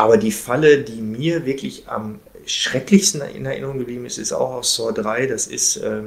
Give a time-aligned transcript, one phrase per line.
[0.00, 4.74] Aber die Falle, die mir wirklich am schrecklichsten in Erinnerung geblieben ist, ist auch aus
[4.74, 5.26] Saw 3.
[5.26, 6.04] Das ist, äh,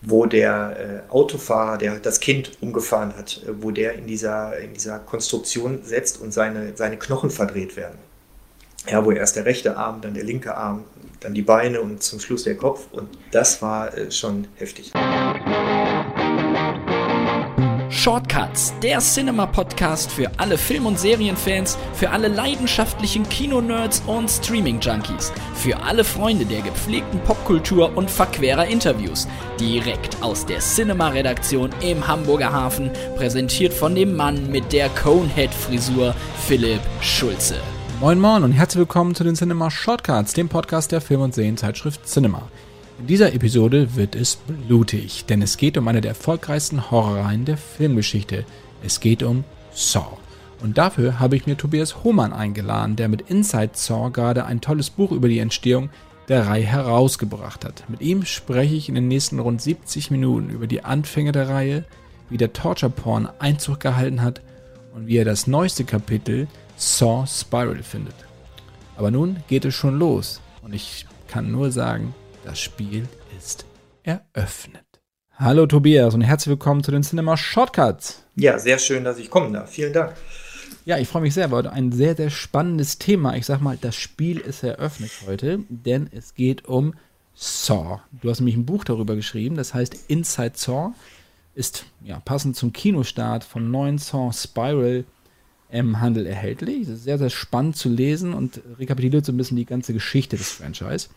[0.00, 4.74] wo der äh, Autofahrer, der das Kind umgefahren hat, äh, wo der in dieser, in
[4.74, 7.98] dieser Konstruktion setzt und seine, seine Knochen verdreht werden.
[8.88, 10.84] Ja, wo erst der rechte Arm, dann der linke Arm,
[11.18, 12.86] dann die Beine und zum Schluss der Kopf.
[12.92, 14.92] Und das war äh, schon heftig.
[18.00, 25.78] Shortcuts, der Cinema-Podcast für alle Film- und Serienfans, für alle leidenschaftlichen Kinonerds und Streaming-Junkies, für
[25.82, 29.28] alle Freunde der gepflegten Popkultur und verquerer Interviews.
[29.60, 36.14] Direkt aus der Cinema-Redaktion im Hamburger Hafen, präsentiert von dem Mann mit der Conehead-Frisur,
[36.46, 37.56] Philipp Schulze.
[38.00, 42.08] Moin Moin und herzlich willkommen zu den Cinema Shortcuts, dem Podcast der Film- und Serienzeitschrift
[42.08, 42.48] Cinema.
[43.00, 47.56] In dieser Episode wird es blutig, denn es geht um eine der erfolgreichsten Horrorreihen der
[47.56, 48.44] Filmgeschichte.
[48.84, 49.42] Es geht um
[49.72, 50.18] Saw.
[50.60, 54.90] Und dafür habe ich mir Tobias Hohmann eingeladen, der mit Inside Saw gerade ein tolles
[54.90, 55.88] Buch über die Entstehung
[56.28, 57.84] der Reihe herausgebracht hat.
[57.88, 61.86] Mit ihm spreche ich in den nächsten rund 70 Minuten über die Anfänge der Reihe,
[62.28, 64.42] wie der Torture Porn Einzug gehalten hat
[64.94, 68.14] und wie er das neueste Kapitel Saw Spiral findet.
[68.98, 72.14] Aber nun geht es schon los und ich kann nur sagen,
[72.50, 73.06] das Spiel
[73.38, 73.64] ist
[74.02, 74.82] eröffnet.
[75.36, 78.24] Hallo Tobias und herzlich willkommen zu den Cinema Shortcuts.
[78.34, 79.70] Ja, sehr schön, dass ich kommen darf.
[79.70, 80.16] Vielen Dank.
[80.84, 83.36] Ja, ich freue mich sehr, weil ein sehr, sehr spannendes Thema.
[83.36, 86.94] Ich sag mal, das Spiel ist eröffnet heute, denn es geht um
[87.36, 88.00] Saw.
[88.20, 90.92] Du hast nämlich ein Buch darüber geschrieben, das heißt Inside Saw.
[91.54, 95.04] Ist ja passend zum Kinostart vom neuen Saw Spiral
[95.70, 96.82] im Handel erhältlich.
[96.82, 100.36] Es ist sehr, sehr spannend zu lesen und rekapituliert so ein bisschen die ganze Geschichte
[100.36, 101.10] des Franchise.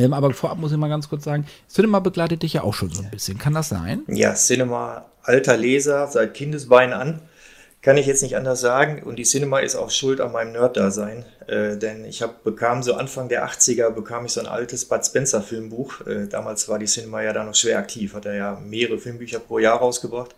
[0.00, 2.90] Ähm, aber vorab muss ich mal ganz kurz sagen, Cinema begleitet dich ja auch schon
[2.90, 3.38] so ein bisschen.
[3.38, 4.02] Kann das sein?
[4.08, 7.22] Ja, Cinema, alter Leser, seit Kindesbeinen an.
[7.80, 9.02] Kann ich jetzt nicht anders sagen.
[9.04, 11.24] Und die Cinema ist auch schuld an meinem Nerd-Dasein.
[11.46, 15.04] Äh, denn ich hab, bekam so Anfang der 80er bekam ich so ein altes Bud
[15.06, 16.06] Spencer Filmbuch.
[16.06, 19.38] Äh, damals war die Cinema ja da noch schwer aktiv, hat er ja mehrere Filmbücher
[19.38, 20.34] pro Jahr rausgebracht.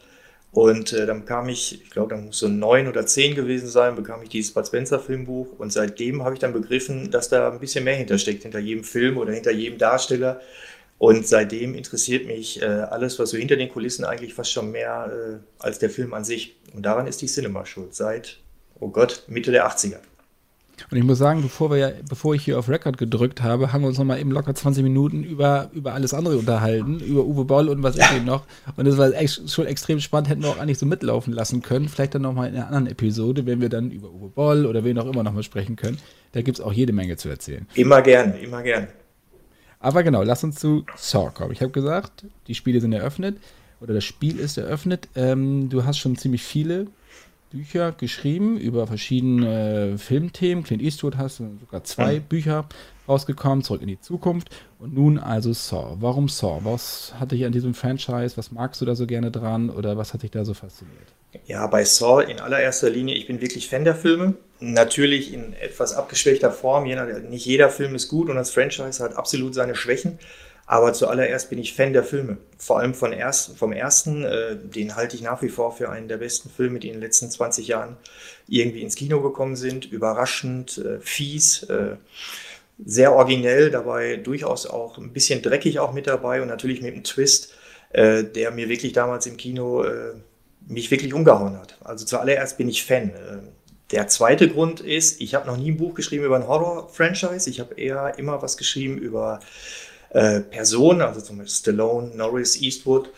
[0.53, 3.95] Und äh, dann bekam ich, ich glaube, da muss so neun oder zehn gewesen sein,
[3.95, 5.59] bekam ich dieses Bud Spencer Filmbuch.
[5.59, 9.17] Und seitdem habe ich dann begriffen, dass da ein bisschen mehr hintersteckt, hinter jedem Film
[9.17, 10.41] oder hinter jedem Darsteller.
[10.99, 15.11] Und seitdem interessiert mich äh, alles, was so hinter den Kulissen eigentlich fast schon mehr
[15.11, 16.57] äh, als der Film an sich.
[16.75, 18.39] Und daran ist die Cinema schuld, seit,
[18.81, 19.99] oh Gott, Mitte der 80er.
[20.91, 23.83] Und ich muss sagen, bevor, wir ja, bevor ich hier auf Record gedrückt habe, haben
[23.83, 27.45] wir uns noch mal eben locker 20 Minuten über, über alles andere unterhalten, über Uwe
[27.45, 28.45] Boll und was ich eben noch.
[28.77, 31.89] Und das war echt, schon extrem spannend, hätten wir auch eigentlich so mitlaufen lassen können.
[31.89, 34.85] Vielleicht dann noch mal in einer anderen Episode, wenn wir dann über Uwe Boll oder
[34.85, 35.99] wen auch immer noch mal sprechen können.
[36.33, 37.67] Da gibt es auch jede Menge zu erzählen.
[37.75, 38.89] Immer gerne, immer gerne.
[39.81, 41.53] Aber genau, lass uns zu Saw kommen.
[41.53, 43.39] Ich habe gesagt, die Spiele sind eröffnet
[43.81, 45.09] oder das Spiel ist eröffnet.
[45.17, 46.87] Ähm, du hast schon ziemlich viele
[47.51, 50.63] Bücher geschrieben über verschiedene Filmthemen.
[50.63, 52.23] Clint Eastwood hast sogar zwei mhm.
[52.23, 52.69] Bücher
[53.09, 54.51] rausgekommen, zurück in die Zukunft.
[54.79, 55.97] Und nun also Saw.
[56.01, 56.61] Warum Saw?
[56.63, 58.37] Was hat dich an diesem Franchise?
[58.37, 59.69] Was magst du da so gerne dran?
[59.69, 61.09] Oder was hat dich da so fasziniert?
[61.47, 64.35] Ja, bei Saw in allererster Linie, ich bin wirklich Fan der Filme.
[64.61, 66.85] Natürlich in etwas abgeschwächter Form.
[66.85, 70.19] Nicht jeder Film ist gut und das Franchise hat absolut seine Schwächen.
[70.71, 72.37] Aber zuallererst bin ich Fan der Filme.
[72.57, 76.07] Vor allem von erst, vom ersten, äh, den halte ich nach wie vor für einen
[76.07, 77.97] der besten Filme, die in den letzten 20 Jahren
[78.47, 79.91] irgendwie ins Kino gekommen sind.
[79.91, 81.97] Überraschend, äh, fies, äh,
[82.79, 87.03] sehr originell, dabei durchaus auch ein bisschen dreckig auch mit dabei und natürlich mit einem
[87.03, 87.53] Twist,
[87.93, 90.13] äh, der mir wirklich damals im Kino äh,
[90.69, 91.79] mich wirklich umgehauen hat.
[91.83, 93.11] Also zuallererst bin ich Fan.
[93.11, 93.39] Äh,
[93.91, 97.51] der zweite Grund ist, ich habe noch nie ein Buch geschrieben über ein Horror-Franchise.
[97.51, 99.41] Ich habe eher immer was geschrieben über
[100.11, 103.11] äh, Personen, also zum Beispiel Stallone, Norris, Eastwood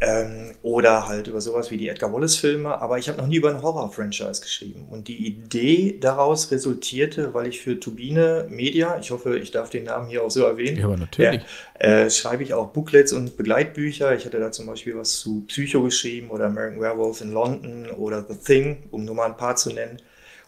[0.00, 2.80] ähm, oder halt über sowas wie die Edgar Wallace-Filme.
[2.80, 4.86] Aber ich habe noch nie über ein Horror-Franchise geschrieben.
[4.90, 9.84] Und die Idee daraus resultierte, weil ich für Turbine Media, ich hoffe, ich darf den
[9.84, 10.78] Namen hier auch so erwähnen.
[10.78, 11.42] Ja, aber natürlich.
[11.78, 14.14] Äh, schreibe ich auch Booklets und Begleitbücher.
[14.14, 18.24] Ich hatte da zum Beispiel was zu Psycho geschrieben oder American Werewolf in London oder
[18.28, 20.00] The Thing, um nur mal ein paar zu nennen.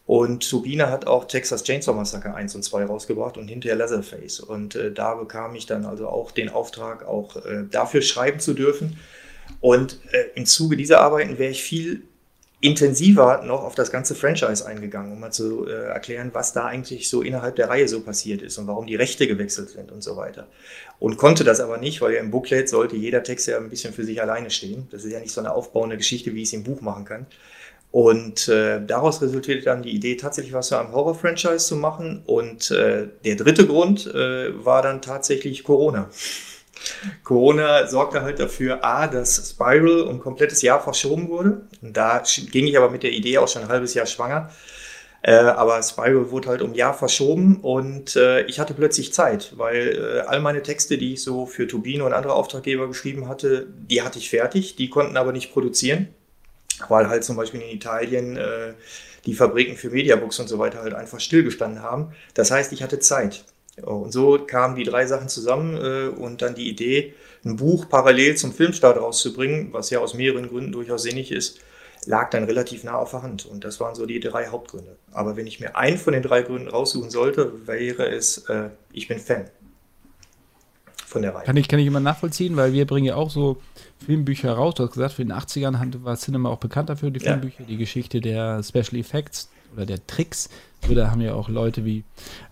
[0.08, 4.40] Und Turbine hat auch Texas Chainsaw Massacre 1 und 2 rausgebracht und hinterher Leatherface.
[4.40, 8.54] Und äh, da bekam ich dann also auch den Auftrag, auch äh, dafür schreiben zu
[8.54, 8.98] dürfen.
[9.60, 12.04] Und äh, im Zuge dieser Arbeiten wäre ich viel
[12.62, 17.10] intensiver noch auf das ganze Franchise eingegangen, um mal zu äh, erklären, was da eigentlich
[17.10, 20.16] so innerhalb der Reihe so passiert ist und warum die Rechte gewechselt sind und so
[20.16, 20.48] weiter.
[20.98, 23.92] Und konnte das aber nicht, weil ja im Booklet sollte jeder Text ja ein bisschen
[23.92, 24.88] für sich alleine stehen.
[24.90, 27.26] Das ist ja nicht so eine aufbauende Geschichte, wie ich es im Buch machen kann.
[27.90, 32.22] Und äh, daraus resultierte dann die Idee, tatsächlich was für ein Horror-Franchise zu machen.
[32.26, 36.10] Und äh, der dritte Grund äh, war dann tatsächlich Corona.
[37.24, 41.62] Corona sorgte halt dafür, A, dass Spiral um ein komplettes Jahr verschoben wurde.
[41.82, 44.50] Und da ging ich aber mit der Idee auch schon ein halbes Jahr schwanger.
[45.22, 49.54] Äh, aber Spiral wurde halt um ein Jahr verschoben und äh, ich hatte plötzlich Zeit,
[49.56, 53.66] weil äh, all meine Texte, die ich so für Turbine und andere Auftraggeber geschrieben hatte,
[53.90, 56.08] die hatte ich fertig, die konnten aber nicht produzieren,
[56.88, 58.74] weil halt zum Beispiel in Italien äh,
[59.26, 62.12] die Fabriken für Mediabooks und so weiter halt einfach stillgestanden haben.
[62.34, 63.44] Das heißt, ich hatte Zeit.
[63.82, 67.14] Und so kamen die drei Sachen zusammen äh, und dann die Idee,
[67.44, 71.60] ein Buch parallel zum Filmstart rauszubringen, was ja aus mehreren Gründen durchaus sinnig ist,
[72.06, 73.46] lag dann relativ nah auf der Hand.
[73.46, 74.96] Und das waren so die drei Hauptgründe.
[75.12, 79.08] Aber wenn ich mir einen von den drei Gründen raussuchen sollte, wäre es, äh, ich
[79.08, 79.48] bin Fan
[81.08, 81.44] von der Reihe.
[81.44, 83.60] Kann ich, kann ich immer nachvollziehen, weil wir bringen ja auch so
[84.04, 84.74] Filmbücher raus.
[84.74, 87.66] Du hast gesagt, für den 80ern war Cinema auch bekannt dafür, die Filmbücher, ja.
[87.66, 90.48] die Geschichte der Special Effects oder der Tricks.
[90.86, 92.04] So, da haben ja auch Leute wie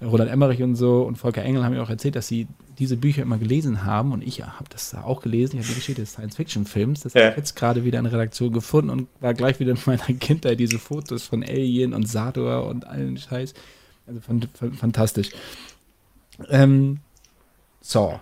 [0.03, 2.49] Roland Emmerich und so und Volker Engel haben ja auch erzählt, dass sie
[2.79, 5.57] diese Bücher immer gelesen haben und ich habe das da auch gelesen.
[5.57, 7.03] Ich habe die Geschichte des Science-Fiction-Films.
[7.03, 7.23] Das ja.
[7.23, 10.05] habe ich jetzt gerade wieder in der Redaktion gefunden und war gleich wieder in meiner
[10.19, 13.55] Kindheit diese Fotos von Alien und Sator und allen Scheiß.
[14.07, 14.21] Also
[14.77, 15.31] fantastisch.
[16.51, 17.01] Ähm,
[17.81, 18.19] so,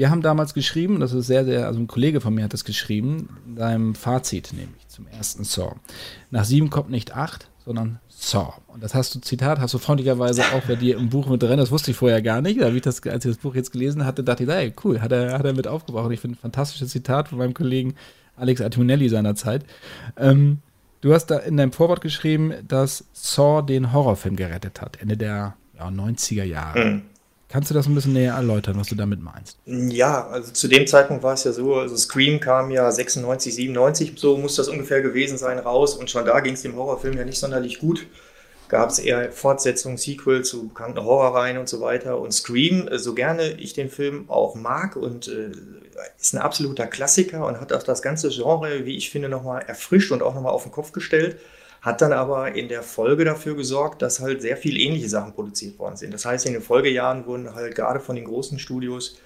[0.00, 2.64] wir haben damals geschrieben, das ist sehr, sehr, also ein Kollege von mir hat das
[2.64, 5.74] geschrieben, in seinem Fazit nämlich zum ersten Saw.
[6.30, 8.54] Nach sieben kommt nicht acht, sondern Saw.
[8.68, 11.58] Und das hast du, Zitat, hast du freundlicherweise auch bei dir im Buch mit drin,
[11.58, 12.58] das wusste ich vorher gar nicht.
[12.58, 15.34] Ich das, als ich das Buch jetzt gelesen hatte, dachte ich, hey, cool, hat er,
[15.34, 16.10] hat er mit aufgebraucht.
[16.12, 17.94] Ich finde ein fantastisches Zitat von meinem Kollegen
[18.36, 19.66] Alex Artimonelli seinerzeit.
[20.16, 20.60] Ähm,
[21.02, 25.56] du hast da in deinem Vorwort geschrieben, dass Saw den Horrorfilm gerettet hat, Ende der
[25.78, 26.84] ja, 90er Jahre.
[26.86, 27.02] Mhm.
[27.50, 29.58] Kannst du das ein bisschen näher erläutern, was du damit meinst?
[29.66, 34.12] Ja, also zu dem Zeitpunkt war es ja so, also Scream kam ja 96, 97,
[34.16, 35.96] so muss das ungefähr gewesen sein, raus.
[35.96, 38.06] Und schon da ging es dem Horrorfilm ja nicht sonderlich gut.
[38.68, 42.20] Gab es eher Fortsetzungen, Sequel zu bekannten Horrorreihen und so weiter.
[42.20, 45.50] Und Scream, äh, so gerne ich den Film auch mag und äh,
[46.20, 50.12] ist ein absoluter Klassiker und hat auch das ganze Genre, wie ich finde, nochmal erfrischt
[50.12, 51.36] und auch nochmal auf den Kopf gestellt
[51.80, 55.78] hat dann aber in der Folge dafür gesorgt, dass halt sehr viele ähnliche Sachen produziert
[55.78, 56.12] worden sind.
[56.12, 59.18] Das heißt, in den Folgejahren wurden halt gerade von den großen Studios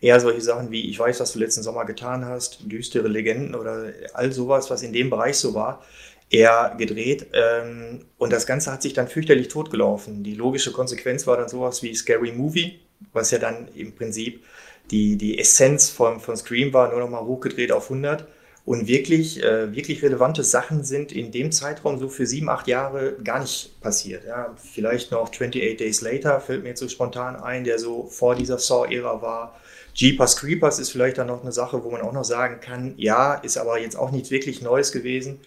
[0.00, 3.92] eher solche Sachen wie Ich weiß, was du letzten Sommer getan hast, düstere Legenden oder
[4.12, 5.82] all sowas, was in dem Bereich so war,
[6.28, 7.28] eher gedreht.
[7.32, 10.22] Ähm, und das Ganze hat sich dann fürchterlich totgelaufen.
[10.22, 12.80] Die logische Konsequenz war dann sowas wie Scary Movie,
[13.12, 14.44] was ja dann im Prinzip
[14.90, 18.26] die, die Essenz von, von Scream war, nur noch mal hochgedreht auf 100
[18.64, 23.16] und wirklich, äh, wirklich relevante Sachen sind in dem Zeitraum so für sieben, acht Jahre
[23.24, 24.24] gar nicht passiert.
[24.24, 28.36] Ja, vielleicht noch 28 Days Later fällt mir jetzt so spontan ein, der so vor
[28.36, 29.58] dieser Saw-Ära war.
[29.94, 33.34] Jeepers Creepers ist vielleicht dann noch eine Sache, wo man auch noch sagen kann, ja,
[33.34, 35.40] ist aber jetzt auch nichts wirklich Neues gewesen.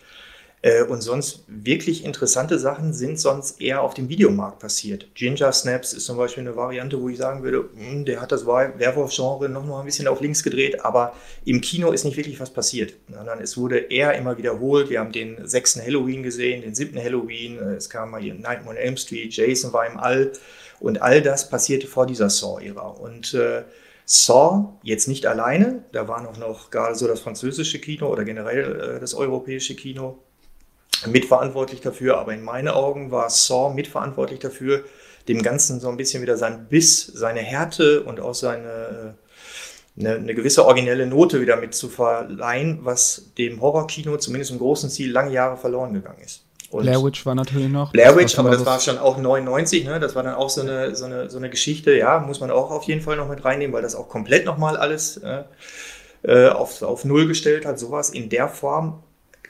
[0.65, 5.13] Äh, und sonst wirklich interessante Sachen sind sonst eher auf dem Videomarkt passiert.
[5.13, 8.47] Ginger Snaps ist zum Beispiel eine Variante, wo ich sagen würde, hm, der hat das
[8.47, 11.13] Werwolf-Genre noch mal ein bisschen auf links gedreht, aber
[11.45, 12.95] im Kino ist nicht wirklich was passiert.
[13.13, 14.89] Sondern es wurde eher immer wiederholt.
[14.89, 18.71] Wir haben den sechsten Halloween gesehen, den siebten Halloween, äh, es kam mal hier Nightmare
[18.71, 20.31] on Elm Street, Jason war im All
[20.79, 22.87] und all das passierte vor dieser Saw-Ära.
[22.87, 23.65] Und äh,
[24.05, 28.95] Saw jetzt nicht alleine, da war noch, noch gerade so das französische Kino oder generell
[28.95, 30.24] äh, das europäische Kino
[31.05, 34.83] mitverantwortlich dafür, aber in meinen Augen war Saw mitverantwortlich dafür,
[35.27, 39.15] dem Ganzen so ein bisschen wieder seinen Biss, seine Härte und auch seine
[39.97, 44.89] eine, eine gewisse originelle Note wieder mit zu verleihen, was dem Horrorkino zumindest im großen
[44.89, 46.43] Ziel lange Jahre verloren gegangen ist.
[46.69, 47.91] Und Blair Witch war natürlich noch.
[47.91, 49.99] Blair Witch, aber das war schon auch 99, ne?
[49.99, 52.71] Das war dann auch so eine, so eine, so eine Geschichte, ja, muss man auch
[52.71, 55.43] auf jeden Fall noch mit reinnehmen, weil das auch komplett nochmal alles äh,
[56.23, 57.79] äh, auf, auf Null gestellt hat.
[57.79, 59.03] Sowas in der Form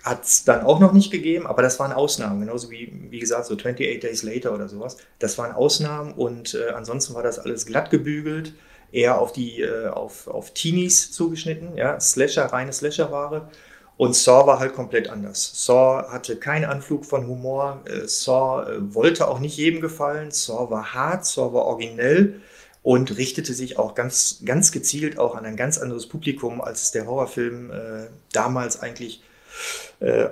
[0.05, 3.47] hat es dann auch noch nicht gegeben, aber das waren Ausnahmen, genauso wie, wie gesagt,
[3.47, 4.97] so 28 Days Later oder sowas.
[5.17, 8.53] Das waren Ausnahmen und äh, ansonsten war das alles glatt gebügelt,
[8.91, 13.49] eher auf die, äh, auf, auf Teenies zugeschnitten, ja, Slasher, reine Slasher-Ware.
[13.97, 15.65] Und Saw war halt komplett anders.
[15.65, 17.81] Saw hatte keinen Anflug von Humor.
[17.85, 20.29] Äh, Saw äh, wollte auch nicht jedem gefallen.
[20.29, 22.41] Saw war hart, Saw war originell
[22.83, 26.91] und richtete sich auch ganz, ganz gezielt auch an ein ganz anderes Publikum, als es
[26.91, 29.34] der Horrorfilm äh, damals eigentlich äh,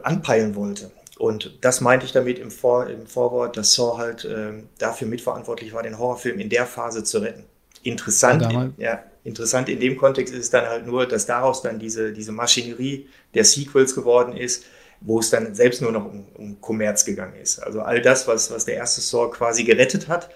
[0.03, 0.92] anpeilen wollte.
[1.18, 5.74] Und das meinte ich damit im, Vor im Vorwort, dass Saw halt äh, dafür mitverantwortlich
[5.74, 7.46] war, den Horrorfilm in der Phase zu retten.
[7.84, 11.62] Interessant, ja, in, ja, interessant in dem Kontext ist es dann halt nur, dass daraus
[11.62, 14.65] dann diese, diese Maschinerie der Sequels geworden ist,
[15.01, 17.60] wo es dann selbst nur noch um, um Kommerz gegangen ist.
[17.60, 20.30] Also all das, was, was der erste Saw quasi gerettet hat,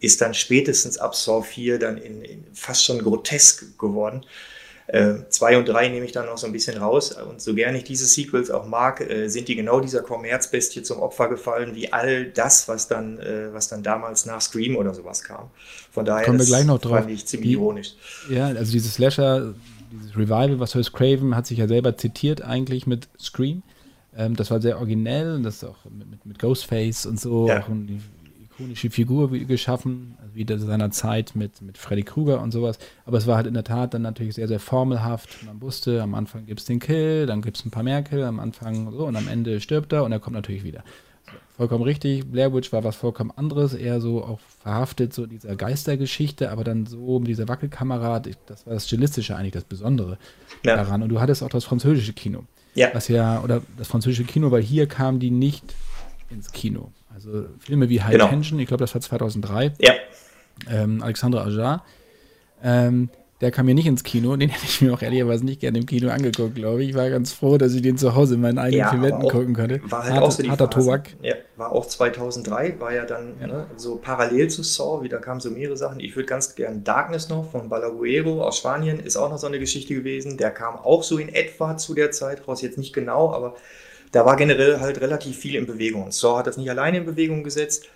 [0.00, 4.24] ist dann spätestens ab Saw 4 dann in, in fast schon grotesk geworden.
[4.86, 7.12] Äh, zwei und drei nehme ich dann noch so ein bisschen raus.
[7.12, 11.00] Und so gerne ich diese Sequels auch mag, äh, sind die genau dieser Kommerzbestie zum
[11.00, 15.22] Opfer gefallen, wie all das, was dann, äh, was dann damals nach Scream oder sowas
[15.22, 15.50] kam.
[15.90, 16.98] Von daher Kommen wir gleich noch drauf.
[16.98, 17.94] fand ich ziemlich die, ironisch.
[18.28, 19.54] Ja, also dieses Slasher,
[19.90, 23.62] dieses Revival, was Wes Craven hat sich ja selber zitiert eigentlich mit Scream.
[24.16, 27.62] Ähm, das war sehr originell und das ist auch mit, mit, Ghostface und so Ja.
[27.62, 28.00] auch eine
[28.44, 32.78] ikonische Figur geschaffen, wie das seiner Zeit mit, mit Freddy Krueger und sowas.
[33.06, 35.44] Aber es war halt in der Tat dann natürlich sehr, sehr formelhaft.
[35.46, 38.22] Man wusste, am Anfang gibt es den Kill, dann gibt es ein paar mehr Kill,
[38.24, 40.82] am Anfang so und am Ende stirbt er und er kommt natürlich wieder.
[41.56, 42.26] Vollkommen richtig.
[42.30, 46.64] Blair Witch war was vollkommen anderes, eher so auch verhaftet, so in dieser Geistergeschichte, aber
[46.64, 50.18] dann so mit dieser Wackelkamera, das war das Stilistische eigentlich das Besondere
[50.64, 50.74] Ja.
[50.74, 51.02] daran.
[51.04, 52.42] Und du hattest auch das französische Kino.
[52.74, 52.88] Ja.
[52.92, 55.62] Was ja, oder das französische Kino, weil hier kamen die nicht
[56.28, 56.90] ins Kino.
[57.14, 58.26] Also Filme wie High Genau.
[58.28, 59.92] Tension, ich glaube, das war 2003, Ja,
[60.70, 61.84] ähm, Alexandre Ajar,
[62.62, 65.78] ähm, der kam mir nicht ins Kino, den hätte ich mir auch ehrlicherweise nicht gerne
[65.78, 66.90] im Kino angeguckt, glaube ich.
[66.90, 69.28] Ich war ganz froh, dass ich den zu Hause in meinen eigenen ja vier Wänden
[69.28, 69.80] gucken konnte.
[69.90, 70.70] war halt Harter- auch so die harter.
[70.70, 71.10] Tobak.
[71.20, 75.50] Ja, war auch 2003, war ja dann ne, so parallel zu Saw, wieder kamen so
[75.50, 76.00] mehrere Sachen.
[76.00, 79.58] Ich würde ganz gern Darkness noch von Balaguero aus Spanien, ist auch noch so eine
[79.58, 80.38] Geschichte gewesen.
[80.38, 83.56] Der kam auch so in etwa zu der Zeit raus, jetzt nicht genau, aber
[84.12, 86.12] da war generell halt relativ viel in Bewegung.
[86.12, 87.86] Saw hat das nicht alleine in Bewegung gesetzt,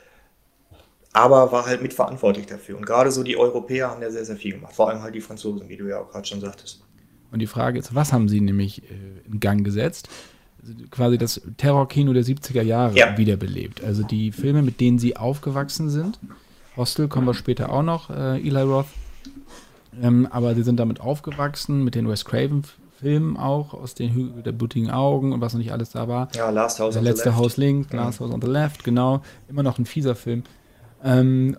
[1.13, 2.77] aber war halt mitverantwortlich dafür.
[2.77, 4.75] Und gerade so die Europäer haben da sehr, sehr viel gemacht.
[4.75, 6.81] Vor allem halt die Franzosen, wie du ja auch gerade schon sagtest.
[7.31, 8.95] Und die Frage ist, was haben sie nämlich äh,
[9.27, 10.09] in Gang gesetzt?
[10.63, 13.17] Also quasi das Terrorkino der 70er Jahre Ja.
[13.19, 13.83] wiederbelebt.
[13.85, 16.19] Also die Filme, mit denen sie aufgewachsen sind.
[16.77, 18.87] Hostel kommen wir später auch noch, äh, Eli Roth.
[20.01, 24.53] Ähm, aber sie sind damit aufgewachsen, mit den Wes Craven-Filmen auch, aus den Hügel der
[24.53, 26.29] blutigen Augen und was noch nicht alles da war.
[26.35, 27.39] Ja, Last House Der on the letzte Left.
[27.41, 29.23] Haus links, Last House on the Left, genau.
[29.49, 30.45] Immer noch ein fieser Film.
[31.05, 31.57] Ähm,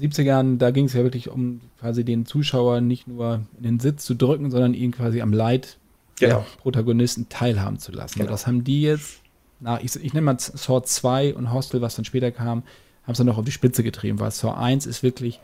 [0.00, 4.04] 70ern, da ging es ja wirklich um quasi den Zuschauer nicht nur in den Sitz
[4.04, 5.78] zu drücken, sondern ihn quasi am Leid
[6.20, 6.46] der Genau.
[6.58, 8.18] Protagonisten teilhaben zu lassen.
[8.20, 8.30] Genau.
[8.30, 9.20] Das haben die jetzt,
[9.60, 12.62] nach, ich, ich nenne mal Saw 2 und Hostel, was dann später kam,
[13.04, 15.40] haben es dann noch auf die Spitze getrieben, weil Saw 1 ist wirklich,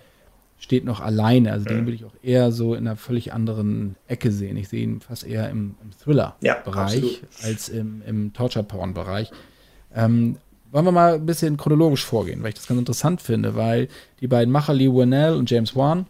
[0.58, 1.52] steht noch alleine.
[1.52, 1.86] Also den Mhm.
[1.86, 4.56] will ich auch eher so in einer völlig anderen Ecke sehen.
[4.56, 9.30] Ich sehe ihn fast eher im, im Thriller-Bereich Ja, als im, im Torture-Porn-Bereich.
[9.94, 10.36] Ähm,
[10.70, 13.88] wollen wir mal ein bisschen chronologisch vorgehen, weil ich das ganz interessant finde, weil
[14.20, 16.06] die beiden Macher, Lee Winnell und James Wan,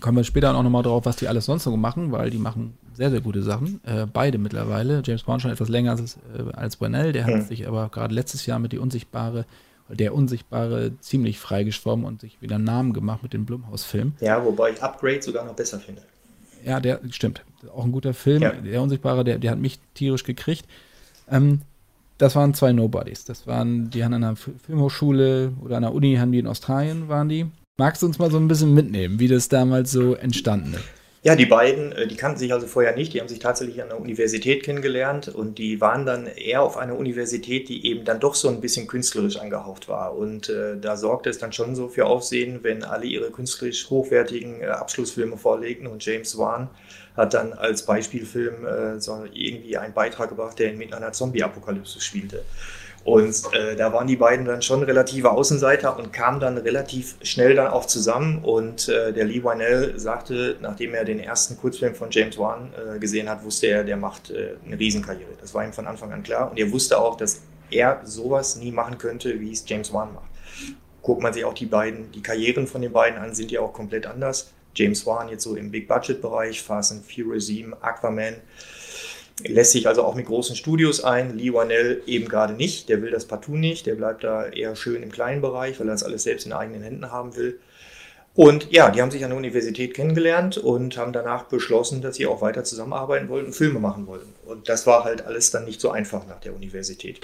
[0.00, 2.76] kommen wir später auch nochmal drauf, was die alles sonst noch machen, weil die machen
[2.94, 3.80] sehr, sehr gute Sachen.
[3.84, 5.02] Äh, beide mittlerweile.
[5.04, 7.42] James Wan schon etwas länger als, äh, als Winnell, der hat Mhm.
[7.42, 9.46] sich aber gerade letztes Jahr mit Die Unsichtbare,
[9.88, 14.12] der Unsichtbare ziemlich freigeschwommen und sich wieder einen Namen gemacht mit dem Blumhaus-Film.
[14.20, 16.02] Ja, wobei ich Upgrade sogar noch besser finde.
[16.64, 17.42] Ja, der stimmt.
[17.74, 18.42] Auch ein guter Film.
[18.42, 18.52] Ja.
[18.52, 20.64] Der Unsichtbare, der, der hat mich tierisch gekriegt.
[21.30, 21.60] Ähm,
[22.18, 23.24] das waren zwei Nobodies.
[23.24, 27.08] Das waren, die haben an einer Filmhochschule oder an einer Uni, haben die in Australien,
[27.08, 27.46] waren die.
[27.76, 30.84] Magst du uns mal so ein bisschen mitnehmen, wie das damals so entstanden ist?
[31.24, 33.88] Ja, die beiden, äh, die kannten sich also vorher nicht, die haben sich tatsächlich an
[33.88, 38.34] der Universität kennengelernt und die waren dann eher auf einer Universität, die eben dann doch
[38.34, 40.18] so ein bisschen künstlerisch angehaucht war.
[40.18, 44.60] Und äh, da sorgte es dann schon so für Aufsehen, wenn alle ihre künstlerisch hochwertigen
[44.60, 46.68] äh, Abschlussfilme vorlegten und James Wan
[47.16, 52.42] hat dann als Beispielfilm äh, so irgendwie einen Beitrag gebracht, der in einer Zombie-Apokalypse spielte.
[53.04, 57.54] Und äh, da waren die beiden dann schon relative Außenseiter und kamen dann relativ schnell
[57.54, 58.38] dann auch zusammen.
[58.42, 62.98] Und äh, der Lee Wynell sagte, nachdem er den ersten Kurzfilm von James Wan äh,
[62.98, 65.32] gesehen hat, wusste er, der macht äh, eine Riesenkarriere.
[65.38, 66.50] Das war ihm von Anfang an klar.
[66.50, 70.30] Und er wusste auch, dass er sowas nie machen könnte, wie es James Wan macht.
[71.02, 73.74] Guckt man sich auch die beiden, die Karrieren von den beiden an, sind ja auch
[73.74, 74.50] komplett anders.
[74.74, 78.36] James Wan jetzt so im Big-Budget-Bereich, Fast and Furious 7, Aquaman,
[79.42, 81.36] lässt sich also auch mit großen Studios ein.
[81.36, 82.88] Lee Wanell eben gerade nicht.
[82.88, 83.86] Der will das partout nicht.
[83.86, 86.82] Der bleibt da eher schön im kleinen Bereich, weil er das alles selbst in eigenen
[86.82, 87.58] Händen haben will.
[88.34, 92.26] Und ja, die haben sich an der Universität kennengelernt und haben danach beschlossen, dass sie
[92.26, 94.34] auch weiter zusammenarbeiten wollten und Filme machen wollten.
[94.44, 97.20] Und das war halt alles dann nicht so einfach nach der Universität.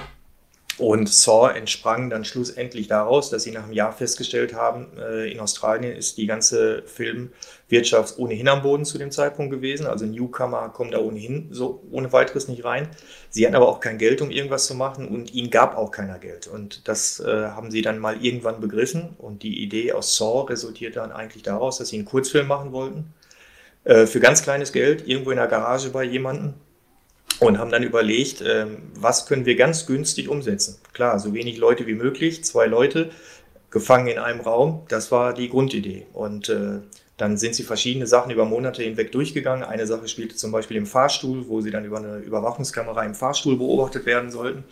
[0.80, 5.38] Und Saw entsprang dann schlussendlich daraus, dass sie nach einem Jahr festgestellt haben, äh, in
[5.38, 9.86] Australien ist die ganze Filmwirtschaft ohnehin am Boden zu dem Zeitpunkt gewesen.
[9.86, 12.88] Also Newcomer kommen da ohnehin so ohne weiteres nicht rein.
[13.28, 16.18] Sie hatten aber auch kein Geld, um irgendwas zu machen und ihnen gab auch keiner
[16.18, 16.46] Geld.
[16.46, 19.10] Und das äh, haben sie dann mal irgendwann begriffen.
[19.18, 23.12] Und die Idee aus Saw resultiert dann eigentlich daraus, dass sie einen Kurzfilm machen wollten.
[23.84, 26.54] Äh, für ganz kleines Geld, irgendwo in der Garage bei jemandem
[27.40, 30.78] und haben dann überlegt, ähm, was können wir ganz günstig umsetzen.
[30.92, 33.10] Klar, so wenig Leute wie möglich, zwei Leute
[33.70, 36.06] gefangen in einem Raum, das war die Grundidee.
[36.12, 36.80] Und äh,
[37.16, 39.62] dann sind sie verschiedene Sachen über Monate hinweg durchgegangen.
[39.62, 43.58] Eine Sache spielte zum Beispiel im Fahrstuhl, wo sie dann über eine Überwachungskamera im Fahrstuhl
[43.58, 44.64] beobachtet werden sollten.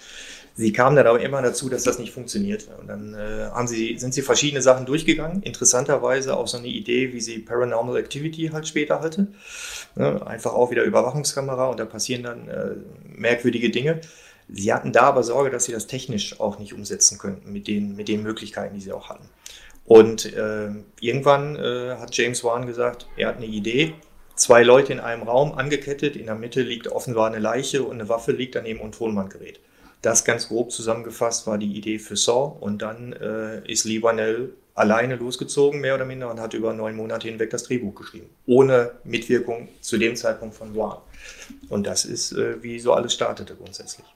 [0.59, 2.67] Sie kamen dann aber immer dazu, dass das nicht funktioniert.
[2.81, 5.41] Und dann äh, haben sie, sind sie verschiedene Sachen durchgegangen.
[5.45, 9.29] Interessanterweise auch so eine Idee, wie sie Paranormal Activity halt später hatte.
[9.95, 12.71] Ne, einfach auch wieder Überwachungskamera und da passieren dann äh,
[13.05, 14.01] merkwürdige Dinge.
[14.49, 17.95] Sie hatten da aber Sorge, dass sie das technisch auch nicht umsetzen könnten mit den,
[17.95, 19.29] mit den Möglichkeiten, die sie auch hatten.
[19.85, 23.95] Und äh, irgendwann hat James Wan gesagt, er hat eine Idee.
[24.35, 28.09] Zwei Leute in einem Raum angekettet, in der Mitte liegt offenbar eine Leiche und eine
[28.09, 29.61] Waffe liegt daneben und ein Tonbandgerät.
[30.03, 34.53] Das ganz grob zusammengefasst war die Idee für Saw und dann äh, ist Lee Wanell
[34.75, 38.31] alleine losgezogen, mehr oder minder, und hat über neun Monate hinweg das Drehbuch geschrieben.
[38.47, 40.99] Ohne Mitwirkung zu dem Zeitpunkt von Wan.
[41.69, 44.07] Und das ist, äh, wie so alles startete grundsätzlich.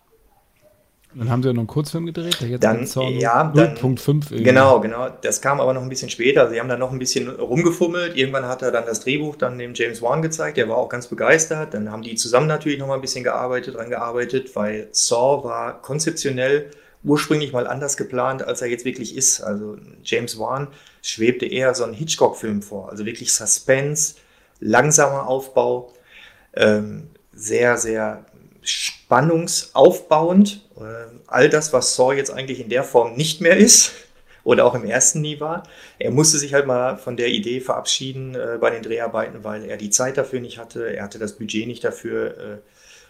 [1.15, 2.87] Dann haben sie ja noch einen Kurzfilm gedreht, der jetzt dann,
[3.19, 5.09] ja, 0.5 Genau, genau.
[5.21, 6.49] Das kam aber noch ein bisschen später.
[6.49, 8.17] Sie haben dann noch ein bisschen rumgefummelt.
[8.17, 10.57] Irgendwann hat er dann das Drehbuch dann dem James Wan gezeigt.
[10.57, 11.75] Der war auch ganz begeistert.
[11.75, 15.83] Dann haben die zusammen natürlich noch mal ein bisschen gearbeitet, dran gearbeitet, weil Saw war
[15.83, 16.71] konzeptionell
[17.05, 19.41] ursprünglich mal anders geplant, als er jetzt wirklich ist.
[19.41, 20.69] Also James Wan
[21.03, 24.15] schwebte eher so einen Hitchcock-Film vor, also wirklich Suspense,
[24.61, 25.93] langsamer Aufbau,
[26.55, 28.25] ähm, sehr, sehr
[28.63, 30.61] spannungsaufbauend.
[30.77, 33.93] Äh, all das, was Saw jetzt eigentlich in der Form nicht mehr ist
[34.45, 35.65] oder auch im ersten nie war.
[35.99, 39.77] Er musste sich halt mal von der Idee verabschieden äh, bei den Dreharbeiten, weil er
[39.77, 42.39] die Zeit dafür nicht hatte, er hatte das Budget nicht dafür.
[42.39, 42.59] Äh,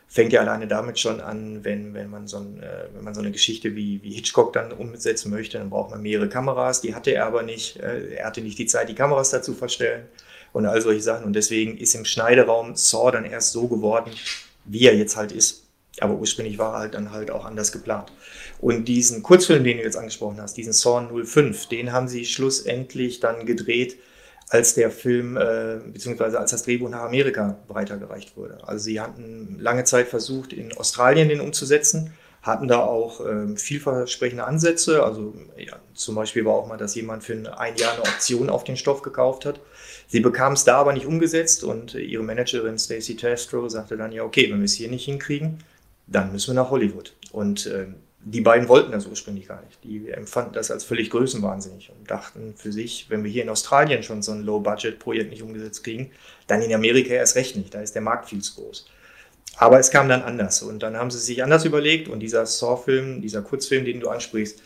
[0.09, 3.31] fängt ja alleine damit schon an, wenn, wenn, man, so ein, wenn man so eine
[3.31, 6.83] Geschichte wie, wie Hitchcock dann umsetzen möchte, dann braucht man mehrere Kameras.
[6.83, 7.79] Die hatte er aber nicht.
[7.79, 10.05] Er hatte nicht die Zeit, die Kameras dazu verstellen
[10.53, 11.25] und all solche Sachen.
[11.25, 14.11] Und deswegen ist im Schneideraum Saw dann erst so geworden,
[14.65, 15.65] wie er jetzt halt ist.
[16.01, 18.13] Aber ursprünglich war er halt dann halt auch anders geplant.
[18.61, 23.21] Und diesen Kurzfilm, den du jetzt angesprochen hast, diesen Saw 05, den haben sie schlussendlich
[23.21, 23.99] dann gedreht
[24.49, 28.59] als der Film, äh, beziehungsweise als das Drehbuch nach Amerika weitergereicht wurde.
[28.67, 34.45] Also sie hatten lange Zeit versucht, in Australien den umzusetzen, hatten da auch äh, vielversprechende
[34.45, 35.03] Ansätze.
[35.05, 38.65] Also ja, zum Beispiel war auch mal, dass jemand für ein Jahr eine Option auf
[38.65, 39.61] den Stoff gekauft hat.
[40.09, 44.25] Sie bekam es da aber nicht umgesetzt und ihre Managerin Stacey Testro sagte dann, ja
[44.25, 45.59] okay, wenn wir es hier nicht hinkriegen,
[46.07, 47.15] dann müssen wir nach Hollywood.
[47.31, 47.87] Und äh,
[48.25, 49.83] die beiden wollten das ursprünglich gar nicht.
[49.85, 54.03] Die empfanden das als völlig größenwahnsinnig und dachten für sich, wenn wir hier in Australien
[54.03, 56.11] schon so ein Low-Budget-Projekt nicht umgesetzt kriegen,
[56.47, 57.75] dann in Amerika erst recht nicht.
[57.75, 58.87] Da ist der Markt viel zu groß.
[59.57, 63.21] Aber es kam dann anders und dann haben sie sich anders überlegt und dieser Saw-Film,
[63.21, 64.61] dieser Kurzfilm, den du ansprichst,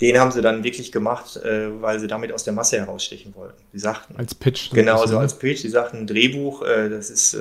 [0.00, 3.62] den haben sie dann wirklich gemacht, äh, weil sie damit aus der Masse herausstechen wollten.
[3.72, 4.16] Sie sagten.
[4.16, 4.70] Als Pitch.
[4.72, 5.60] Genau, so als Pitch.
[5.60, 7.36] Sie sagten, ein Drehbuch, äh, das ist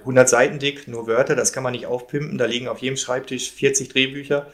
[0.00, 2.36] 100 Seiten dick, nur Wörter, das kann man nicht aufpimpen.
[2.36, 4.46] Da liegen auf jedem Schreibtisch 40 Drehbücher.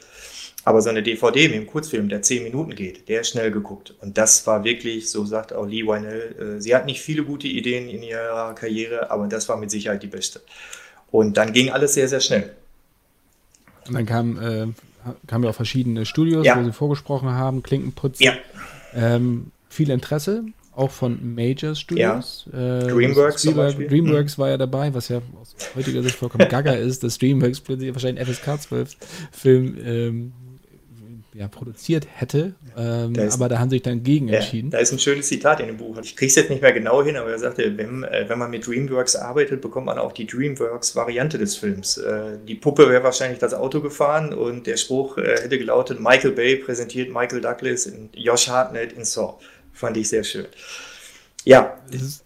[0.65, 3.95] Aber so eine DVD mit einem Kurzfilm, der zehn Minuten geht, der ist schnell geguckt.
[4.01, 7.49] Und das war wirklich, so sagt auch Lee Wynell, äh, sie hat nicht viele gute
[7.49, 10.41] Ideen in ihrer Karriere, aber das war mit Sicherheit die beste.
[11.11, 12.51] Und dann ging alles sehr, sehr schnell.
[13.87, 14.67] Und dann kam, äh,
[15.27, 16.59] kamen ja auch verschiedene Studios, ja.
[16.59, 18.21] wo sie vorgesprochen haben, Klinkenputz.
[18.21, 18.35] Ja.
[18.95, 22.49] Ähm, viel Interesse, auch von Major Studios.
[22.53, 22.79] Ja.
[22.79, 24.43] Äh, Dreamworks Spielberg, Dreamworks mhm.
[24.43, 28.63] war ja dabei, was ja aus heutiger Sicht vollkommen gaga ist, dass Dreamworks wahrscheinlich FSK
[28.63, 28.97] 12
[29.33, 30.33] Film ähm,
[31.35, 32.55] ja, produziert hätte.
[32.77, 34.71] Ähm, ist, aber da haben sie sich dann gegen ja, entschieden.
[34.71, 35.99] Da ist ein schönes Zitat in dem Buch.
[36.01, 38.53] Ich kriege es jetzt nicht mehr genau hin, aber er sagte, wenn, äh, wenn man
[38.53, 41.97] mit DreamWorks arbeitet, bekommt man auch die DreamWorks-Variante des Films.
[41.97, 46.33] Äh, die Puppe wäre wahrscheinlich das Auto gefahren und der Spruch äh, hätte gelautet, Michael
[46.33, 49.35] Bay präsentiert Michael Douglas in Josh Hartnett in Saw.
[49.73, 50.47] Fand ich sehr schön.
[51.45, 51.79] Ja.
[51.91, 52.25] Ist,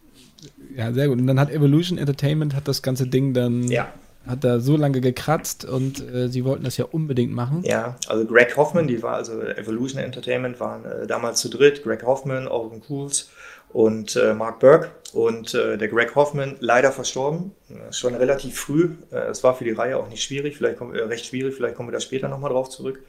[0.77, 1.18] ja, sehr gut.
[1.18, 3.90] Und dann hat Evolution Entertainment hat das ganze Ding dann ja
[4.29, 7.62] hat da so lange gekratzt und äh, sie wollten das ja unbedingt machen.
[7.64, 12.03] Ja, also Greg Hoffman, die war also Evolution Entertainment, waren äh, damals zu dritt, Greg
[12.05, 13.31] Hoffman, Owen Cools
[13.71, 14.91] und äh, Mark Burke.
[15.12, 18.91] Und äh, der Greg Hoffman leider verstorben, äh, schon relativ früh.
[19.11, 21.88] Äh, es war für die Reihe auch nicht schwierig, vielleicht kommen, recht schwierig, vielleicht kommen
[21.88, 23.01] wir da später nochmal drauf zurück.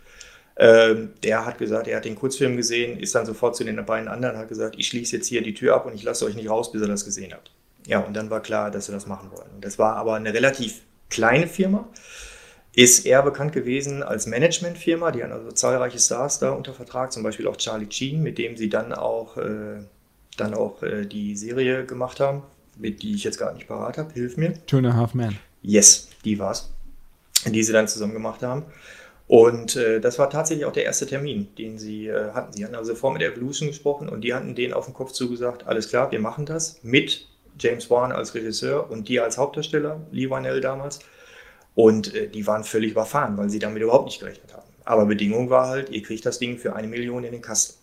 [0.55, 4.09] Ähm, der hat gesagt, er hat den Kurzfilm gesehen, ist dann sofort zu den beiden
[4.09, 6.49] anderen, hat gesagt, ich schließe jetzt hier die Tür ab und ich lasse euch nicht
[6.49, 7.51] raus, bis ihr das gesehen habt.
[7.87, 9.49] Ja, und dann war klar, dass sie das machen wollen.
[9.61, 11.87] Das war aber eine relativ kleine Firma,
[12.73, 15.11] ist eher bekannt gewesen als Managementfirma.
[15.11, 18.57] Die haben also zahlreiche Stars da unter Vertrag, zum Beispiel auch Charlie Sheen, mit dem
[18.57, 19.81] sie dann auch, äh,
[20.37, 22.43] dann auch äh, die Serie gemacht haben,
[22.77, 24.13] mit die ich jetzt gar nicht parat habe.
[24.13, 24.53] Hilf mir.
[24.65, 25.37] Two and a Half Men.
[25.61, 26.71] Yes, die war's,
[27.45, 28.63] die sie dann zusammen gemacht haben.
[29.27, 32.53] Und äh, das war tatsächlich auch der erste Termin, den sie äh, hatten.
[32.53, 35.67] Sie hatten also vor mit Evolution gesprochen und die hatten denen auf den Kopf zugesagt,
[35.67, 37.27] alles klar, wir machen das mit
[37.59, 40.99] James Wan als Regisseur und die als Hauptdarsteller, Lee Wynell damals.
[41.75, 44.67] Und äh, die waren völlig überfahren, weil sie damit überhaupt nicht gerechnet haben.
[44.85, 47.75] Aber Bedingung war halt, ihr kriegt das Ding für eine Million in den Kasten.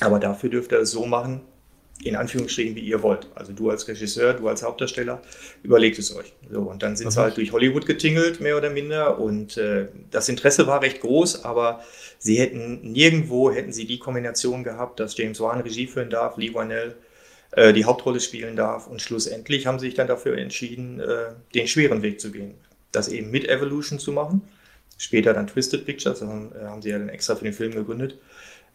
[0.00, 1.42] Aber dafür dürft ihr es so machen,
[2.02, 3.28] in Anführungsstrichen, wie ihr wollt.
[3.34, 5.22] Also du als Regisseur, du als Hauptdarsteller,
[5.62, 6.32] überlegt es euch.
[6.50, 9.18] So, und dann sind sie halt durch Hollywood getingelt, mehr oder minder.
[9.20, 11.82] Und äh, das Interesse war recht groß, aber
[12.18, 16.52] sie hätten nirgendwo hätten sie die Kombination gehabt, dass James Wan Regie führen darf, Lee
[16.52, 16.96] Wynell
[17.56, 18.86] äh, die Hauptrolle spielen darf.
[18.86, 22.54] Und schlussendlich haben sie sich dann dafür entschieden, äh, den schweren Weg zu gehen.
[22.92, 24.42] Das eben mit Evolution zu machen.
[24.98, 28.18] Später dann Twisted Pictures, haben, äh, haben sie ja dann extra für den Film gegründet.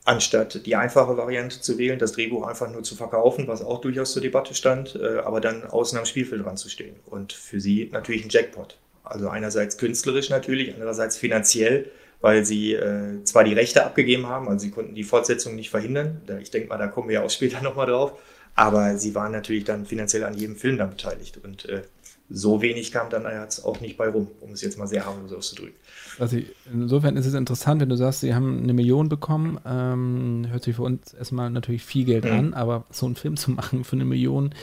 [0.05, 4.13] Anstatt die einfache Variante zu wählen, das Drehbuch einfach nur zu verkaufen, was auch durchaus
[4.13, 6.95] zur Debatte stand, aber dann außen am Spielfeld dran zu stehen.
[7.05, 8.77] Und für sie natürlich ein Jackpot.
[9.03, 14.59] Also einerseits künstlerisch natürlich, andererseits finanziell weil sie äh, zwar die Rechte abgegeben haben, also
[14.59, 16.21] sie konnten die Fortsetzung nicht verhindern.
[16.41, 18.13] Ich denke mal, da kommen wir ja auch später nochmal drauf.
[18.59, 21.39] Aber sie waren natürlich dann finanziell an jedem Film dann beteiligt.
[21.41, 21.83] Und äh,
[22.29, 25.31] so wenig kam dann jetzt auch nicht bei rum, um es jetzt mal sehr harmlos
[25.31, 25.75] auszudrücken.
[26.19, 30.63] Also insofern ist es interessant, wenn du sagst, sie haben eine Million bekommen, ähm, hört
[30.63, 32.31] sich für uns erstmal natürlich viel Geld mhm.
[32.31, 34.53] an, aber so einen Film zu machen für eine Million,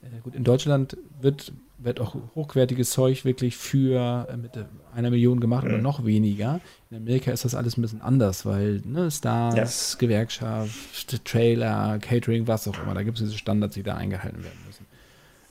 [0.00, 1.52] äh, gut, in Deutschland wird,
[1.84, 4.52] wird auch hochwertiges Zeug wirklich für äh, mit
[4.94, 5.74] einer Million gemacht mhm.
[5.74, 6.60] oder noch weniger.
[6.90, 9.98] In Amerika ist das alles ein bisschen anders, weil ne, Stars, ja.
[9.98, 14.58] Gewerkschaft, Trailer, Catering, was auch immer, da gibt es diese Standards, die da eingehalten werden
[14.66, 14.86] müssen.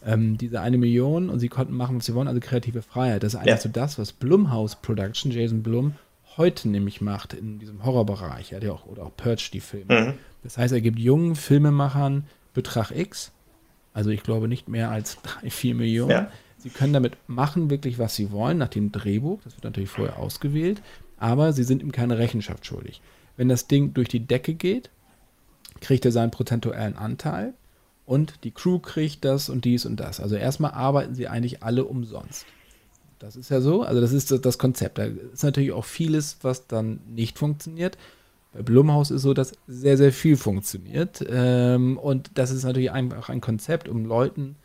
[0.05, 3.23] Ähm, diese eine Million und sie konnten machen, was sie wollen, also kreative Freiheit.
[3.23, 3.57] Das ist eigentlich ja.
[3.57, 5.93] so das, was Blumhouse Production, Jason Blum,
[6.37, 10.01] heute nämlich macht in diesem Horrorbereich, ja, der auch, oder auch Purge die Filme.
[10.01, 10.13] Mhm.
[10.43, 13.31] Das heißt, er gibt jungen Filmemachern Betrag X
[13.93, 16.11] also ich glaube nicht mehr als drei, vier Millionen.
[16.11, 16.31] Ja.
[16.57, 19.41] Sie können damit machen, wirklich, was sie wollen, nach dem Drehbuch.
[19.43, 20.81] Das wird natürlich vorher ausgewählt.
[21.17, 23.01] Aber sie sind ihm keine Rechenschaft schuldig.
[23.35, 24.89] Wenn das Ding durch die Decke geht,
[25.81, 27.53] kriegt er seinen prozentuellen Anteil
[28.05, 30.19] und die Crew kriegt das und dies und das.
[30.19, 32.45] Also erstmal arbeiten sie eigentlich alle umsonst.
[33.19, 34.97] Das ist ja so, also das ist das Konzept.
[34.97, 37.97] Da ist natürlich auch vieles, was dann nicht funktioniert.
[38.53, 41.25] Bei Blumhaus ist so, dass sehr, sehr viel funktioniert.
[41.27, 44.55] Ähm, und das ist natürlich einfach ein Konzept, um Leuten,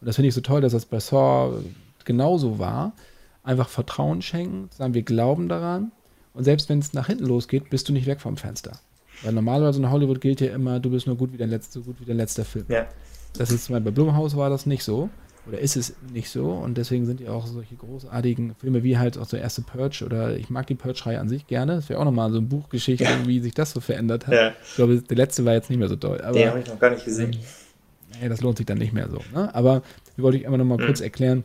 [0.00, 1.58] und das finde ich so toll, dass das bei Saw
[2.04, 2.92] genauso war,
[3.42, 5.92] einfach Vertrauen schenken, sagen, wir glauben daran.
[6.34, 8.78] Und selbst wenn es nach hinten losgeht, bist du nicht weg vom Fenster.
[9.22, 11.82] Weil normalerweise in Hollywood gilt ja immer, du bist nur gut wie der letzte, so
[11.82, 12.66] gut wie der letzte Film.
[12.68, 12.86] Ja.
[13.38, 15.08] Das ist bei Blumhaus war das nicht so
[15.46, 19.18] oder ist es nicht so und deswegen sind ja auch solche großartigen Filme wie halt
[19.18, 21.76] auch so erste Purge oder ich mag die Purge-Reihe an sich gerne.
[21.76, 23.26] Das wäre auch nochmal so eine Buchgeschichte, ja.
[23.26, 24.34] wie sich das so verändert hat.
[24.34, 24.52] Ja.
[24.66, 26.20] Ich glaube, der letzte war jetzt nicht mehr so toll.
[26.20, 27.36] Aber, Den habe ich noch gar nicht gesehen.
[28.20, 29.20] Ähm, das lohnt sich dann nicht mehr so.
[29.34, 29.54] Ne?
[29.54, 29.82] Aber
[30.16, 30.86] wie wollte ich einfach nochmal mhm.
[30.86, 31.44] kurz erklären,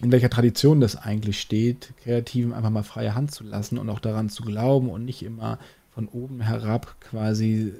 [0.00, 4.00] in welcher Tradition das eigentlich steht, Kreativen einfach mal freie Hand zu lassen und auch
[4.00, 5.58] daran zu glauben und nicht immer
[5.90, 7.74] von oben herab quasi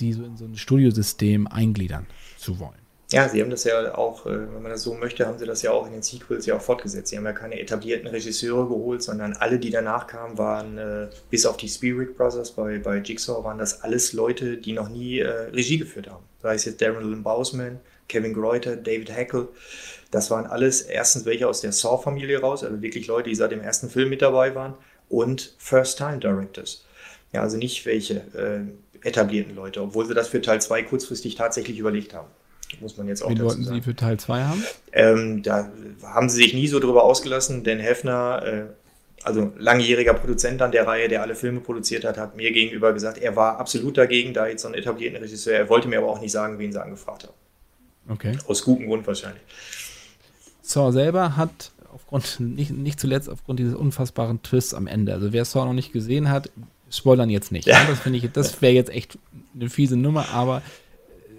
[0.00, 2.83] die so in so ein Studiosystem eingliedern zu wollen.
[3.14, 5.62] Ja, sie haben das ja auch, äh, wenn man das so möchte, haben sie das
[5.62, 7.10] ja auch in den Sequels ja auch fortgesetzt.
[7.10, 11.46] Sie haben ja keine etablierten Regisseure geholt, sondern alle, die danach kamen, waren, äh, bis
[11.46, 15.28] auf die Spirit Brothers bei, bei Jigsaw, waren das alles Leute, die noch nie äh,
[15.28, 16.24] Regie geführt haben.
[16.42, 19.46] Sei es jetzt Darren Lynn Bousman, Kevin Greuter, David Hackel.
[20.10, 23.60] Das waren alles erstens welche aus der Saw-Familie raus, also wirklich Leute, die seit dem
[23.60, 24.74] ersten Film mit dabei waren
[25.08, 26.84] und First-Time-Directors.
[27.32, 31.78] Ja, also nicht welche äh, etablierten Leute, obwohl sie das für Teil 2 kurzfristig tatsächlich
[31.78, 32.28] überlegt haben.
[32.80, 34.64] Muss man jetzt auch Wie wollten Sie für Teil 2 haben?
[34.92, 35.70] Ähm, da
[36.02, 38.62] haben sie sich nie so drüber ausgelassen, denn Hefner, äh,
[39.22, 43.18] also langjähriger Produzent an der Reihe, der alle Filme produziert hat, hat mir gegenüber gesagt,
[43.18, 46.20] er war absolut dagegen, da jetzt so einen etablierten Regisseur, er wollte mir aber auch
[46.20, 47.34] nicht sagen, wen sie angefragt haben.
[48.08, 48.36] Okay.
[48.46, 49.42] Aus gutem Grund wahrscheinlich.
[50.62, 55.44] Saw selber hat aufgrund, nicht, nicht zuletzt aufgrund dieses unfassbaren Twists am Ende, also wer
[55.44, 56.50] Saw noch nicht gesehen hat,
[56.90, 57.66] spoilern jetzt nicht.
[57.66, 57.78] Ja.
[57.82, 59.18] Ja, das finde ich, das wäre jetzt echt
[59.54, 60.62] eine fiese Nummer, aber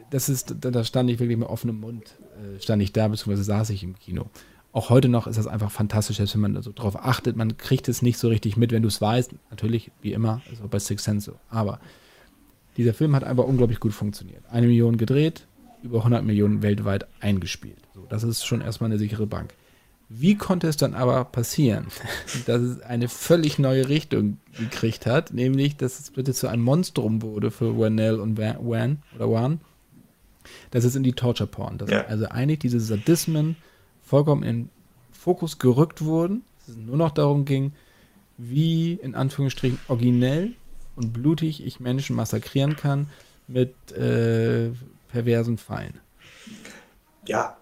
[0.10, 3.70] das ist, da stand ich wirklich mit offenem Mund, äh, stand ich da, beziehungsweise saß
[3.72, 4.30] ich im Kino.
[4.72, 7.38] Auch heute noch ist das einfach fantastisch, wenn man so drauf achtet.
[7.38, 9.32] Man kriegt es nicht so richtig mit, wenn du es weißt.
[9.50, 11.38] Natürlich, wie immer, auch bei Six Sense so.
[11.50, 11.80] Aber
[12.76, 14.44] dieser Film hat einfach unglaublich gut funktioniert.
[14.50, 15.48] Eine Million gedreht,
[15.82, 17.78] über 100 Millionen weltweit eingespielt.
[17.94, 19.54] So, das ist schon erstmal eine sichere Bank.
[20.10, 21.88] Wie konnte es dann aber passieren,
[22.46, 27.22] dass es eine völlig neue Richtung gekriegt hat, nämlich, dass es bitte zu einem Monstrum
[27.22, 29.62] wurde für Wanell und Wan oder Wan
[30.72, 31.78] das ist in die Torture Porn.
[31.78, 32.06] Dass ja.
[32.06, 33.56] Also eigentlich diese Sadismen
[34.04, 34.70] vollkommen in
[35.12, 36.44] Fokus gerückt wurden.
[36.60, 37.74] Dass es nur noch darum ging,
[38.38, 40.54] wie in Anführungsstrichen originell
[40.96, 43.08] und blutig ich Menschen massakrieren kann
[43.48, 44.72] mit äh,
[45.10, 46.00] perversen Fallen.
[47.28, 47.58] Ja,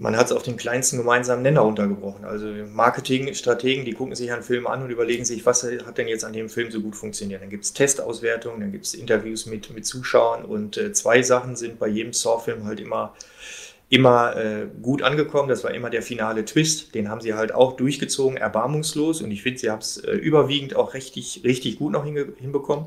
[0.00, 2.24] man hat es auf den kleinsten gemeinsamen Nenner untergebrochen.
[2.24, 6.24] Also Marketingstrategen, die gucken sich einen Film an und überlegen sich, was hat denn jetzt
[6.24, 7.42] an dem Film so gut funktioniert.
[7.42, 11.56] Dann gibt es Testauswertungen, dann gibt es Interviews mit, mit Zuschauern und äh, zwei Sachen
[11.56, 13.14] sind bei jedem Saw-Film halt immer,
[13.88, 15.48] immer äh, gut angekommen.
[15.48, 16.94] Das war immer der finale Twist.
[16.94, 20.76] Den haben sie halt auch durchgezogen, erbarmungslos und ich finde, sie haben es äh, überwiegend
[20.76, 22.86] auch richtig, richtig gut noch hinbekommen.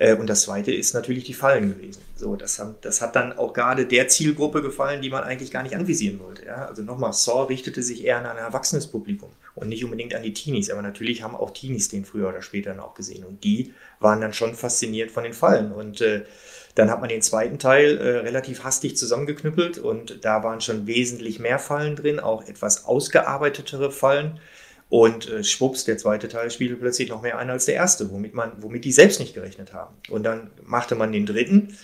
[0.00, 2.00] Äh, und das zweite ist natürlich die Fallen gewesen.
[2.16, 5.62] So, das, haben, das hat dann auch gerade der Zielgruppe gefallen, die man eigentlich gar
[5.62, 6.46] nicht anvisieren wollte.
[6.46, 6.66] Ja?
[6.66, 10.32] Also nochmal, Saw richtete sich eher an ein erwachsenes Publikum und nicht unbedingt an die
[10.32, 10.70] Teenies.
[10.70, 13.24] Aber natürlich haben auch Teenies den früher oder später noch gesehen.
[13.24, 15.70] Und die waren dann schon fasziniert von den Fallen.
[15.70, 16.22] Und äh,
[16.74, 21.40] dann hat man den zweiten Teil äh, relativ hastig zusammengeknüppelt und da waren schon wesentlich
[21.40, 24.40] mehr Fallen drin, auch etwas ausgearbeitetere Fallen.
[24.90, 28.34] Und äh, schwupps, der zweite Teil spielte plötzlich noch mehr ein als der erste, womit,
[28.34, 29.94] man, womit die selbst nicht gerechnet haben.
[30.10, 31.78] Und dann machte man den dritten,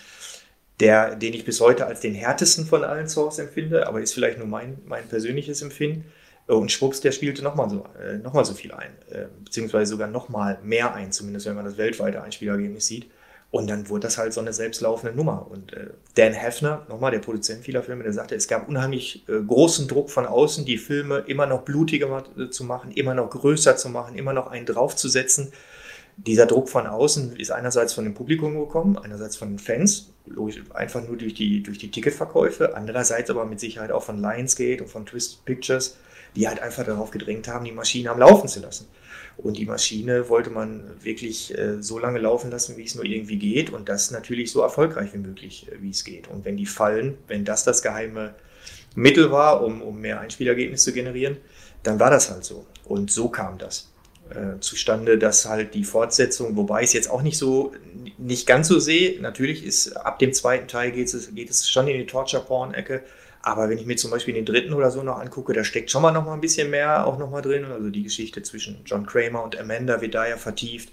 [0.81, 4.37] der, den ich bis heute als den härtesten von allen Songs empfinde, aber ist vielleicht
[4.37, 6.03] nur mein, mein persönliches Empfinden.
[6.47, 10.59] Und Schwupps, der spielte nochmal so, äh, noch so viel ein, äh, beziehungsweise sogar nochmal
[10.61, 13.09] mehr ein, zumindest wenn man das weltweite Einspielergebnis sieht.
[13.49, 15.47] Und dann wurde das halt so eine selbstlaufende Nummer.
[15.49, 19.41] Und äh, Dan Heffner, nochmal der Produzent vieler Filme, der sagte, es gab unheimlich äh,
[19.41, 23.77] großen Druck von außen, die Filme immer noch blutiger äh, zu machen, immer noch größer
[23.77, 25.53] zu machen, immer noch einen draufzusetzen.
[26.17, 30.61] Dieser Druck von außen ist einerseits von dem Publikum gekommen, einerseits von den Fans, logisch,
[30.73, 34.89] einfach nur durch die, durch die Ticketverkäufe, andererseits aber mit Sicherheit auch von Lionsgate und
[34.89, 35.95] von Twisted Pictures,
[36.35, 38.87] die halt einfach darauf gedrängt haben, die Maschine am Laufen zu lassen.
[39.37, 43.37] Und die Maschine wollte man wirklich äh, so lange laufen lassen, wie es nur irgendwie
[43.37, 46.27] geht und das natürlich so erfolgreich wie möglich, äh, wie es geht.
[46.27, 48.33] Und wenn die fallen, wenn das das geheime
[48.95, 51.37] Mittel war, um, um mehr Einspielergebnis zu generieren,
[51.83, 52.65] dann war das halt so.
[52.83, 53.91] Und so kam das
[54.31, 57.73] äh, zustande, dass halt die Fortsetzung, wobei ich es jetzt auch nicht so,
[58.17, 61.87] nicht ganz so sehe, natürlich ist ab dem zweiten Teil geht es, geht es schon
[61.87, 63.03] in die Torture-Porn-Ecke,
[63.47, 66.01] aber wenn ich mir zum Beispiel den dritten oder so noch angucke, da steckt schon
[66.01, 67.63] mal noch mal ein bisschen mehr auch noch mal drin.
[67.63, 70.89] Also die Geschichte zwischen John Kramer und Amanda wird da ja vertieft.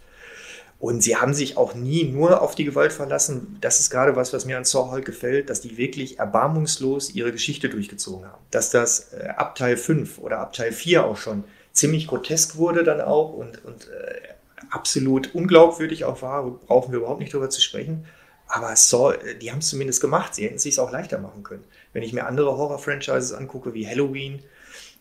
[0.78, 3.56] Und sie haben sich auch nie nur auf die Gewalt verlassen.
[3.60, 7.32] Das ist gerade was, was mir an Saw halt gefällt, dass die wirklich erbarmungslos ihre
[7.32, 8.44] Geschichte durchgezogen haben.
[8.52, 12.84] Dass das äh, ab Teil 5 oder ab Teil 4 auch schon ziemlich grotesk wurde
[12.84, 14.28] dann auch und, und äh,
[14.70, 18.04] absolut unglaubwürdig auch war, brauchen wir überhaupt nicht darüber zu sprechen.
[18.46, 20.36] Aber Saw, äh, die haben es zumindest gemacht.
[20.36, 21.64] Sie hätten es sich auch leichter machen können.
[21.94, 24.42] Wenn ich mir andere Horror-Franchises angucke, wie Halloween,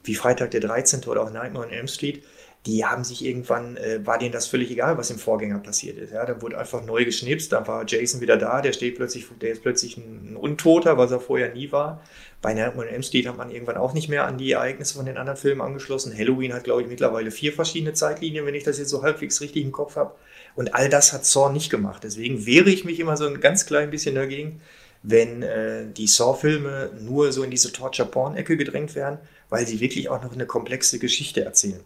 [0.06, 1.04] wie Freitag der 13.
[1.06, 2.24] oder auch Nightmare on Elm Street,
[2.66, 6.14] die haben sich irgendwann, äh, war denen das völlig egal, was im Vorgänger passiert ist.
[6.14, 9.52] Ja, da wurde einfach neu geschnipst, dann war Jason wieder da, der steht plötzlich, der
[9.52, 12.02] ist plötzlich ein, Untoter, was er vorher nie war.
[12.42, 15.06] Bei Nightmare on Elm Street hat man irgendwann auch nicht mehr an die Ereignisse von
[15.06, 16.18] den anderen Filmen angeschlossen.
[16.18, 19.64] Halloween hat, glaube ich, mittlerweile vier verschiedene Zeitlinien, wenn ich das jetzt so halbwegs richtig
[19.64, 20.16] im Kopf habe.
[20.56, 22.04] Und all das hat Saw nicht gemacht.
[22.04, 24.62] Deswegen wehre ich mich immer so ein ganz klein bisschen dagegen,
[25.04, 30.24] wenn äh, die Saw-Filme nur so in diese Torture-Porn-Ecke gedrängt werden, weil sie wirklich auch
[30.24, 31.82] noch eine komplexe Geschichte erzählen.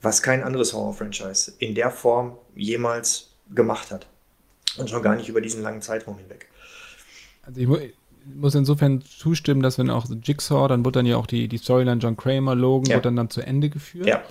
[0.00, 4.06] Was kein anderes Horror-Franchise in der Form jemals gemacht hat.
[4.78, 6.48] Und schon gar nicht über diesen langen Zeitraum hinweg.
[7.42, 7.76] Also ich mu
[8.34, 12.00] muss insofern zustimmen, dass wenn auch Jigsaw, dann wird dann ja auch die, die Storyline
[12.00, 12.96] John Kramer, Logan, ja.
[12.96, 14.06] wird dann, dann zu Ende geführt.
[14.06, 14.22] Ja.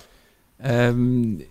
[0.60, 1.42] Ähm,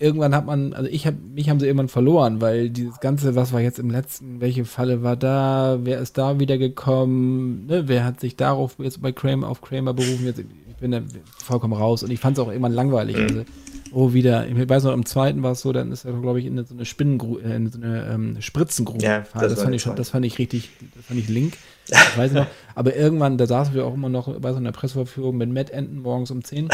[0.00, 3.52] irgendwann hat man, also ich habe, mich haben sie irgendwann verloren, weil dieses Ganze, was
[3.52, 8.04] war jetzt im letzten, welche Falle war da, wer ist da wieder gekommen, ne, wer
[8.04, 11.02] hat sich darauf jetzt bei Kramer auf Kramer berufen, jetzt, ich bin da
[11.44, 13.16] vollkommen raus und ich fand es auch irgendwann langweilig.
[13.16, 13.22] Mhm.
[13.22, 13.42] Also,
[13.92, 16.46] oh, wieder, ich weiß noch, im zweiten war es so, dann ist er, glaube ich,
[16.46, 19.04] in so eine Spinnengrube, äh, in so eine ähm, Spritzengrube.
[19.04, 21.54] Ja, das, das fand ich schon, das fand ich richtig, das fand ich link.
[21.90, 25.36] Ich weiß noch, aber irgendwann, da saßen wir auch immer noch bei so einer Presseverführung
[25.36, 26.68] mit Matt Enten morgens um 10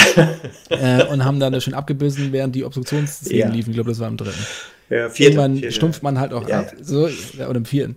[0.71, 3.49] äh, und haben dann schön abgebissen, während die Obstruktionsszenen ja.
[3.49, 3.71] liefen.
[3.71, 4.47] Ich glaube, das war im dritten.
[4.89, 6.73] Ja, vierten, irgendwann vierten, stumpft man halt auch ja, ab.
[6.81, 7.97] So, oder im vierten.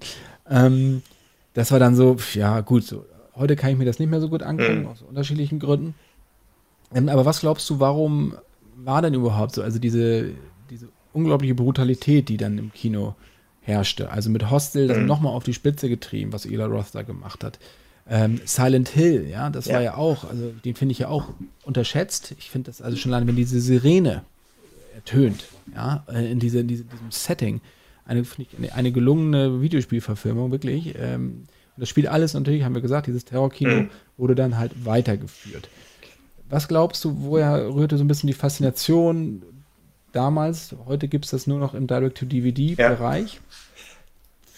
[0.49, 1.01] Ähm,
[1.53, 3.05] das war dann so, ja, gut, so.
[3.35, 4.87] Heute kann ich mir das nicht mehr so gut angucken, mhm.
[4.87, 5.95] aus unterschiedlichen Gründen.
[6.93, 8.35] Ähm, aber was glaubst du, warum
[8.75, 9.61] war denn überhaupt so?
[9.61, 10.31] Also diese,
[10.69, 13.15] diese unglaubliche Brutalität, die dann im Kino
[13.69, 14.11] herrschte.
[14.11, 15.05] Also mit Hostel das mhm.
[15.05, 17.59] nochmal auf die Spitze getrieben, was Eli Roth da gemacht hat.
[18.09, 19.75] Ähm, Silent Hill, ja, das ja.
[19.75, 21.27] war ja auch, also den finde ich ja auch
[21.63, 22.35] unterschätzt.
[22.39, 24.23] Ich finde das also schon allein, wenn diese Sirene
[24.95, 27.61] ertönt, ja, äh, in, diese, in diese, diesem Setting,
[28.05, 30.95] eine, ich, eine gelungene Videospielverfilmung, wirklich.
[30.97, 31.43] Ähm,
[31.77, 33.89] das spielt alles natürlich, haben wir gesagt, dieses Terrorkino mhm.
[34.17, 35.69] wurde dann halt weitergeführt.
[36.49, 39.43] Was glaubst du, woher rührte so ein bisschen die Faszination
[40.11, 40.75] damals?
[40.85, 43.33] Heute gibt es das nur noch im Direct-to-DVD-Bereich.
[43.35, 43.39] Ja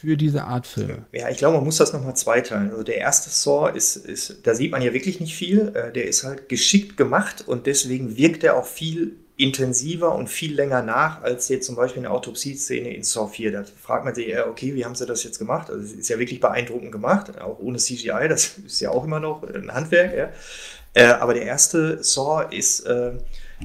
[0.02, 1.06] für diese Art Film?
[1.12, 2.72] Ja, ich glaube, man muss das nochmal zweiteilen.
[2.72, 5.72] Also der erste Saw ist, ist, da sieht man ja wirklich nicht viel.
[5.76, 10.56] Äh, der ist halt geschickt gemacht und deswegen wirkt er auch viel intensiver und viel
[10.56, 13.52] länger nach als jetzt zum Beispiel eine Autopsie-Szene in Saw 4.
[13.52, 15.70] Da fragt man sich, ja, okay, wie haben sie das jetzt gemacht?
[15.70, 19.20] Also es ist ja wirklich beeindruckend gemacht, auch ohne CGI, das ist ja auch immer
[19.20, 20.18] noch ein Handwerk.
[20.18, 20.30] Ja.
[20.94, 23.14] Äh, aber der erste Saw ist, äh,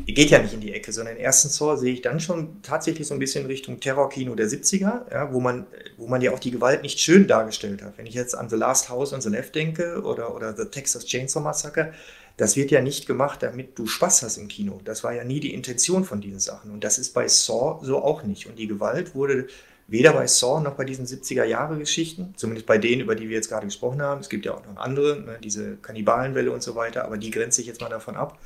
[0.05, 3.07] geht ja nicht in die Ecke, sondern den ersten Saw sehe ich dann schon tatsächlich
[3.07, 6.51] so ein bisschen Richtung Terrorkino der 70er, ja, wo, man, wo man ja auch die
[6.51, 7.97] Gewalt nicht schön dargestellt hat.
[7.97, 11.07] Wenn ich jetzt an The Last House on the Left denke oder, oder The Texas
[11.07, 11.93] Chainsaw Massacre,
[12.37, 14.81] das wird ja nicht gemacht, damit du Spaß hast im Kino.
[14.85, 16.71] Das war ja nie die Intention von diesen Sachen.
[16.71, 18.47] Und das ist bei Saw so auch nicht.
[18.47, 19.47] Und die Gewalt wurde
[19.89, 23.67] weder bei Saw noch bei diesen 70er-Jahre-Geschichten, zumindest bei denen, über die wir jetzt gerade
[23.67, 24.21] gesprochen haben.
[24.21, 27.57] Es gibt ja auch noch andere, ne, diese Kannibalenwelle und so weiter, aber die grenzt
[27.57, 28.39] sich jetzt mal davon ab.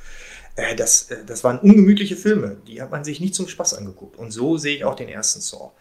[0.55, 4.17] Äh, das, äh, das waren ungemütliche Filme, die hat man sich nicht zum Spaß angeguckt.
[4.17, 5.71] Und so sehe ich auch den ersten Saw.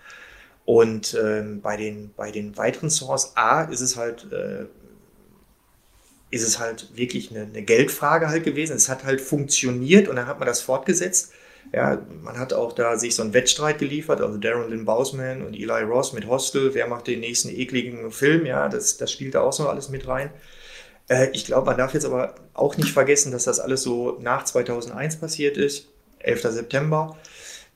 [0.64, 4.66] Und ähm, bei, den, bei den weiteren Saws, A, ist es halt, äh,
[6.30, 8.76] ist es halt wirklich eine, eine Geldfrage halt gewesen.
[8.76, 11.32] Es hat halt funktioniert und dann hat man das fortgesetzt.
[11.72, 15.54] Ja, man hat auch da sich so einen Wettstreit geliefert, also Darren Lynn Bousman und
[15.54, 19.42] Eli Ross mit Hostel, wer macht den nächsten ekligen Film, ja, das, das spielt da
[19.42, 20.30] auch so alles mit rein.
[21.10, 24.44] Äh, ich glaube, man darf jetzt aber auch nicht vergessen, dass das alles so nach
[24.44, 25.88] 2001 passiert ist.
[26.20, 26.42] 11.
[26.42, 27.16] September.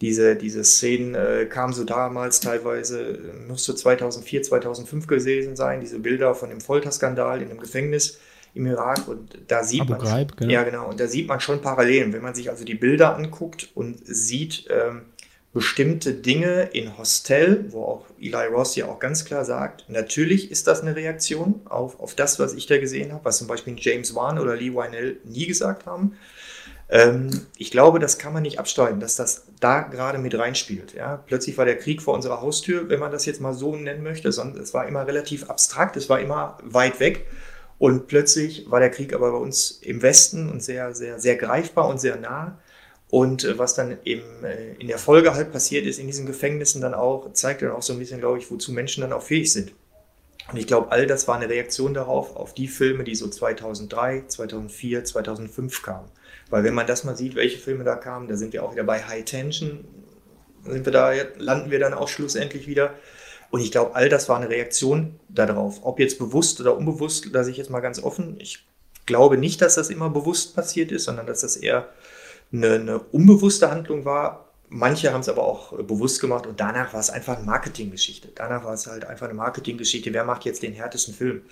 [0.00, 6.34] Diese, diese Szenen äh, kamen so damals teilweise, müsste 2004, 2005 gewesen sein, diese Bilder
[6.34, 8.18] von dem Folterskandal in dem Gefängnis
[8.54, 10.52] im Irak und da sieht Abu man Ghraib, genau.
[10.52, 13.68] ja genau und da sieht man schon Parallelen, wenn man sich also die Bilder anguckt
[13.74, 15.02] und sieht ähm,
[15.54, 20.66] bestimmte Dinge in Hostel, wo auch Eli Ross ja auch ganz klar sagt, natürlich ist
[20.66, 24.16] das eine Reaktion auf, auf das, was ich da gesehen habe, was zum Beispiel James
[24.16, 26.16] Wan oder Lee Wynell nie gesagt haben.
[26.90, 30.92] Ähm, ich glaube, das kann man nicht abstreiten, dass das da gerade mit reinspielt.
[30.92, 31.22] Ja?
[31.24, 34.32] Plötzlich war der Krieg vor unserer Haustür, wenn man das jetzt mal so nennen möchte,
[34.32, 37.26] sondern es war immer relativ abstrakt, es war immer weit weg.
[37.78, 41.88] Und plötzlich war der Krieg aber bei uns im Westen und sehr, sehr, sehr greifbar
[41.88, 42.58] und sehr nah.
[43.10, 46.80] Und äh, was dann eben äh, in der Folge halt passiert ist in diesen Gefängnissen
[46.80, 49.52] dann auch, zeigt dann auch so ein bisschen, glaube ich, wozu Menschen dann auch fähig
[49.52, 49.72] sind.
[50.50, 54.24] Und ich glaube, all das war eine Reaktion darauf, auf die Filme, die so 2003,
[54.26, 56.08] 2004, 2005 kamen.
[56.50, 58.84] Weil wenn man das mal sieht, welche Filme da kamen, da sind wir auch wieder
[58.84, 59.84] bei High Tension,
[60.66, 62.94] sind wir da, landen wir dann auch schlussendlich wieder.
[63.50, 65.80] Und ich glaube, all das war eine Reaktion darauf.
[65.84, 68.36] Ob jetzt bewusst oder unbewusst, lasse ich jetzt mal ganz offen.
[68.38, 68.66] Ich
[69.06, 71.88] glaube nicht, dass das immer bewusst passiert ist, sondern dass das eher
[72.54, 74.52] eine, eine unbewusste Handlung war.
[74.68, 78.28] Manche haben es aber auch bewusst gemacht und danach war es einfach eine Marketinggeschichte.
[78.34, 80.12] Danach war es halt einfach eine Marketinggeschichte.
[80.12, 81.42] Wer macht jetzt den härtesten Film?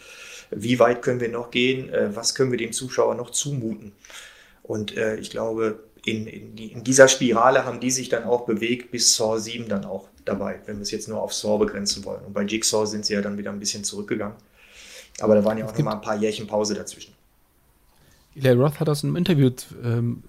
[0.51, 1.89] Wie weit können wir noch gehen?
[1.91, 3.93] Äh, was können wir dem Zuschauer noch zumuten?
[4.63, 8.45] Und äh, ich glaube, in, in, die, in, dieser Spirale haben die sich dann auch
[8.45, 12.05] bewegt bis Saw 7 dann auch dabei, wenn wir es jetzt nur auf Saw begrenzen
[12.05, 12.25] wollen.
[12.25, 14.37] Und bei Jigsaw sind sie ja dann wieder ein bisschen zurückgegangen.
[15.21, 17.15] Aber da waren ja auch noch mal ein paar Jährchen Pause dazwischen.
[18.35, 19.51] Eli Roth hat das in einem Interview
[19.85, 20.23] ähm,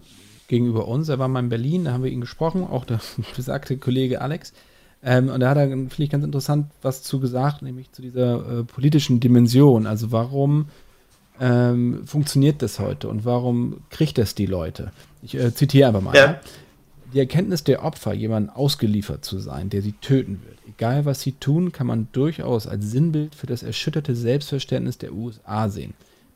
[0.48, 3.00] gegenüber uns, er war mal in Berlin, da haben wir ihn gesprochen, auch der
[3.36, 4.54] besagte Kollege Alex.
[5.04, 8.60] Ähm, und da hat er, finde ich, ganz interessant was zu gesagt, nämlich zu dieser
[8.60, 9.86] äh, politischen Dimension.
[9.86, 10.68] Also warum
[11.40, 14.92] ähm, funktioniert das heute und warum kriegt das die Leute?
[15.22, 16.16] Ich äh, zitiere einfach mal.
[16.16, 16.40] Ja.
[17.14, 21.34] Die Erkenntnis der Opfer, jemandem ausgeliefert zu sein, der sie töten wird, egal was sie
[21.34, 25.94] tun, kann man durchaus als Sinnbild für das erschütterte Selbstverständnis der USA sehen.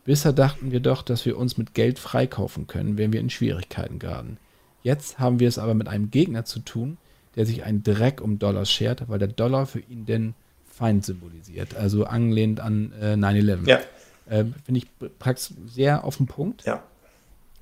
[0.08, 4.00] Bisher dachten wir doch, dass wir uns mit Geld freikaufen können, wenn wir in Schwierigkeiten
[4.00, 4.38] geraten.
[4.82, 6.98] Jetzt haben wir es aber mit einem Gegner zu tun,
[7.36, 10.34] der sich einen Dreck um Dollars schert, weil der Dollar für ihn den
[10.66, 13.68] Feind symbolisiert, also angelehnt an äh, 9-11.
[13.68, 13.80] Ja.
[14.28, 14.88] Äh, Finde ich
[15.20, 16.64] praktisch sehr auf den Punkt.
[16.64, 16.84] Ja.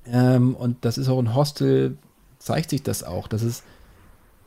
[0.06, 1.98] Ähm, und das ist auch in Hostel,
[2.38, 3.26] zeigt sich das auch.
[3.26, 3.64] Das ist,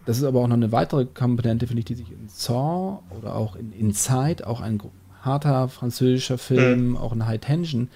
[0.06, 3.36] das ist aber auch noch eine weitere Komponente, finde ich, die sich in Saw oder
[3.36, 4.78] auch in Inside, auch ein
[5.22, 6.98] harter französischer Film, mhm.
[6.98, 7.90] auch in High Tension,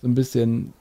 [0.00, 0.72] so ein bisschen,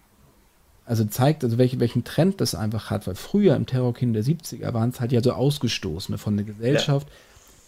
[0.85, 4.73] also zeigt, also welche, welchen Trend das einfach hat, weil früher im Terrorkino der 70er
[4.73, 7.15] waren es halt ja so Ausgestoßene von der Gesellschaft, ja.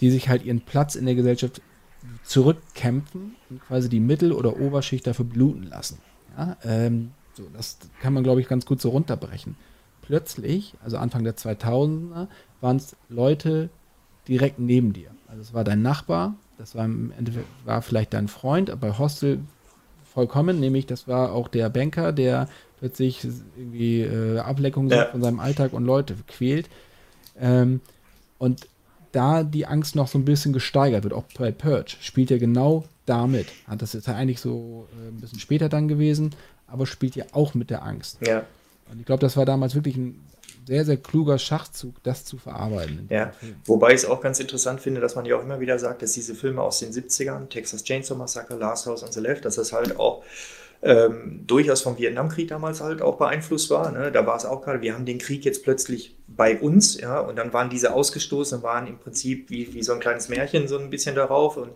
[0.02, 1.62] die sich halt ihren Platz in der Gesellschaft
[2.24, 6.00] zurückkämpfen und quasi die Mittel- oder Oberschicht dafür bluten lassen.
[6.38, 9.56] Ja, ähm, so, das kann man, glaube ich, ganz gut so runterbrechen.
[10.02, 12.28] Plötzlich, also Anfang der 2000er,
[12.62, 13.70] waren es Leute
[14.28, 15.12] direkt neben dir.
[15.28, 18.98] Also es war dein Nachbar, das war im Endeffekt war vielleicht dein Freund, aber bei
[18.98, 19.40] Hostel
[20.14, 25.06] vollkommen, nämlich das war auch der Banker, der plötzlich irgendwie äh, Ableckung ja.
[25.06, 26.70] von seinem Alltag und Leute quält.
[27.40, 27.80] Ähm,
[28.38, 28.68] und
[29.14, 32.84] da die Angst noch so ein bisschen gesteigert wird, auch bei Purge, spielt ja genau
[33.06, 33.48] damit.
[33.78, 36.36] Das ist ja eigentlich so äh, ein bisschen später dann gewesen,
[36.68, 38.20] aber spielt ja auch mit der Angst.
[38.26, 38.44] Ja.
[38.92, 40.20] Und ich glaube, das war damals wirklich ein
[40.66, 43.08] sehr, sehr kluger Schachzug, das zu verarbeiten.
[43.10, 43.32] Ja,
[43.66, 46.14] wobei ich es auch ganz interessant finde, dass man ja auch immer wieder sagt, dass
[46.14, 49.74] diese Filme aus den 70ern, Texas Chainsaw Massacre, Last House on the Left, dass das
[49.74, 50.24] halt auch
[50.82, 53.92] ähm, durchaus vom Vietnamkrieg damals halt auch beeinflusst war.
[53.92, 54.12] Ne?
[54.12, 57.36] Da war es auch gerade, wir haben den Krieg jetzt plötzlich bei uns, ja, und
[57.36, 60.90] dann waren diese Ausgestoßenen, waren im Prinzip wie, wie so ein kleines Märchen so ein
[60.90, 61.72] bisschen darauf und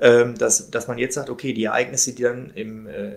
[0.00, 3.12] ähm, dass, dass man jetzt sagt, okay, die Ereignisse, die dann im, äh,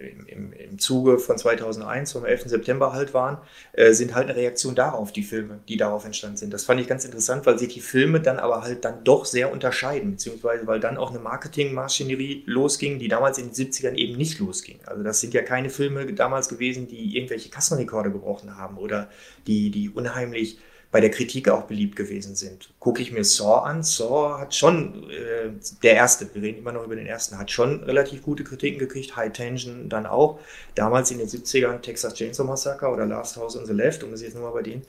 [0.00, 2.44] im, im, im Zuge von 2001, vom 11.
[2.46, 3.38] September halt waren,
[3.72, 6.52] äh, sind halt eine Reaktion darauf, die Filme, die darauf entstanden sind.
[6.52, 9.52] Das fand ich ganz interessant, weil sich die Filme dann aber halt dann doch sehr
[9.52, 14.38] unterscheiden, beziehungsweise weil dann auch eine Marketingmaschinerie losging, die damals in den 70ern eben nicht
[14.38, 14.80] losging.
[14.86, 19.08] Also das sind ja keine Filme damals gewesen, die irgendwelche Kassenrekorde gebrochen haben oder
[19.46, 20.58] die, die unheimlich
[20.90, 22.72] bei der Kritik auch beliebt gewesen sind.
[22.80, 25.50] Gucke ich mir Saw an, Saw hat schon, äh,
[25.82, 29.14] der erste, wir reden immer noch über den ersten, hat schon relativ gute Kritiken gekriegt,
[29.16, 30.40] High Tension dann auch.
[30.74, 34.22] Damals in den 70ern Texas Chainsaw Massacre oder Last House on the Left, um das
[34.22, 34.82] jetzt nochmal bei denen,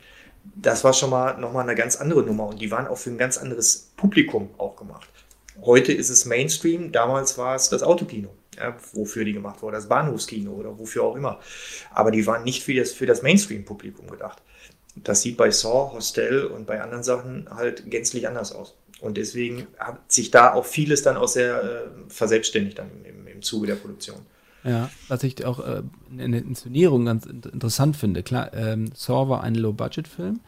[0.56, 3.18] das war schon mal nochmal eine ganz andere Nummer und die waren auch für ein
[3.20, 5.08] ganz anderes Publikum auch gemacht.
[5.62, 8.30] Heute ist es Mainstream, damals war es das Autokino.
[8.58, 11.39] Ja, wofür die gemacht wurde, das Bahnhofskino oder wofür auch immer.
[11.93, 14.41] Aber die waren nicht für das, für das Mainstream-Publikum gedacht.
[14.95, 18.75] Das sieht bei Saw, Hostel und bei anderen Sachen halt gänzlich anders aus.
[18.99, 23.41] Und deswegen hat sich da auch vieles dann auch sehr äh, verselbstständigt dann im, im
[23.41, 24.19] Zuge der Produktion.
[24.63, 25.81] Ja, was ich auch äh,
[26.15, 28.21] in der Inszenierung ganz interessant finde.
[28.21, 30.39] Klar, ähm, Saw war ein Low-Budget-Film.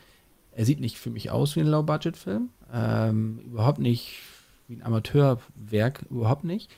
[0.51, 2.49] Er sieht nicht für mich aus wie ein Low-Budget-Film.
[2.71, 4.19] Ähm, überhaupt nicht
[4.67, 6.69] wie ein Amateurwerk, überhaupt nicht.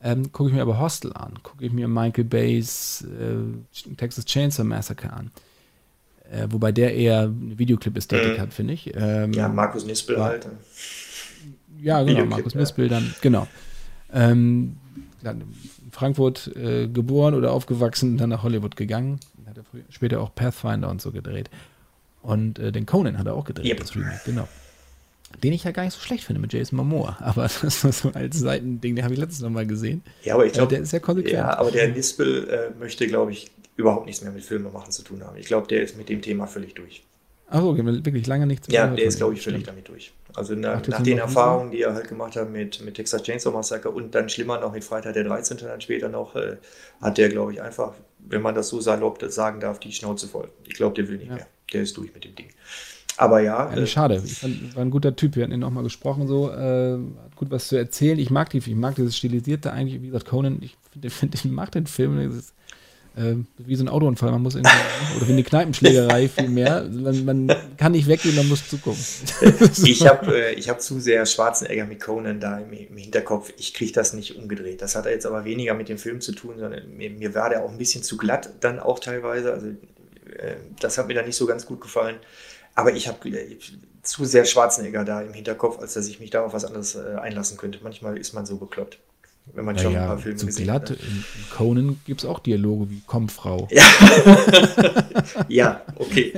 [0.00, 4.64] Ähm, gucke ich mir aber Hostel an, gucke ich mir Michael Bays äh, Texas Chainsaw
[4.64, 5.30] Massacre an.
[6.30, 8.40] Äh, wobei der eher eine Videoclip-Ästhetik mhm.
[8.40, 8.92] hat, finde ich.
[8.94, 10.48] Ähm, ja, Markus Nispel halt.
[11.80, 13.46] Ja, genau, Markus Nispel dann, genau.
[14.12, 14.76] Ähm,
[15.22, 15.44] in
[15.90, 19.20] Frankfurt äh, geboren oder aufgewachsen, dann nach Hollywood gegangen.
[19.46, 21.50] Hat er später auch Pathfinder und so gedreht.
[22.22, 23.80] Und äh, den Conan hat er auch gedreht, yep.
[23.80, 24.48] das Remake, genau.
[25.42, 27.16] Den ich ja gar nicht so schlecht finde mit Jason Momoa.
[27.20, 30.02] Aber das ist so als Seitending, den habe ich letztens noch mal gesehen.
[30.22, 31.34] Ja, aber ich glaube, der ist ja konsequent.
[31.34, 35.02] Ja, aber der Nispel äh, möchte, glaube ich, überhaupt nichts mehr mit Filme machen zu
[35.02, 35.36] tun haben.
[35.36, 37.02] Ich glaube, der ist mit dem Thema völlig durch.
[37.48, 38.74] Achso, wirklich lange nichts mehr.
[38.74, 40.12] Ja, der ist, glaube ich, völlig damit durch.
[40.34, 43.90] Also nach, nach den Erfahrungen, die er halt gemacht hat mit, mit Texas Chainsaw Massacre
[43.90, 45.58] und dann schlimmer noch mit Freitag der 13.
[45.58, 46.56] dann später noch, äh,
[47.00, 50.50] hat der, glaube ich, einfach, wenn man das so salopp sagen darf, die Schnauze voll.
[50.66, 51.36] Ich glaube, der will nicht ja.
[51.36, 51.46] mehr.
[51.72, 52.48] Der ist durch mit dem Ding.
[53.16, 53.72] Aber ja.
[53.74, 54.22] ja äh, schade.
[54.24, 55.36] Ich fand, war ein guter Typ.
[55.36, 56.50] Wir hatten ihn auch mal gesprochen, so.
[56.50, 58.18] Äh, hat gut was zu erzählen.
[58.18, 61.44] Ich mag die, ich mag dieses Stilisierte eigentlich, wie gesagt, Conan, ich finde, find, ich
[61.44, 62.18] mag den Film.
[62.18, 62.54] Ist,
[63.16, 64.32] äh, wie so ein Autounfall.
[64.32, 64.68] Man muss oder
[65.26, 66.84] wie eine Kneipenschlägerei vielmehr.
[66.90, 69.00] Man, man kann nicht weggehen, man muss zugucken.
[69.84, 73.52] ich habe äh, hab zu sehr Schwarzenegger mit Conan da im, im Hinterkopf.
[73.56, 74.82] Ich kriege das nicht umgedreht.
[74.82, 77.64] Das hat jetzt aber weniger mit dem Film zu tun, sondern mir, mir war der
[77.64, 79.52] auch ein bisschen zu glatt dann auch teilweise.
[79.52, 82.16] Also äh, das hat mir dann nicht so ganz gut gefallen.
[82.74, 83.58] Aber ich habe äh,
[84.02, 87.16] zu sehr Schwarzenegger da im Hinterkopf, als dass ich mich da auf was anderes äh,
[87.20, 87.78] einlassen könnte.
[87.82, 88.98] Manchmal ist man so bekloppt.
[89.52, 90.98] Wenn man schon ja, ein paar Filme gesehen glatt, hat.
[90.98, 93.68] In Conan gibt es auch Dialoge wie Komm, Frau.
[93.70, 93.84] Ja,
[95.48, 96.32] ja okay.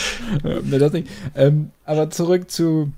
[0.42, 1.08] ne, das nicht.
[1.34, 2.92] Ähm, aber zurück zu,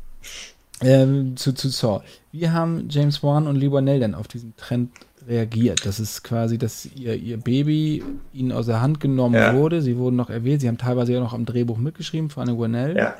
[0.81, 2.03] ähm, zu, zu Saw.
[2.33, 4.91] Wie haben James Wan und Lee Wanell denn auf diesen Trend
[5.27, 5.87] reagiert?
[5.87, 8.03] Das ist quasi, dass ihr, ihr Baby
[8.33, 9.55] ihnen aus der Hand genommen ja.
[9.55, 9.83] wurde.
[9.83, 10.61] Sie wurden noch erwähnt.
[10.61, 12.97] Sie haben teilweise ja noch am Drehbuch mitgeschrieben, vor allem Wanell.
[12.97, 13.17] Ja.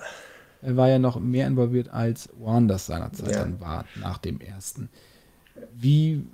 [0.63, 2.31] Er war ja noch mehr involviert als
[2.63, 3.41] das seinerzeit ja.
[3.41, 4.89] dann war, nach dem ersten.
[5.75, 6.25] Wie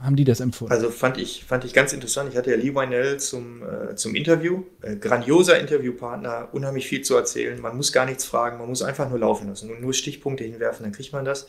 [0.00, 0.72] haben die das empfunden?
[0.72, 2.30] Also fand ich, fand ich ganz interessant.
[2.30, 4.64] Ich hatte ja Lee Wynell zum, äh, zum Interview.
[4.82, 7.60] Äh, grandioser Interviewpartner, unheimlich viel zu erzählen.
[7.60, 10.82] Man muss gar nichts fragen, man muss einfach nur laufen lassen und nur Stichpunkte hinwerfen,
[10.82, 11.46] dann kriegt man das.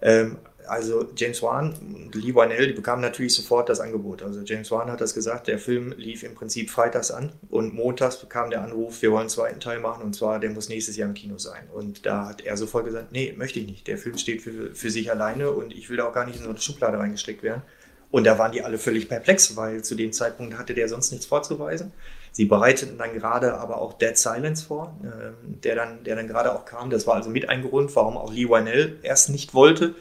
[0.00, 4.22] Ähm, also James Wan und Lee Wynell, die bekamen natürlich sofort das Angebot.
[4.22, 8.18] Also James Wan hat das gesagt, der Film lief im Prinzip freitags an und montags
[8.18, 11.08] bekam der Anruf, wir wollen einen zweiten Teil machen und zwar, der muss nächstes Jahr
[11.08, 11.68] im Kino sein.
[11.72, 13.86] Und da hat er sofort gesagt, nee, möchte ich nicht.
[13.86, 16.44] Der Film steht für, für sich alleine und ich will da auch gar nicht in
[16.44, 17.62] so eine Schublade reingesteckt werden.
[18.10, 21.26] Und da waren die alle völlig perplex, weil zu dem Zeitpunkt hatte der sonst nichts
[21.26, 21.92] vorzuweisen.
[22.30, 25.32] Sie bereiteten dann gerade aber auch Dead Silence vor, äh,
[25.62, 26.90] der dann, der dann gerade auch kam.
[26.90, 29.94] Das war also mit ein Grund, warum auch Lee Wynell erst nicht wollte.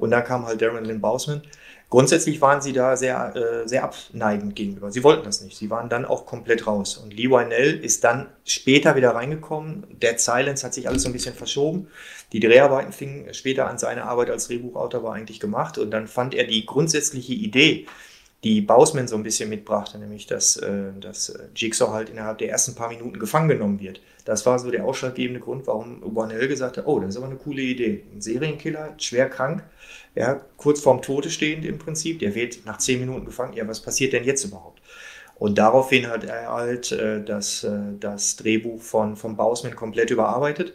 [0.00, 1.42] Und dann kam halt Darren Lynn Bausman.
[1.90, 4.92] Grundsätzlich waren sie da sehr, äh, sehr abneigend gegenüber.
[4.92, 5.56] Sie wollten das nicht.
[5.56, 6.96] Sie waren dann auch komplett raus.
[6.96, 9.84] Und Lee Wynell ist dann später wieder reingekommen.
[10.00, 11.88] Dead Silence hat sich alles so ein bisschen verschoben.
[12.32, 13.76] Die Dreharbeiten fingen später an.
[13.76, 15.78] Seine Arbeit als Drehbuchautor war eigentlich gemacht.
[15.78, 17.86] Und dann fand er die grundsätzliche Idee,
[18.44, 22.76] die Bausman so ein bisschen mitbrachte, nämlich dass, äh, dass Jigsaw halt innerhalb der ersten
[22.76, 24.00] paar Minuten gefangen genommen wird.
[24.24, 27.36] Das war so der ausschlaggebende Grund, warum Wanell gesagt hat, oh, das ist aber eine
[27.36, 28.04] coole Idee.
[28.12, 29.64] Ein Serienkiller, schwer krank,
[30.14, 33.54] ja, kurz vorm Tode stehend im Prinzip, der wird nach zehn Minuten gefangen.
[33.54, 34.80] Ja, was passiert denn jetzt überhaupt?
[35.38, 40.74] Und daraufhin hat er halt äh, das, äh, das Drehbuch von, von Bausman komplett überarbeitet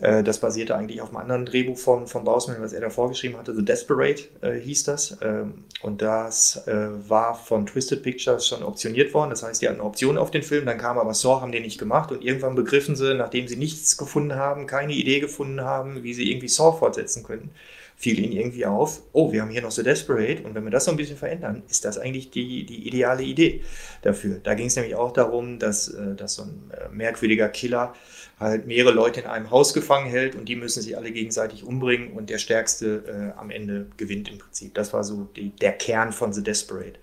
[0.00, 3.36] äh, das basierte eigentlich auf einem anderen Drehbuch von, von Bausman, was er da vorgeschrieben
[3.38, 3.54] hatte.
[3.54, 5.18] The Desperate äh, hieß das.
[5.22, 9.30] Ähm, und das äh, war von Twisted Pictures schon optioniert worden.
[9.30, 10.66] Das heißt, die hatten eine Option auf den Film.
[10.66, 12.10] Dann kam aber Saw, haben den nicht gemacht.
[12.12, 16.30] Und irgendwann begriffen sie, nachdem sie nichts gefunden haben, keine Idee gefunden haben, wie sie
[16.30, 17.50] irgendwie Saw fortsetzen könnten,
[17.96, 20.42] fiel ihnen irgendwie auf, oh, wir haben hier noch The Desperate.
[20.42, 23.62] Und wenn wir das so ein bisschen verändern, ist das eigentlich die, die ideale Idee
[24.02, 24.40] dafür.
[24.42, 27.94] Da ging es nämlich auch darum, dass, äh, dass so ein äh, merkwürdiger Killer
[28.42, 32.12] halt mehrere Leute in einem Haus gefangen hält und die müssen sich alle gegenseitig umbringen
[32.12, 34.74] und der Stärkste äh, am Ende gewinnt im Prinzip.
[34.74, 36.98] Das war so die, der Kern von The Desperate.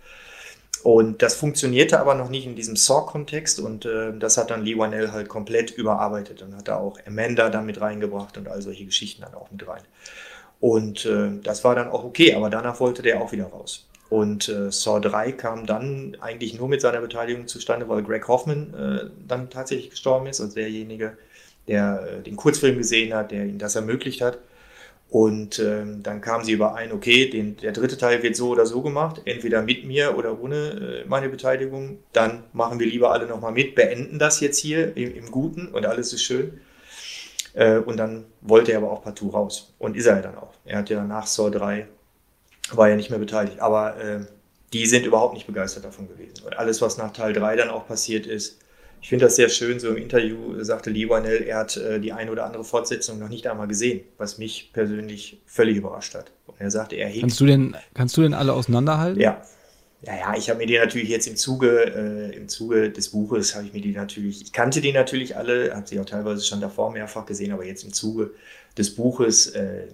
[0.84, 4.78] Und das funktionierte aber noch nicht in diesem Saw-Kontext und äh, das hat dann Lee
[4.78, 8.86] Wanell halt komplett überarbeitet und hat da auch Amanda dann mit reingebracht und all solche
[8.86, 9.82] Geschichten dann auch mit rein.
[10.62, 13.88] Und äh, das war dann auch okay, aber danach wollte der auch wieder raus.
[14.10, 18.74] Und äh, Saw 3 kam dann eigentlich nur mit seiner Beteiligung zustande, weil Greg Hoffman
[18.74, 21.18] äh, dann tatsächlich gestorben ist, also derjenige,
[21.70, 24.40] der äh, den Kurzfilm gesehen hat, der ihm das ermöglicht hat.
[25.10, 28.82] Und ähm, dann kamen sie überein, okay, den, der dritte Teil wird so oder so
[28.82, 32.00] gemacht, entweder mit mir oder ohne äh, meine Beteiligung.
[32.14, 35.86] Dann machen wir lieber alle nochmal mit, beenden das jetzt hier im, im Guten und
[35.86, 36.60] alles ist schön.
[37.54, 39.74] Äh, und dann wollte er aber auch partout raus.
[39.80, 40.54] Und ist er dann auch.
[40.66, 41.88] Er hat ja nach Saw 3
[42.72, 43.60] war ja nicht mehr beteiligt.
[43.60, 44.20] Aber äh,
[44.74, 46.46] die sind überhaupt nicht begeistert davon gewesen.
[46.46, 48.60] Und alles, was nach Teil 3 dann auch passiert ist,
[49.02, 52.14] ich finde das sehr schön, so im Interview sagte Lee Wanell, er hat äh, die
[52.14, 56.32] eine oder andere Fortsetzung noch nicht einmal gesehen, was mich persönlich völlig überrascht hat.
[56.47, 57.22] Und er sagte, er hegt...
[57.22, 59.22] Kannst du denn, kannst du denn alle auseinanderhalten?
[59.22, 59.41] Ja.
[60.02, 63.54] Ja, ja, ich habe mir die natürlich jetzt im Zuge, äh, im Zuge des Buches
[63.54, 66.62] habe ich mir die natürlich, ich kannte die natürlich alle, habe sie auch teilweise schon
[66.62, 68.32] davor mehrfach gesehen, aber jetzt im Zuge
[68.78, 69.88] des Buches äh,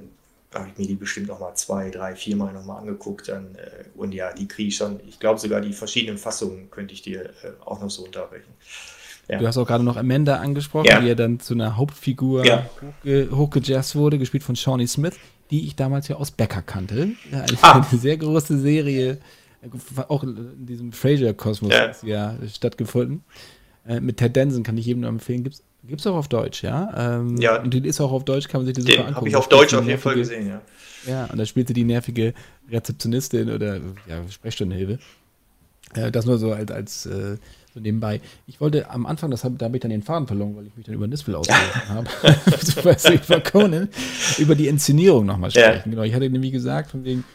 [0.53, 3.29] habe ich mir die bestimmt noch mal zwei, drei, vier Mal noch mal angeguckt.
[3.29, 4.99] Dann, äh, und ja, die kriege ich schon.
[5.07, 8.53] Ich glaube sogar die verschiedenen Fassungen könnte ich dir äh, auch noch so unterbrechen.
[9.27, 9.39] Ja.
[9.39, 10.99] Du hast auch gerade noch Amanda angesprochen, ja.
[10.99, 12.65] die ja dann zu einer Hauptfigur ja.
[13.03, 15.15] hochge hochgejazzt wurde, gespielt von Shawnee Smith,
[15.51, 17.09] die ich damals ja aus Becker kannte.
[17.31, 17.85] Eine, ah.
[17.89, 19.17] eine sehr große Serie,
[20.07, 21.73] auch in diesem Frasier-Kosmos
[22.03, 22.35] ja.
[22.53, 23.23] stattgefunden.
[23.87, 25.43] Äh, mit Ted Danson kann ich jedem nur empfehlen.
[25.43, 27.19] Gibt's Gibt es auch auf Deutsch, ja?
[27.19, 27.61] Ähm, ja.
[27.61, 29.15] Und die ist auch auf Deutsch, kann man sich das super angucken.
[29.17, 30.61] Habe ich auf Deutsch auf jeden Fall gesehen, ja.
[31.07, 32.33] Ja, und da spielte die nervige
[32.71, 34.97] Rezeptionistin oder ja, Sprechstundenhilfe.
[35.93, 37.37] Äh, das nur so als, als äh,
[37.75, 38.21] so nebenbei.
[38.47, 40.75] Ich wollte am Anfang, das hab, da habe ich dann den Faden verloren, weil ich
[40.75, 42.07] mich dann über Nispel ausgelassen habe,
[43.27, 43.89] über Conan,
[44.39, 45.89] über die Inszenierung nochmal sprechen.
[45.89, 45.91] Ja.
[45.91, 47.25] Genau, ich hatte nämlich gesagt, von wegen,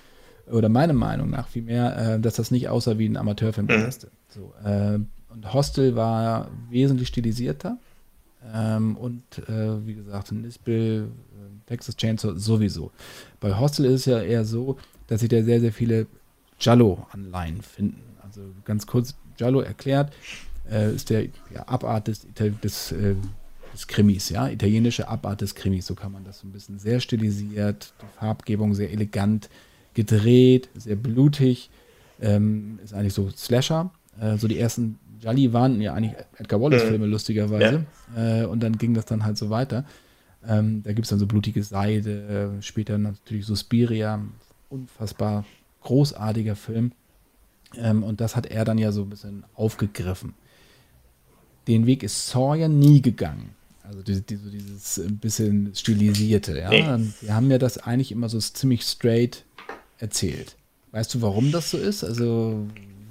[0.50, 3.90] oder meiner Meinung nach vielmehr, äh, dass das nicht aussah wie ein Amateurfilm mhm.
[4.28, 4.98] So, äh,
[5.32, 7.78] und Hostel war wesentlich stilisierter
[8.52, 12.90] ähm, und äh, wie gesagt, Nispel, äh, Texas Chainsaw sowieso.
[13.40, 16.06] Bei Hostel ist es ja eher so, dass sich da sehr, sehr viele
[16.58, 18.02] Giallo-Anleihen finden.
[18.22, 20.12] Also ganz kurz, Giallo erklärt,
[20.70, 21.24] äh, ist der
[21.54, 22.26] ja, Abart des,
[22.62, 23.14] des, äh,
[23.72, 27.00] des Krimis, ja, italienische Abart des Krimis, so kann man das so ein bisschen sehr
[27.00, 29.48] stilisiert, die Farbgebung sehr elegant
[29.94, 31.70] gedreht, sehr blutig,
[32.20, 33.90] ähm, ist eigentlich so Slasher.
[34.20, 37.12] Äh, so die ersten Jolly waren ja eigentlich Edgar Wallace-Filme, mhm.
[37.12, 37.86] lustigerweise.
[38.14, 38.42] Ja.
[38.42, 39.86] Äh, und dann ging das dann halt so weiter.
[40.46, 44.20] Ähm, da gibt es dann so blutige Seide, später natürlich Suspiria,
[44.68, 45.46] unfassbar
[45.82, 46.92] großartiger Film.
[47.76, 50.34] Ähm, und das hat er dann ja so ein bisschen aufgegriffen.
[51.68, 53.50] Den Weg ist Sawyer nie gegangen.
[53.82, 56.58] Also diese, diese, dieses ein bisschen stilisierte.
[56.58, 56.70] Ja?
[56.70, 57.08] Nee.
[57.20, 59.44] Wir haben ja das eigentlich immer so ziemlich straight
[59.98, 60.56] erzählt.
[60.92, 62.04] Weißt du, warum das so ist?
[62.04, 62.66] Also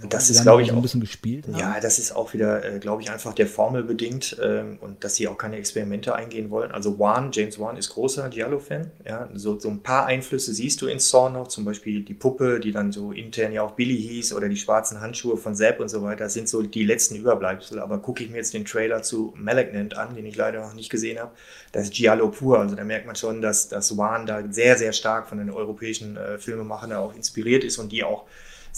[0.07, 1.47] das ist, glaube ich, auch ein bisschen gespielt.
[1.47, 1.57] Haben.
[1.57, 5.15] Ja, das ist auch wieder, äh, glaube ich, einfach der Formel bedingt ähm, und dass
[5.15, 6.71] sie auch keine Experimente eingehen wollen.
[6.71, 8.91] Also Wan, James Wan ist großer Giallo-Fan.
[9.05, 12.59] Ja, so, so ein paar Einflüsse siehst du in Saw noch, zum Beispiel die Puppe,
[12.59, 15.89] die dann so intern ja auch Billy hieß oder die schwarzen Handschuhe von Sepp und
[15.89, 16.25] so weiter.
[16.25, 17.79] Das sind so die letzten Überbleibsel.
[17.79, 20.89] Aber gucke ich mir jetzt den Trailer zu Malignant an, den ich leider noch nicht
[20.89, 21.31] gesehen habe,
[21.71, 22.59] das ist Giallo pur.
[22.59, 26.17] Also da merkt man schon, dass, dass Wan da sehr, sehr stark von den europäischen
[26.17, 28.25] äh, Filmemachern auch inspiriert ist und die auch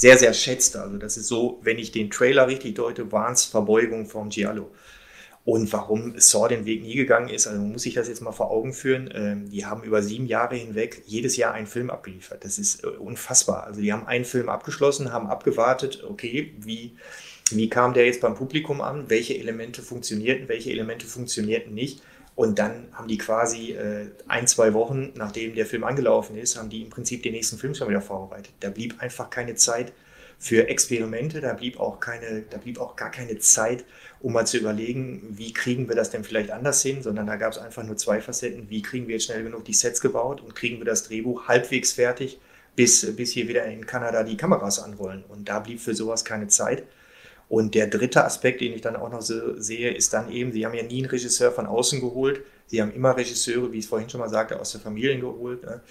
[0.01, 0.81] sehr, sehr schätzte.
[0.81, 4.71] Also das ist so, wenn ich den Trailer richtig deute, waren es Verbeugungen vom Giallo.
[5.45, 8.49] Und warum Saw den Weg nie gegangen ist, also muss ich das jetzt mal vor
[8.49, 9.11] Augen führen.
[9.13, 12.43] Ähm, die haben über sieben Jahre hinweg jedes Jahr einen Film abgeliefert.
[12.43, 13.65] Das ist äh, unfassbar.
[13.65, 16.95] Also die haben einen Film abgeschlossen, haben abgewartet, okay, wie,
[17.51, 19.07] wie kam der jetzt beim Publikum an?
[19.07, 22.01] Welche Elemente funktionierten, welche Elemente funktionierten nicht?
[22.41, 26.71] Und dann haben die quasi äh, ein, zwei Wochen, nachdem der Film angelaufen ist, haben
[26.71, 28.51] die im Prinzip den nächsten Film schon wieder vorbereitet.
[28.61, 29.93] Da blieb einfach keine Zeit
[30.39, 33.85] für Experimente, da blieb auch keine, da blieb auch gar keine Zeit,
[34.21, 37.51] um mal zu überlegen, wie kriegen wir das denn vielleicht anders hin, sondern da gab
[37.51, 38.71] es einfach nur zwei Facetten.
[38.71, 41.91] Wie kriegen wir jetzt schnell genug die Sets gebaut und kriegen wir das Drehbuch halbwegs
[41.91, 42.39] fertig,
[42.75, 45.23] bis, bis hier wieder in Kanada die Kameras anrollen.
[45.29, 46.85] Und da blieb für sowas keine Zeit.
[47.51, 50.65] Und der dritte Aspekt, den ich dann auch noch so sehe, ist dann eben, Sie
[50.65, 52.45] haben ja nie einen Regisseur von außen geholt.
[52.67, 55.61] Sie haben immer Regisseure, wie ich es vorhin schon mal sagte, aus der Familie geholt.
[55.65, 55.81] Ne?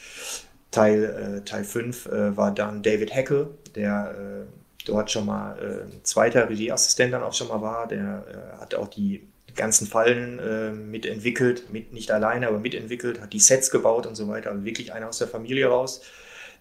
[0.71, 6.03] Teil, äh, Teil 5 äh, war dann David Heckel, der äh, dort schon mal äh,
[6.03, 7.87] zweiter Regieassistent dann auch schon mal war.
[7.87, 8.25] Der
[8.57, 13.39] äh, hat auch die ganzen Fallen äh, mitentwickelt, mit, nicht alleine, aber mitentwickelt, hat die
[13.39, 14.53] Sets gebaut und so weiter.
[14.53, 16.01] Also wirklich einer aus der Familie raus.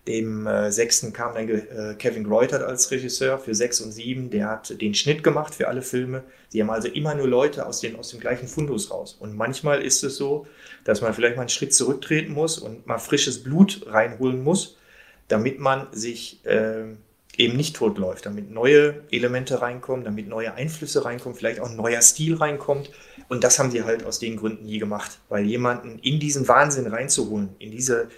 [0.10, 4.32] Dem äh, sechsten kam dann äh, Kevin Greutert als Regisseur für sechs und sieben.
[4.32, 6.24] Der hat den Schnitt gemacht für alle Filme.
[6.48, 9.16] Sie haben also immer nur Leute aus, den, aus dem gleichen Fundus raus.
[9.20, 10.48] Und manchmal ist es so,
[10.84, 14.78] dass man vielleicht mal einen Schritt zurücktreten muss und mal frisches Blut reinholen muss,
[15.28, 16.86] damit man sich äh,
[17.38, 22.02] eben nicht totläuft, damit neue Elemente reinkommen, damit neue Einflüsse reinkommen, vielleicht auch ein neuer
[22.02, 22.90] Stil reinkommt.
[23.28, 26.88] Und das haben sie halt aus den Gründen nie gemacht, weil jemanden in diesen Wahnsinn
[26.88, 28.10] reinzuholen, in diese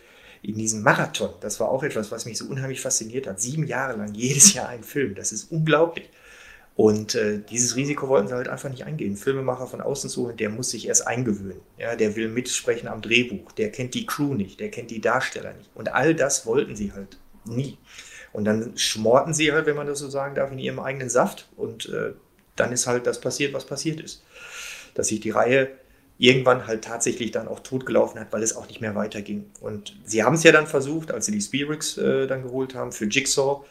[0.41, 3.39] in diesem Marathon, das war auch etwas, was mich so unheimlich fasziniert hat.
[3.39, 6.09] Sieben Jahre lang, jedes Jahr ein Film, das ist unglaublich.
[6.75, 9.17] Und äh, dieses Risiko wollten sie halt einfach nicht eingehen.
[9.17, 11.61] Filmemacher von außen zu holen, der muss sich erst eingewöhnen.
[11.77, 15.53] Ja, der will mitsprechen am Drehbuch, der kennt die Crew nicht, der kennt die Darsteller
[15.53, 15.69] nicht.
[15.75, 17.77] Und all das wollten sie halt nie.
[18.33, 21.49] Und dann schmorten sie halt, wenn man das so sagen darf, in ihrem eigenen Saft.
[21.57, 22.13] Und äh,
[22.55, 24.23] dann ist halt das passiert, was passiert ist.
[24.93, 25.69] Dass sich die Reihe
[26.21, 29.45] irgendwann halt tatsächlich dann auch totgelaufen hat, weil es auch nicht mehr weiterging.
[29.59, 32.91] Und sie haben es ja dann versucht, als sie die Spirits äh, dann geholt haben
[32.91, 33.65] für Jigsaw.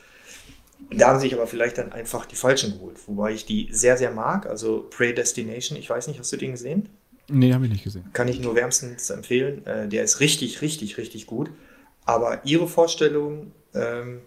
[0.91, 4.11] Da haben sich aber vielleicht dann einfach die falschen geholt, wobei ich die sehr, sehr
[4.11, 4.47] mag.
[4.47, 6.89] Also Predestination, ich weiß nicht, hast du den gesehen?
[7.29, 8.05] Nee, habe ich nicht gesehen.
[8.13, 9.65] Kann ich nur wärmstens empfehlen.
[9.65, 11.51] Äh, der ist richtig, richtig, richtig gut.
[12.05, 14.23] Aber ihre Vorstellung ähm,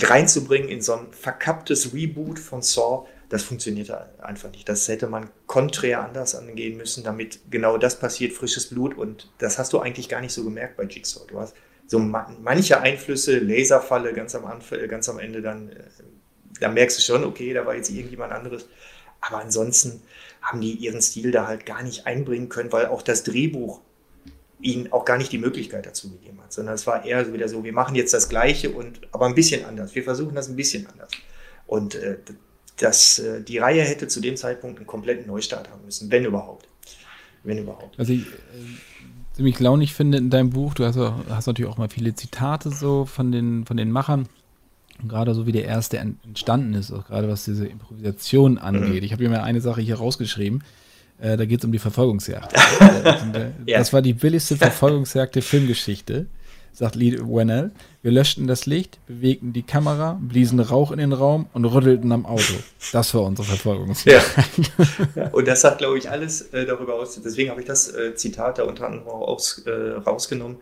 [0.00, 4.68] reinzubringen in so ein verkapptes Reboot von Saw, das funktioniert einfach nicht.
[4.68, 8.96] Das hätte man konträr anders angehen müssen, damit genau das passiert, frisches Blut.
[8.96, 11.26] Und das hast du eigentlich gar nicht so gemerkt bei Jigsaw.
[11.26, 11.56] Du hast
[11.88, 15.82] so manche Einflüsse, Laserfalle ganz am Anfang, ganz am Ende, dann, äh,
[16.60, 18.68] dann merkst du schon, okay, da war jetzt irgendjemand anderes.
[19.20, 20.00] Aber ansonsten
[20.40, 23.80] haben die ihren Stil da halt gar nicht einbringen können, weil auch das Drehbuch
[24.60, 27.64] ihnen auch gar nicht die Möglichkeit dazu gegeben hat, sondern es war eher wieder so,
[27.64, 29.92] wir machen jetzt das Gleiche und aber ein bisschen anders.
[29.96, 31.10] Wir versuchen das ein bisschen anders.
[31.66, 32.18] Und äh,
[32.76, 36.68] das, äh, die Reihe hätte zu dem Zeitpunkt einen kompletten Neustart haben müssen, wenn überhaupt.
[37.42, 37.98] Wenn überhaupt.
[37.98, 38.24] Also ich, äh,
[39.34, 43.04] ziemlich launig finde in deinem Buch, du hast, hast, natürlich auch mal viele Zitate so
[43.04, 44.28] von den, von den Machern.
[45.02, 49.00] Und gerade so wie der erste entstanden ist, auch gerade was diese Improvisation angeht.
[49.00, 49.04] Mhm.
[49.04, 50.62] Ich habe mir mal eine Sache hier rausgeschrieben.
[51.18, 52.54] Äh, da geht es um die Verfolgungsjagd.
[53.34, 53.78] Äh, ja.
[53.78, 56.26] Das war die billigste Verfolgungsjagd der Filmgeschichte,
[56.74, 57.70] sagt Lee Wennell.
[58.02, 62.26] Wir löschten das Licht, bewegten die Kamera, bliesen Rauch in den Raum und rüttelten am
[62.26, 62.54] Auto.
[62.92, 64.36] Das war unsere Verfolgungsjagd.
[65.14, 65.28] Ja.
[65.32, 67.18] Und das sagt, glaube ich, alles äh, darüber aus.
[67.24, 70.58] Deswegen habe ich das äh, Zitat da unter anderem aus, äh, rausgenommen.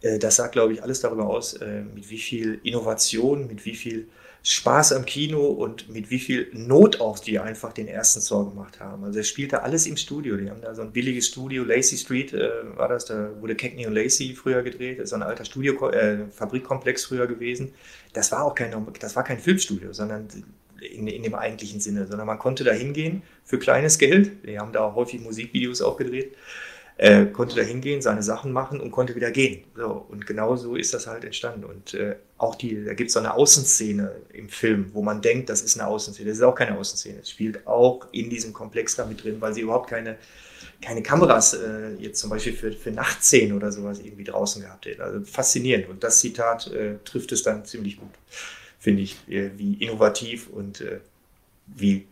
[0.00, 1.58] Äh, das sagt, glaube ich, alles darüber aus,
[1.94, 4.08] mit wie viel Innovation, mit wie viel
[4.42, 8.80] Spaß am Kino und mit wie viel Not auch die einfach den ersten Saw gemacht
[8.80, 9.04] haben.
[9.04, 10.36] Also es spielte alles im Studio.
[10.36, 13.86] Die haben da so ein billiges Studio, Lacey Street äh, war das, da wurde Cagney
[13.86, 17.72] und Lacey früher gedreht, das ist so ein alter Studio, äh, Fabrikkomplex früher gewesen.
[18.12, 20.28] Das war auch kein, das war kein Filmstudio, sondern
[20.80, 24.46] in, in dem eigentlichen Sinne, sondern man konnte da hingehen für kleines Geld.
[24.46, 26.34] Die haben da häufig Musikvideos auch gedreht
[27.00, 29.64] äh, konnte da hingehen, seine Sachen machen und konnte wieder gehen.
[29.74, 31.64] So, und genau so ist das halt entstanden.
[31.64, 35.48] Und äh, auch die, da gibt es so eine Außenszene im Film, wo man denkt,
[35.48, 36.28] das ist eine Außenszene.
[36.28, 37.20] Das ist auch keine Außenszene.
[37.22, 40.18] Es spielt auch in diesem Komplex da mit drin, weil sie überhaupt keine,
[40.82, 45.02] keine Kameras äh, jetzt zum Beispiel für, für Nachtszenen oder sowas irgendwie draußen gehabt hätte.
[45.02, 45.88] Also faszinierend.
[45.88, 48.12] Und das Zitat äh, trifft es dann ziemlich gut,
[48.78, 51.00] finde ich, äh, wie innovativ und äh,
[51.66, 52.06] wie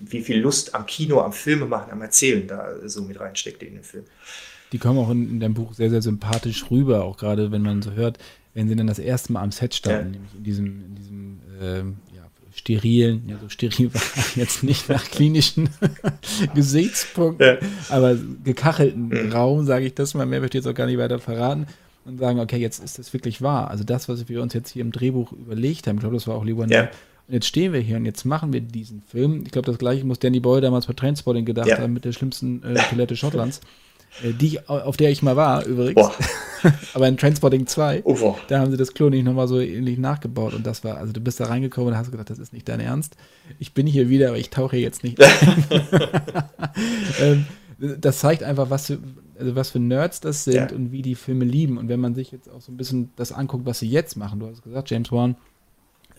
[0.00, 3.74] wie viel Lust am Kino, am Filme machen, am Erzählen da so mit reinsteckt in
[3.74, 4.04] den Film.
[4.72, 7.82] Die kommen auch in, in deinem Buch sehr, sehr sympathisch rüber, auch gerade wenn man
[7.82, 8.18] so hört,
[8.54, 10.10] wenn sie dann das erste Mal am Set standen, ja.
[10.12, 12.22] nämlich in diesem, in diesem ähm, ja,
[12.54, 14.02] sterilen, ja so steril war
[14.36, 15.68] jetzt nicht nach klinischen
[16.54, 17.58] Gesichtspunkten, ja.
[17.88, 19.32] aber gekachelten mhm.
[19.32, 21.66] Raum, sage ich das mal, mehr möchte ich jetzt auch gar nicht weiter verraten
[22.04, 23.70] und sagen, okay, jetzt ist das wirklich wahr.
[23.70, 26.34] Also das, was wir uns jetzt hier im Drehbuch überlegt haben, ich glaube, das war
[26.34, 26.88] auch Lieber ja.
[27.32, 29.44] Und jetzt stehen wir hier und jetzt machen wir diesen Film.
[29.46, 31.78] Ich glaube, das gleiche muss Danny Boyle damals bei Transporting gedacht ja.
[31.78, 33.62] haben mit der schlimmsten äh, Toilette Schottlands.
[34.22, 36.10] Äh, die, auf der ich mal war, übrigens.
[36.92, 40.52] Aber in Transporting 2, oh, da haben sie das Klo nicht nochmal so ähnlich nachgebaut.
[40.52, 42.80] Und das war, also du bist da reingekommen und hast gedacht, das ist nicht dein
[42.80, 43.16] Ernst.
[43.58, 45.64] Ich bin hier wieder, aber ich tauche jetzt nicht ein.
[47.18, 47.46] ähm,
[47.78, 48.98] das zeigt einfach, was für,
[49.38, 50.76] also was für Nerds das sind ja.
[50.76, 51.78] und wie die Filme lieben.
[51.78, 54.38] Und wenn man sich jetzt auch so ein bisschen das anguckt, was sie jetzt machen,
[54.38, 55.36] du hast gesagt, James Wan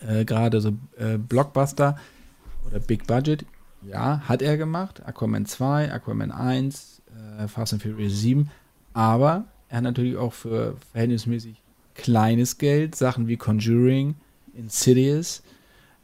[0.06, 1.96] äh, gerade so äh, Blockbuster
[2.66, 3.44] oder Big Budget,
[3.82, 5.02] ja, hat er gemacht.
[5.04, 7.02] Aquaman 2, Aquaman 1,
[7.38, 8.50] äh, Fast and Furious 7.
[8.92, 11.60] Aber er hat natürlich auch für verhältnismäßig
[11.94, 14.14] kleines Geld Sachen wie Conjuring,
[14.54, 15.42] Insidious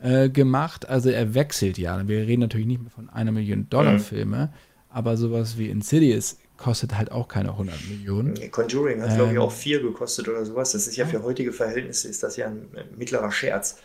[0.00, 0.88] äh, gemacht.
[0.88, 2.06] Also er wechselt ja.
[2.06, 4.00] Wir reden natürlich nicht mehr von einer Million Dollar mhm.
[4.00, 4.52] Filme,
[4.88, 8.50] aber sowas wie Insidious kostet halt auch keine 100 Millionen.
[8.50, 10.72] Conjuring hat, ähm, glaube ich, auch vier gekostet oder sowas.
[10.72, 13.78] Das ist ja für heutige Verhältnisse ist das ja ein mittlerer Scherz.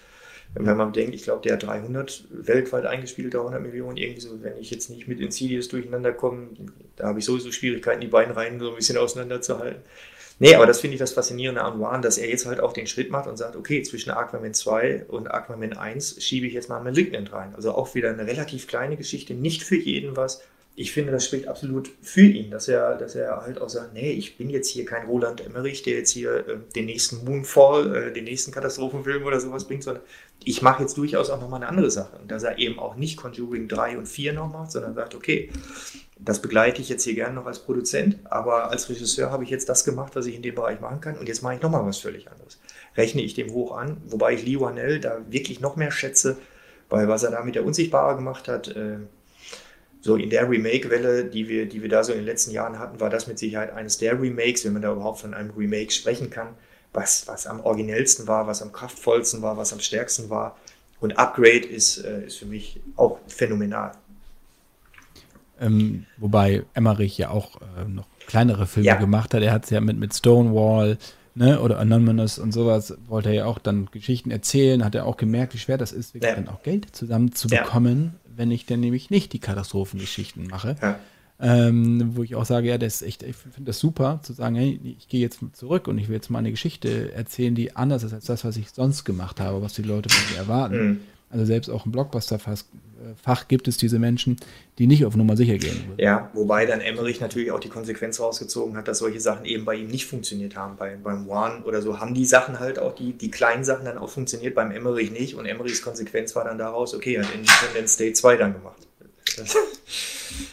[0.58, 4.58] Wenn man denkt, ich glaube, der hat 300 weltweit eingespielt, 100 Millionen, irgendwie so, wenn
[4.58, 6.48] ich jetzt nicht mit Insidious durcheinander komme,
[6.96, 9.82] da habe ich sowieso Schwierigkeiten, die beiden Reihen so ein bisschen auseinanderzuhalten.
[10.40, 12.88] Nee, aber das finde ich das Faszinierende an Wan, dass er jetzt halt auch den
[12.88, 16.82] Schritt macht und sagt, okay, zwischen Aquaman 2 und Aquaman 1 schiebe ich jetzt mal
[16.82, 17.54] Malignant rein.
[17.56, 20.42] Also auch wieder eine relativ kleine Geschichte, nicht für jeden was,
[20.78, 24.12] ich finde, das spricht absolut für ihn, dass er, dass er halt auch sagt, nee,
[24.12, 28.14] ich bin jetzt hier kein Roland Emmerich, der jetzt hier äh, den nächsten Moonfall, äh,
[28.14, 30.04] den nächsten Katastrophenfilm oder sowas bringt, sondern
[30.44, 32.18] ich mache jetzt durchaus auch nochmal eine andere Sache.
[32.18, 35.50] Und dass er eben auch nicht Conjuring 3 und 4 noch macht, sondern sagt, okay,
[36.20, 39.70] das begleite ich jetzt hier gerne noch als Produzent, aber als Regisseur habe ich jetzt
[39.70, 42.00] das gemacht, was ich in dem Bereich machen kann und jetzt mache ich nochmal was
[42.00, 42.60] völlig anderes.
[42.98, 46.38] Rechne ich dem hoch an, wobei ich Lee Wanell da wirklich noch mehr schätze,
[46.90, 49.00] weil was er da mit der Unsichtbare gemacht hat, äh,
[50.06, 53.00] so in der Remake-Welle, die wir, die wir da so in den letzten Jahren hatten,
[53.00, 56.30] war das mit Sicherheit eines der Remakes, wenn man da überhaupt von einem Remake sprechen
[56.30, 56.50] kann,
[56.94, 60.60] was, was am originellsten war, was am kraftvollsten war, was am stärksten war.
[61.00, 63.94] Und Upgrade ist, äh, ist für mich auch phänomenal.
[65.60, 68.98] Ähm, wobei Emmerich ja auch äh, noch kleinere Filme ja.
[68.98, 69.42] gemacht hat.
[69.42, 71.00] Er hat es ja mit, mit Stonewall,
[71.34, 75.18] ne, oder Anonymous und sowas, wollte er ja auch dann Geschichten erzählen, hat er auch
[75.18, 76.36] gemerkt, wie schwer das ist, wirklich Ja.
[76.36, 80.76] dann auch Geld zusammenzubekommen, wenn ich dann nämlich nicht die Katastrophengeschichten mache.
[80.82, 81.00] Ja.
[81.38, 84.56] Ähm, wo ich auch sage, ja, das ist echt, ich finde das super, zu sagen,
[84.56, 88.04] hey, ich gehe jetzt zurück und ich will jetzt mal eine Geschichte erzählen, die anders
[88.04, 90.88] ist als das, was ich sonst gemacht habe, was die Leute von mir erwarten.
[90.88, 91.00] Mhm.
[91.30, 94.38] Also selbst auch im Blockbuster-Fach gibt es diese Menschen,
[94.78, 95.94] die nicht auf Nummer sicher gehen.
[95.98, 99.76] Ja, wobei dann Emmerich natürlich auch die Konsequenz rausgezogen hat, dass solche Sachen eben bei
[99.76, 100.78] ihm nicht funktioniert haben.
[100.78, 103.98] Bei, beim One oder so haben die Sachen halt auch, die, die kleinen Sachen dann
[103.98, 105.36] auch funktioniert, beim Emmerich nicht.
[105.36, 108.88] Und Emmerichs Konsequenz war dann daraus, okay, er hat Independence Day 2 dann gemacht.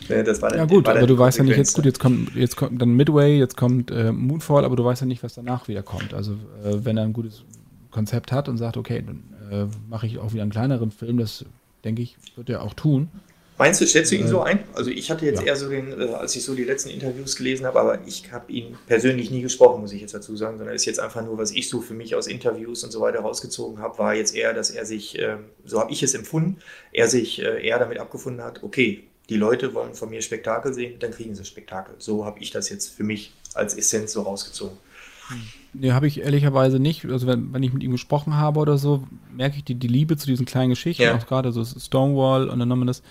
[0.09, 2.35] Das, das war dann, Ja gut, aber du weißt ja nicht, jetzt gut, jetzt kommt,
[2.37, 5.67] jetzt kommt dann Midway, jetzt kommt äh, Moonfall, aber du weißt ja nicht, was danach
[5.67, 6.15] wieder kommt.
[6.15, 6.33] Also
[6.65, 7.43] äh, wenn er ein gutes
[7.91, 9.23] Konzept hat und sagt, okay, dann
[9.53, 11.45] äh, mache ich auch wieder einen kleineren Film, das
[11.85, 13.09] denke ich, wird er auch tun.
[13.59, 14.65] Meinst du, schätzt du ihn Äh, so ein?
[14.73, 15.49] Also ich hatte jetzt ja.
[15.49, 18.51] eher so den, äh, als ich so die letzten Interviews gelesen habe, aber ich habe
[18.51, 21.53] ihn persönlich nie gesprochen, muss ich jetzt dazu sagen, sondern ist jetzt einfach nur, was
[21.53, 24.71] ich so für mich aus Interviews und so weiter rausgezogen habe, war jetzt eher, dass
[24.71, 26.57] er sich, ähm, so habe ich es empfunden,
[26.93, 30.99] er sich äh, eher damit abgefunden hat, okay, die Leute wollen von mir Spektakel sehen,
[30.99, 31.95] dann kriegen sie Spektakel.
[31.99, 34.77] So habe ich das jetzt für mich als Essenz so rausgezogen.
[35.75, 37.05] Nee, habe ich ehrlicherweise nicht.
[37.07, 39.05] Also wenn, wenn ich mit ihm gesprochen habe oder so,
[39.35, 41.17] merke ich die, die Liebe zu diesen kleinen Geschichten, Ja.
[41.17, 43.03] auch gerade so Stonewall und Anonymous,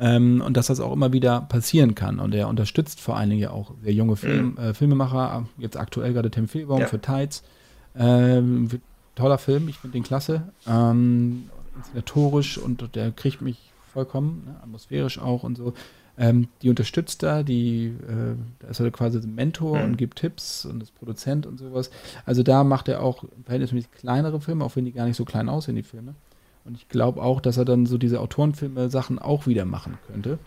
[0.00, 2.18] ähm, und dass das auch immer wieder passieren kann.
[2.18, 6.12] Und er unterstützt vor allen Dingen ja auch sehr junge Film, äh, Filmemacher, jetzt aktuell
[6.12, 6.86] gerade Tim Fehlbaum Ja.
[6.86, 7.42] für Tides.
[7.96, 8.68] Ähm,
[9.14, 10.42] toller Film, ich finde den klasse.
[10.66, 11.44] Ähm,
[11.76, 15.74] inszenatorisch und der kriegt mich vollkommen, ne, atmosphärisch auch und so.
[16.20, 19.84] Ähm, die unterstützt da, die, äh, da ist er quasi ein Mentor Mhm.
[19.84, 21.90] und gibt Tipps und ist Produzent und sowas.
[22.26, 25.48] Also da macht er auch verhältnismäßig kleinere Filme, auch wenn die gar nicht so klein
[25.48, 26.14] aussehen, die Filme.
[26.64, 30.38] Und ich glaube auch, dass er dann so diese Autorenfilme Sachen auch wieder machen könnte.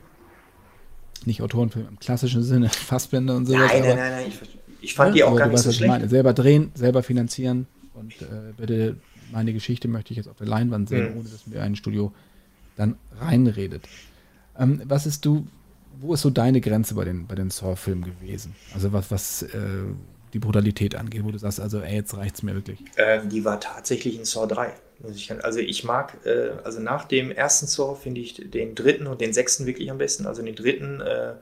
[1.26, 3.72] Nicht Autorenfilme im klassischen Sinne, Fassbänder und sowas.
[3.72, 4.40] nein, nein, nein, nein, ich,
[4.82, 5.90] ich fand die auch gar nicht weißt, so schlecht.
[5.90, 6.10] meine.
[6.10, 8.26] Selber drehen, selber finanzieren und äh,
[8.58, 8.98] bitte
[9.32, 11.20] meine Geschichte möchte ich jetzt auf der Leinwand sehen, Mhm.
[11.20, 12.12] ohne dass mir ein Studio
[12.82, 13.88] dann reinredet.
[14.58, 15.48] Ähm, was ist du,
[16.00, 18.56] wo ist so deine Grenze bei den, bei den Saw-Filmen gewesen?
[18.74, 19.50] Also was, was äh,
[20.34, 22.80] die Brutalität angeht, wo du sagst, also ey, jetzt reicht's mir wirklich.
[22.98, 24.74] Ähm, die war tatsächlich in Saw 3.
[25.00, 25.42] muss ich sagen.
[25.42, 29.34] Also ich mag, äh, also nach dem ersten Saw finde ich den dritten und den
[29.34, 30.26] sechsten wirklich am besten.
[30.26, 31.34] Also den dritten äh,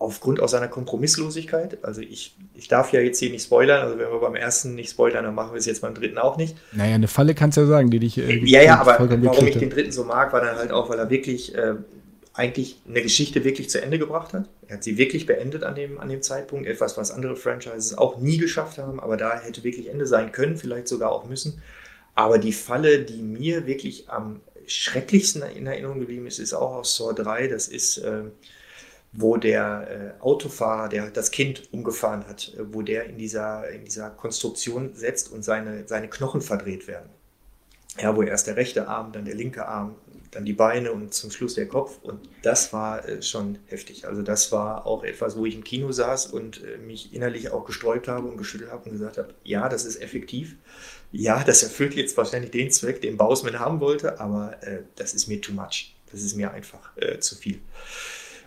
[0.00, 1.84] aufgrund aus seiner Kompromisslosigkeit.
[1.84, 3.82] Also ich, ich darf ja jetzt hier nicht spoilern.
[3.82, 6.38] Also wenn wir beim ersten nicht spoilern, dann machen wir es jetzt beim dritten auch
[6.38, 6.56] nicht.
[6.72, 9.58] Naja, eine Falle kannst du ja sagen, die dich äh, Ja, ja, aber warum ich
[9.58, 11.74] den dritten so mag, war dann halt auch, weil er wirklich äh,
[12.32, 14.48] eigentlich eine Geschichte wirklich zu Ende gebracht hat.
[14.68, 16.66] Er hat sie wirklich beendet an dem, an dem Zeitpunkt.
[16.66, 20.56] Etwas, was andere Franchises auch nie geschafft haben, aber da hätte wirklich Ende sein können,
[20.56, 21.60] vielleicht sogar auch müssen.
[22.14, 26.96] Aber die Falle, die mir wirklich am schrecklichsten in Erinnerung geblieben ist, ist auch aus
[26.96, 27.48] Saw 3.
[27.48, 28.22] Das ist, äh,
[29.12, 33.84] wo der äh, Autofahrer, der das Kind umgefahren hat, äh, wo der in dieser, in
[33.84, 37.10] dieser Konstruktion setzt und seine, seine Knochen verdreht werden.
[37.98, 39.96] Ja, wo erst der rechte Arm, dann der linke Arm,
[40.30, 41.98] dann die Beine und zum Schluss der Kopf.
[42.02, 44.06] Und das war äh, schon heftig.
[44.06, 47.64] Also das war auch etwas, wo ich im Kino saß und äh, mich innerlich auch
[47.64, 50.56] gesträubt habe und geschüttelt habe und gesagt habe, ja, das ist effektiv.
[51.10, 55.26] Ja, das erfüllt jetzt wahrscheinlich den Zweck, den Bausman haben wollte, aber äh, das ist
[55.26, 55.96] mir too much.
[56.12, 57.60] Das ist mir einfach äh, zu viel.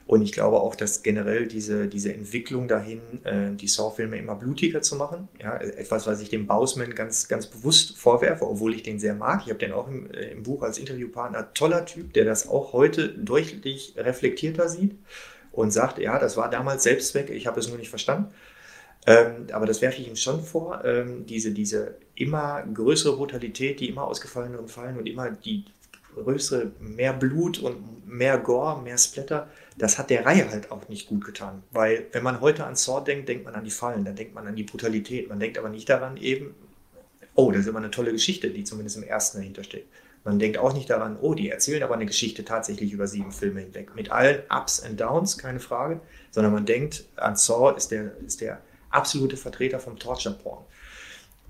[0.05, 4.81] Und ich glaube auch, dass generell diese, diese Entwicklung dahin, äh, die Saw-Filme immer blutiger
[4.81, 8.99] zu machen, ja, etwas, was ich dem Bausman ganz, ganz bewusst vorwerfe, obwohl ich den
[8.99, 9.43] sehr mag.
[9.45, 11.53] Ich habe den auch im, äh, im Buch als Interviewpartner.
[11.53, 14.95] Toller Typ, der das auch heute deutlich reflektierter sieht
[15.53, 18.33] und sagt, ja, das war damals Selbstzweck, ich habe es nur nicht verstanden.
[19.05, 23.89] Ähm, aber das werfe ich ihm schon vor, ähm, diese, diese immer größere Brutalität, die
[23.89, 25.65] immer ausgefalleneren Fallen und immer die
[26.15, 31.07] größere, mehr Blut und mehr Gore, mehr Splatter, das hat der Reihe halt auch nicht
[31.07, 31.63] gut getan.
[31.71, 34.47] Weil wenn man heute an Saw denkt, denkt man an die Fallen, dann denkt man
[34.47, 35.29] an die Brutalität.
[35.29, 36.55] Man denkt aber nicht daran eben,
[37.35, 39.87] oh, das ist immer eine tolle Geschichte, die zumindest im ersten dahinter steht.
[40.23, 43.59] Man denkt auch nicht daran, oh, die erzählen aber eine Geschichte tatsächlich über sieben Filme
[43.61, 43.93] hinweg.
[43.95, 45.99] Mit allen Ups und Downs, keine Frage,
[46.31, 50.63] sondern man denkt, an Saw ist der, ist der absolute Vertreter vom Torture-Porn.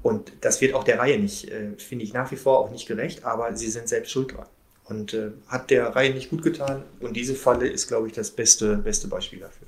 [0.01, 2.87] Und das wird auch der Reihe nicht, äh, finde ich nach wie vor auch nicht
[2.87, 4.47] gerecht, aber sie sind selbst schuld dran.
[4.85, 6.83] Und äh, hat der Reihe nicht gut getan.
[6.99, 9.67] Und diese Falle ist, glaube ich, das beste, beste Beispiel dafür.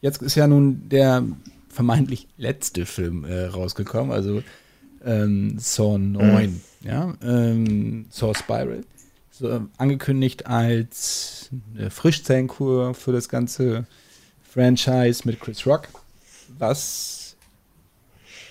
[0.00, 1.24] Jetzt ist ja nun der
[1.68, 4.42] vermeintlich letzte Film äh, rausgekommen, also
[5.04, 8.84] ähm, Saw 9, ja, ähm, Saw Spiral.
[9.30, 13.86] So, angekündigt als eine Frischzellenkur für das ganze
[14.48, 15.88] Franchise mit Chris Rock.
[16.58, 17.36] Was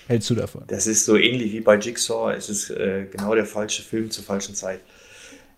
[0.06, 0.62] hältst du davon?
[0.68, 2.32] Das ist so ähnlich wie bei Jigsaw.
[2.32, 4.80] Es ist äh, genau der falsche Film zur falschen Zeit.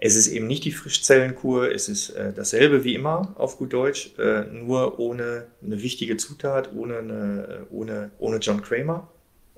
[0.00, 4.12] Es ist eben nicht die Frischzellenkur, es ist äh, dasselbe wie immer auf gut Deutsch,
[4.18, 9.10] äh, nur ohne eine wichtige Zutat, ohne, eine, ohne, ohne John Kramer.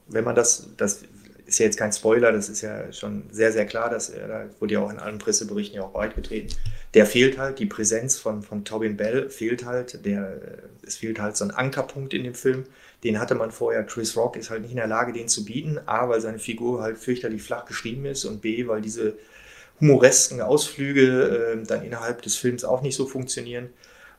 [0.09, 1.03] wenn man das, das
[1.51, 4.75] ist ja jetzt kein Spoiler, das ist ja schon sehr, sehr klar, dass da wurde
[4.75, 6.57] ja auch in allen Presseberichten ja auch breitgetreten.
[6.95, 10.41] Der fehlt halt, die Präsenz von, von Tobin Bell fehlt halt, der,
[10.87, 12.65] es fehlt halt so ein Ankerpunkt in dem Film.
[13.03, 13.85] Den hatte man vorher.
[13.85, 15.79] Chris Rock ist halt nicht in der Lage, den zu bieten.
[15.87, 19.15] A, weil seine Figur halt fürchterlich flach geschrieben ist und B, weil diese
[19.81, 23.71] humoresken Ausflüge äh, dann innerhalb des Films auch nicht so funktionieren.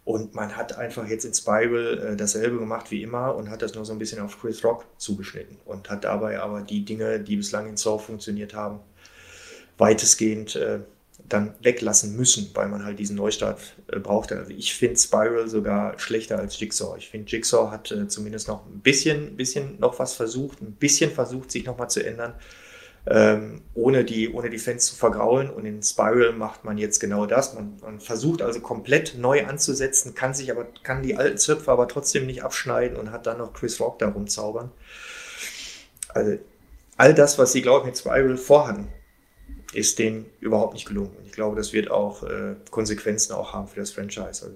[0.03, 3.75] Und man hat einfach jetzt in Spiral äh, dasselbe gemacht wie immer und hat das
[3.75, 7.35] nur so ein bisschen auf Chris Rock zugeschnitten und hat dabei aber die Dinge, die
[7.35, 8.79] bislang in Saw funktioniert haben,
[9.77, 10.79] weitestgehend äh,
[11.29, 13.59] dann weglassen müssen, weil man halt diesen Neustart
[13.91, 14.37] äh, brauchte.
[14.37, 16.97] Also ich finde Spiral sogar schlechter als Jigsaw.
[16.97, 21.11] Ich finde Jigsaw hat äh, zumindest noch ein bisschen, bisschen noch was versucht, ein bisschen
[21.11, 22.33] versucht, sich nochmal zu ändern
[23.07, 25.49] ähm, ohne, die, ohne die Fans zu vergraulen.
[25.49, 27.53] Und in Spiral macht man jetzt genau das.
[27.53, 31.87] Man, man, versucht also komplett neu anzusetzen, kann sich aber, kann die alten Zöpfe aber
[31.87, 34.71] trotzdem nicht abschneiden und hat dann noch Chris Rock darum zaubern.
[36.09, 36.37] Also
[36.97, 38.89] all das, was sie, glaube ich, mit Spiral vorhatten,
[39.73, 41.15] ist denen überhaupt nicht gelungen.
[41.17, 44.45] Und ich glaube, das wird auch äh, Konsequenzen auch haben für das Franchise.
[44.45, 44.51] Also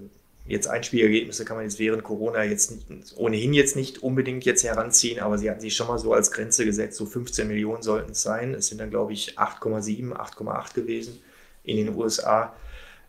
[0.48, 5.20] jetzt Einspielergebnisse kann man jetzt während Corona jetzt nicht, ohnehin jetzt nicht unbedingt jetzt heranziehen,
[5.20, 8.22] aber sie hatten sich schon mal so als Grenze gesetzt, so 15 Millionen sollten es
[8.22, 8.54] sein.
[8.54, 11.18] Es sind dann, glaube ich, 8,7, 8,8 gewesen
[11.64, 12.54] in den USA.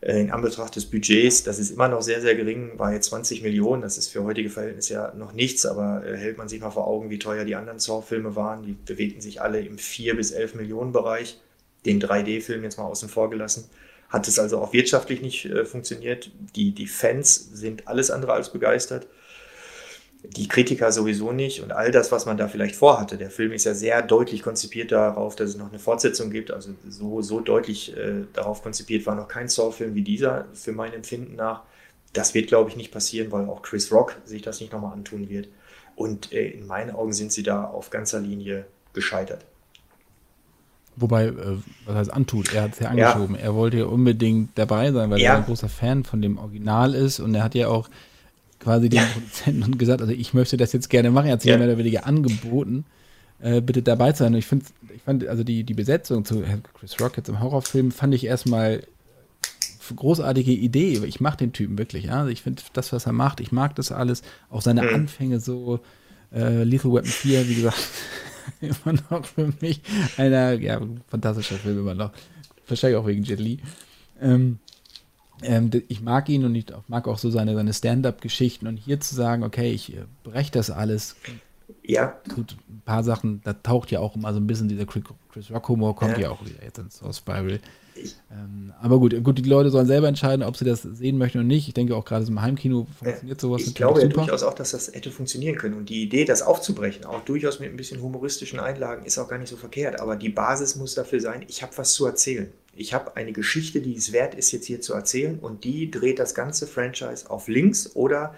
[0.00, 3.42] Äh, in Anbetracht des Budgets, das ist immer noch sehr, sehr gering, war jetzt 20
[3.42, 6.70] Millionen, das ist für heutige Verhältnisse ja noch nichts, aber äh, hält man sich mal
[6.70, 10.30] vor Augen, wie teuer die anderen Saw-Filme waren, die bewegten sich alle im 4 bis
[10.30, 11.40] 11 Millionen Bereich,
[11.84, 13.68] den 3D-Film jetzt mal außen vor gelassen
[14.08, 16.30] hat es also auch wirtschaftlich nicht äh, funktioniert.
[16.56, 19.06] Die, die Fans sind alles andere als begeistert.
[20.22, 23.18] Die Kritiker sowieso nicht und all das, was man da vielleicht vorhatte.
[23.18, 26.50] Der Film ist ja sehr deutlich konzipiert darauf, dass es noch eine Fortsetzung gibt.
[26.50, 30.92] Also so, so deutlich äh, darauf konzipiert war noch kein Saw-Film wie dieser, für mein
[30.92, 31.62] Empfinden nach.
[32.14, 35.28] Das wird, glaube ich, nicht passieren, weil auch Chris Rock sich das nicht nochmal antun
[35.28, 35.48] wird.
[35.94, 39.44] Und äh, in meinen Augen sind sie da auf ganzer Linie gescheitert.
[41.00, 41.34] Wobei, äh,
[41.86, 43.36] was heißt antut, er hat es ja angeschoben.
[43.36, 43.42] Ja.
[43.42, 45.32] Er wollte ja unbedingt dabei sein, weil ja.
[45.32, 47.88] er ein großer Fan von dem Original ist und er hat ja auch
[48.58, 49.06] quasi den ja.
[49.12, 51.26] Produzenten gesagt, also ich möchte das jetzt gerne machen.
[51.26, 51.58] Er hat sich ja.
[51.58, 52.84] mehr oder weniger angeboten,
[53.40, 54.32] äh, bitte dabei zu sein.
[54.32, 56.42] Und ich finde, ich fand, also die, die Besetzung zu
[56.74, 58.82] Chris Rock jetzt im Horrorfilm fand ich erstmal
[59.94, 61.00] großartige Idee.
[61.06, 62.20] Ich mag den Typen wirklich, ja.
[62.20, 64.22] Also ich finde das, was er macht, ich mag das alles.
[64.50, 64.94] Auch seine mhm.
[64.94, 65.80] Anfänge so,
[66.34, 67.78] äh, Lethal Weapon 4, wie gesagt,
[68.60, 69.80] immer noch für mich
[70.16, 72.12] einer, ja, fantastischer Film immer noch.
[72.66, 73.60] Wahrscheinlich auch wegen Jet Li.
[74.20, 74.58] Ähm,
[75.42, 79.14] ähm, ich mag ihn und ich mag auch so seine, seine Stand-up-Geschichten und hier zu
[79.14, 81.16] sagen, okay, ich äh, breche das alles.
[81.84, 82.18] Ja.
[82.34, 85.04] Tut ein paar Sachen, da taucht ja auch immer so ein bisschen dieser Chris
[85.50, 86.24] Rock-Humor, kommt ja.
[86.24, 87.60] ja auch wieder jetzt ins Source Spiral.
[88.30, 91.46] Ähm, aber gut, gut, die Leute sollen selber entscheiden, ob sie das sehen möchten oder
[91.46, 91.68] nicht.
[91.68, 93.62] Ich denke auch gerade so im Heimkino funktioniert sowas.
[93.62, 95.74] Ich glaube ja durchaus auch, dass das hätte funktionieren können.
[95.74, 99.38] Und die Idee, das aufzubrechen, auch durchaus mit ein bisschen humoristischen Einlagen, ist auch gar
[99.38, 100.00] nicht so verkehrt.
[100.00, 102.50] Aber die Basis muss dafür sein, ich habe was zu erzählen.
[102.74, 105.38] Ich habe eine Geschichte, die es wert ist, jetzt hier zu erzählen.
[105.38, 108.34] Und die dreht das ganze Franchise auf links oder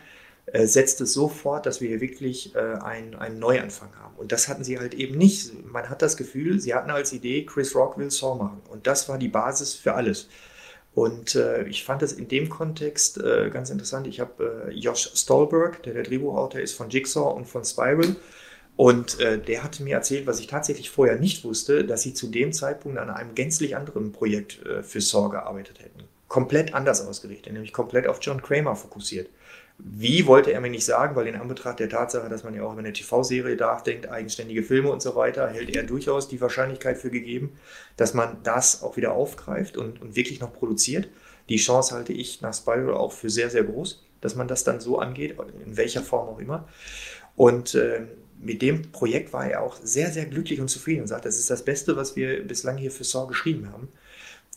[0.53, 4.15] äh, setzt es so fort, dass wir hier wirklich äh, einen, einen Neuanfang haben.
[4.17, 5.65] Und das hatten sie halt eben nicht.
[5.65, 8.61] Man hat das Gefühl, sie hatten als Idee, Chris Rock will Saw machen.
[8.69, 10.29] Und das war die Basis für alles.
[10.95, 14.07] Und äh, ich fand es in dem Kontext äh, ganz interessant.
[14.07, 18.17] Ich habe äh, Josh Stolberg, der der Drehbuchautor ist von Jigsaw und von Spiral.
[18.77, 22.29] Und äh, der hatte mir erzählt, was ich tatsächlich vorher nicht wusste, dass sie zu
[22.29, 26.10] dem Zeitpunkt an einem gänzlich anderen Projekt äh, für Saw gearbeitet hätten.
[26.31, 29.29] Komplett anders ausgerichtet, nämlich komplett auf John Kramer fokussiert.
[29.79, 32.71] Wie wollte er mir nicht sagen, weil in Anbetracht der Tatsache, dass man ja auch
[32.71, 37.11] über eine TV-Serie nachdenkt, eigenständige Filme und so weiter, hält er durchaus die Wahrscheinlichkeit für
[37.11, 37.59] gegeben,
[37.97, 41.09] dass man das auch wieder aufgreift und, und wirklich noch produziert.
[41.49, 44.79] Die Chance halte ich nach Spiral auch für sehr, sehr groß, dass man das dann
[44.79, 46.69] so angeht, in welcher Form auch immer.
[47.35, 48.03] Und äh,
[48.41, 51.51] mit dem Projekt war er auch sehr, sehr glücklich und zufrieden und sagt, das ist
[51.51, 53.89] das Beste, was wir bislang hier für Saw geschrieben haben.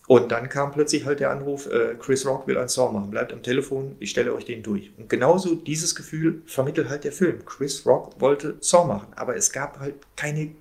[0.08, 3.32] Und dann kam plötzlich halt der Anruf, äh, Chris Rock will ein Song machen, bleibt
[3.32, 4.92] am Telefon, ich stelle euch den durch.
[4.98, 7.46] Und genauso dieses Gefühl vermittelt halt der Film.
[7.46, 10.52] Chris Rock wollte Song machen, aber es gab halt keine,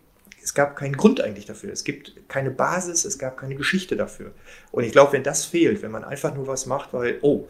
[0.41, 1.73] es gab keinen Grund eigentlich dafür.
[1.73, 4.31] Es gibt keine Basis, es gab keine Geschichte dafür.
[4.71, 7.49] Und ich glaube, wenn das fehlt, wenn man einfach nur was macht, weil, oh,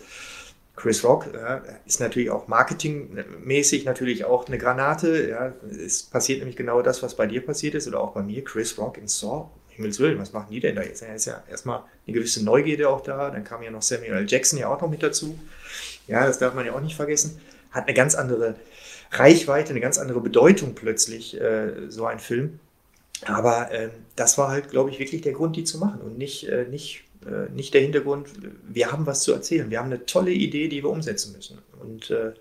[0.74, 5.28] Chris Rock ja, ist natürlich auch marketingmäßig natürlich auch eine Granate.
[5.28, 5.52] Ja.
[5.70, 8.42] Es passiert nämlich genau das, was bei dir passiert ist oder auch bei mir.
[8.42, 11.02] Chris Rock in Saw Himmels Willen, was machen die denn da jetzt?
[11.02, 13.30] Da ist ja erstmal eine gewisse Neugierde auch da.
[13.30, 14.26] Dann kam ja noch Samuel L.
[14.28, 15.38] Jackson ja auch noch mit dazu.
[16.06, 17.40] Ja, das darf man ja auch nicht vergessen.
[17.70, 18.56] Hat eine ganz andere
[19.12, 22.60] Reichweite, eine ganz andere Bedeutung plötzlich, äh, so ein Film.
[23.24, 26.48] Aber äh, das war halt, glaube ich, wirklich der Grund, die zu machen und nicht,
[26.48, 28.28] äh, nicht, äh, nicht der Hintergrund,
[28.68, 29.70] wir haben was zu erzählen.
[29.70, 31.58] Wir haben eine tolle Idee, die wir umsetzen müssen.
[31.80, 32.32] Und äh,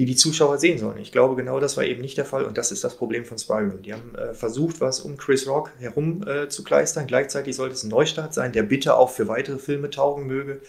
[0.00, 0.96] die die Zuschauer sehen sollen.
[0.96, 3.36] Ich glaube, genau das war eben nicht der Fall und das ist das Problem von
[3.36, 3.78] Spiral.
[3.84, 7.06] Die haben äh, versucht, was um Chris Rock herum äh, zu kleistern.
[7.06, 10.62] Gleichzeitig sollte es ein Neustart sein, der bitte auch für weitere Filme taugen möge.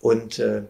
[0.00, 0.62] Und äh,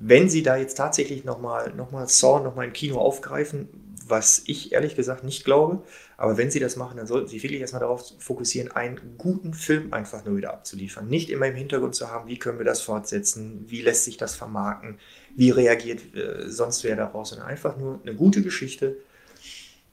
[0.00, 3.68] wenn sie da jetzt tatsächlich nochmal noch mal Saw nochmal im Kino aufgreifen,
[4.08, 5.84] was ich ehrlich gesagt nicht glaube,
[6.16, 9.92] aber wenn sie das machen, dann sollten sie wirklich erstmal darauf fokussieren, einen guten Film
[9.92, 11.06] einfach nur wieder abzuliefern.
[11.06, 14.34] Nicht immer im Hintergrund zu haben, wie können wir das fortsetzen, wie lässt sich das
[14.34, 14.98] vermarkten,
[15.36, 18.96] wie reagiert äh, sonst wer daraus, sondern einfach nur eine gute Geschichte.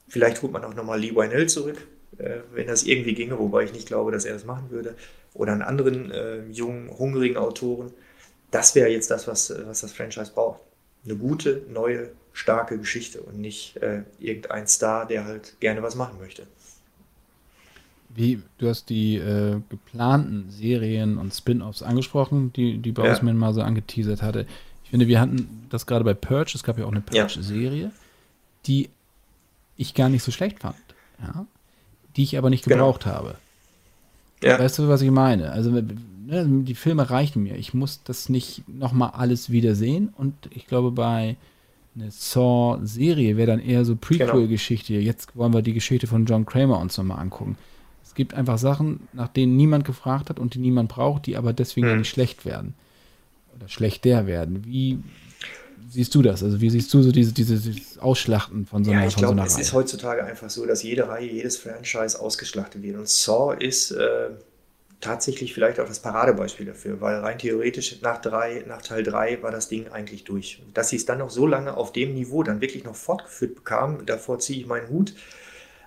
[0.08, 1.88] Vielleicht holt man auch nochmal Lee Wynell zurück,
[2.18, 4.96] äh, wenn das irgendwie ginge, wobei ich nicht glaube, dass er das machen würde.
[5.34, 7.92] Oder einen anderen äh, jungen, hungrigen Autoren
[8.52, 10.60] das wäre jetzt das, was, was das Franchise braucht.
[11.06, 16.20] Eine gute, neue, starke Geschichte und nicht äh, irgendein Star, der halt gerne was machen
[16.20, 16.44] möchte.
[18.10, 23.40] Wie, du hast die äh, geplanten Serien und Spin-offs angesprochen, die, die Bausman ja.
[23.40, 24.46] mal so angeteasert hatte.
[24.90, 27.92] Ich finde, wir hatten das gerade bei Purge, es gab ja auch eine Purge-Serie, ja.
[28.66, 28.90] die
[29.78, 30.76] ich gar nicht so schlecht fand,
[31.22, 31.46] ja?
[32.16, 32.78] die ich aber nicht genau.
[32.78, 33.16] gebraucht genau.
[33.16, 33.36] habe.
[34.42, 34.58] Ja.
[34.58, 35.52] Weißt du, was ich meine?
[35.52, 35.84] Also ne,
[36.64, 37.56] die Filme reichen mir.
[37.56, 40.12] Ich muss das nicht nochmal alles wiedersehen.
[40.18, 41.38] Und ich glaube, bei
[41.96, 44.94] einer Saw-Serie wäre dann eher so Prequel-Geschichte.
[44.94, 45.06] Genau.
[45.06, 47.58] Jetzt wollen wir die Geschichte von John Kramer uns nochmal angucken.
[48.04, 51.54] Es gibt einfach Sachen, nach denen niemand gefragt hat und die niemand braucht, die aber
[51.54, 52.00] deswegen hm.
[52.00, 52.74] nicht schlecht werden.
[53.60, 54.64] Oder schlechter werden.
[54.66, 55.00] Wie
[55.90, 56.44] siehst du das?
[56.44, 59.36] Also wie siehst du so diese, diese, dieses Ausschlachten von so einer Ja, ich glaube,
[59.38, 59.62] so es Reihe?
[59.62, 62.98] ist heutzutage einfach so, dass jede Reihe, jedes Franchise ausgeschlachtet wird.
[62.98, 64.30] Und Saw ist äh,
[65.02, 69.52] tatsächlich vielleicht auch das Paradebeispiel dafür, weil rein theoretisch nach, drei, nach Teil 3 war
[69.52, 70.62] das Ding eigentlich durch.
[70.74, 74.06] Dass sie es dann noch so lange auf dem Niveau dann wirklich noch fortgeführt bekamen,
[74.06, 75.14] davor ziehe ich meinen Hut.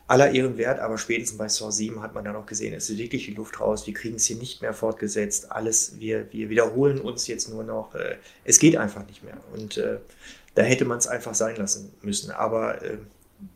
[0.07, 2.99] Aller Ehren wert, aber spätestens bei Saw 7 hat man dann auch gesehen, es ist
[2.99, 7.01] wirklich die Luft raus, wir kriegen es hier nicht mehr fortgesetzt, alles, wir, wir wiederholen
[7.01, 9.39] uns jetzt nur noch, äh, es geht einfach nicht mehr.
[9.55, 9.99] Und äh,
[10.55, 12.31] da hätte man es einfach sein lassen müssen.
[12.31, 12.99] Aber äh,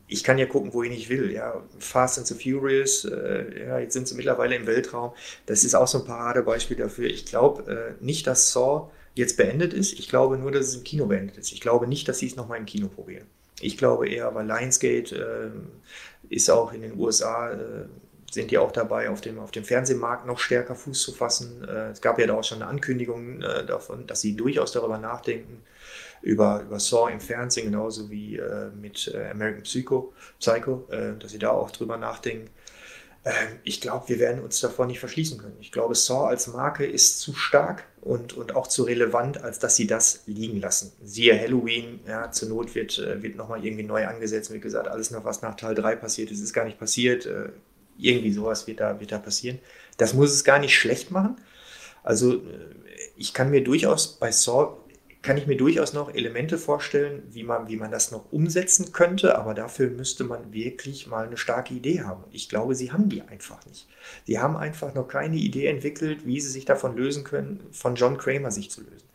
[0.07, 1.31] ich kann ja gucken, wohin ich will.
[1.31, 5.11] Ja, Fast and the Furious, äh, ja, jetzt sind sie mittlerweile im Weltraum.
[5.45, 7.07] Das ist auch so ein Paradebeispiel dafür.
[7.07, 9.93] Ich glaube äh, nicht, dass Saw jetzt beendet ist.
[9.93, 11.51] Ich glaube nur, dass es im Kino beendet ist.
[11.51, 13.27] Ich glaube nicht, dass sie es nochmal im Kino probieren.
[13.59, 15.49] Ich glaube eher, weil Lionsgate äh,
[16.29, 17.85] ist auch in den USA, äh,
[18.31, 21.63] sind die auch dabei, auf dem, auf dem Fernsehmarkt noch stärker Fuß zu fassen.
[21.63, 24.97] Äh, es gab ja da auch schon eine Ankündigung äh, davon, dass sie durchaus darüber
[24.97, 25.63] nachdenken,
[26.21, 31.31] über, über Saw im Fernsehen, genauso wie äh, mit äh, American Psycho, Psycho äh, dass
[31.31, 32.49] sie da auch drüber nachdenken.
[33.27, 35.57] Ähm, ich glaube, wir werden uns davor nicht verschließen können.
[35.59, 39.75] Ich glaube, Saw als Marke ist zu stark und, und auch zu relevant, als dass
[39.75, 40.93] sie das liegen lassen.
[41.03, 44.53] Siehe Halloween, ja, zur Not wird, äh, wird nochmal irgendwie neu angesetzt.
[44.53, 47.25] Wie gesagt, alles noch, was nach Teil 3 passiert ist, ist gar nicht passiert.
[47.25, 47.49] Äh,
[47.97, 49.59] irgendwie sowas wird da, wird da passieren.
[49.97, 51.35] Das muss es gar nicht schlecht machen.
[52.03, 52.39] Also äh,
[53.17, 54.77] ich kann mir durchaus bei Saw
[55.21, 59.37] kann ich mir durchaus noch Elemente vorstellen, wie man, wie man das noch umsetzen könnte,
[59.37, 62.23] aber dafür müsste man wirklich mal eine starke Idee haben.
[62.31, 63.87] Ich glaube, sie haben die einfach nicht.
[64.25, 68.17] Sie haben einfach noch keine Idee entwickelt, wie sie sich davon lösen können, von John
[68.17, 69.07] Kramer sich zu lösen.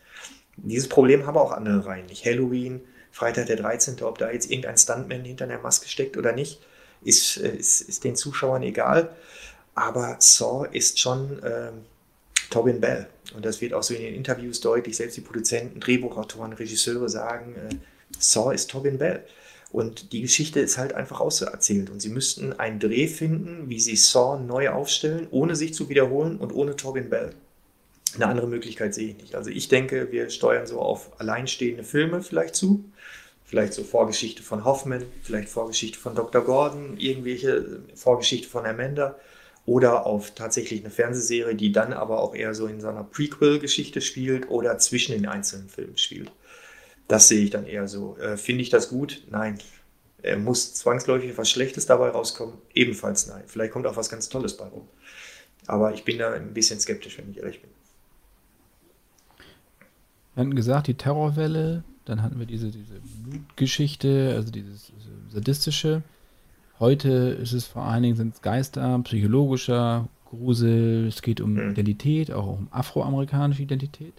[0.57, 2.24] Dieses Problem haben auch andere Reihen nicht.
[2.24, 6.61] Halloween, Freitag der 13., ob da jetzt irgendein Stuntman hinter der Maske steckt oder nicht,
[7.03, 9.14] ist, äh, ist, ist den Zuschauern egal.
[9.74, 11.84] Aber Saw ist schon ähm,
[12.53, 13.09] Tobin Bell.
[13.34, 14.96] Und das wird auch so in den Interviews deutlich.
[14.96, 17.74] Selbst die Produzenten, Drehbuchautoren, Regisseure sagen, äh,
[18.18, 19.24] Saw ist Tobin Bell.
[19.72, 21.88] Und die Geschichte ist halt einfach auserzählt.
[21.90, 26.36] Und sie müssten einen Dreh finden, wie sie Saw neu aufstellen, ohne sich zu wiederholen
[26.36, 27.30] und ohne Tobin Bell.
[28.14, 29.34] Eine andere Möglichkeit sehe ich nicht.
[29.34, 32.84] Also ich denke, wir steuern so auf alleinstehende Filme vielleicht zu.
[33.44, 36.42] Vielleicht so Vorgeschichte von Hoffman, vielleicht Vorgeschichte von Dr.
[36.42, 39.16] Gordon, irgendwelche Vorgeschichte von Amanda
[39.64, 44.00] oder auf tatsächlich eine Fernsehserie, die dann aber auch eher so in so einer Prequel-Geschichte
[44.00, 46.32] spielt oder zwischen den einzelnen Filmen spielt.
[47.08, 48.16] Das sehe ich dann eher so.
[48.18, 49.22] Äh, Finde ich das gut?
[49.30, 49.58] Nein.
[50.22, 52.54] Äh, muss zwangsläufig was Schlechtes dabei rauskommen?
[52.74, 53.44] Ebenfalls nein.
[53.46, 54.88] Vielleicht kommt auch was ganz Tolles bei rum.
[55.66, 57.70] Aber ich bin da ein bisschen skeptisch, wenn ich ehrlich bin.
[60.34, 64.92] Wir hatten gesagt, die Terrorwelle, dann hatten wir diese, diese Blutgeschichte, also dieses
[65.30, 66.02] sadistische.
[66.82, 67.10] Heute
[67.40, 71.70] ist es vor allen Dingen sind Geister, psychologischer Grusel, es geht um mhm.
[71.70, 74.14] Identität, auch um afroamerikanische Identität.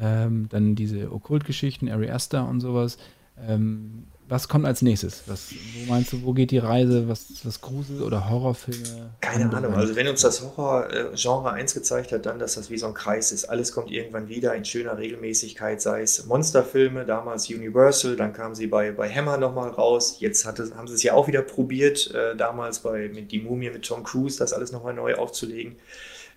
[0.00, 2.96] Ähm, dann diese Okkultgeschichten, Ari Aster und sowas.
[3.44, 5.24] Ähm, was kommt als nächstes?
[5.26, 7.08] Was, wo meinst du, wo geht die Reise?
[7.08, 9.10] Was, was Grusel- oder Horrorfilme?
[9.20, 9.74] Keine Ahnung.
[9.74, 13.32] Also, wenn uns das Horror-Genre eins gezeigt hat, dann, dass das wie so ein Kreis
[13.32, 13.46] ist.
[13.46, 18.68] Alles kommt irgendwann wieder in schöner Regelmäßigkeit, sei es Monsterfilme, damals Universal, dann kamen sie
[18.68, 20.16] bei, bei Hammer nochmal raus.
[20.20, 23.70] Jetzt hatte, haben sie es ja auch wieder probiert, äh, damals bei mit Die Mumie
[23.70, 25.74] mit Tom Cruise, das alles nochmal neu aufzulegen.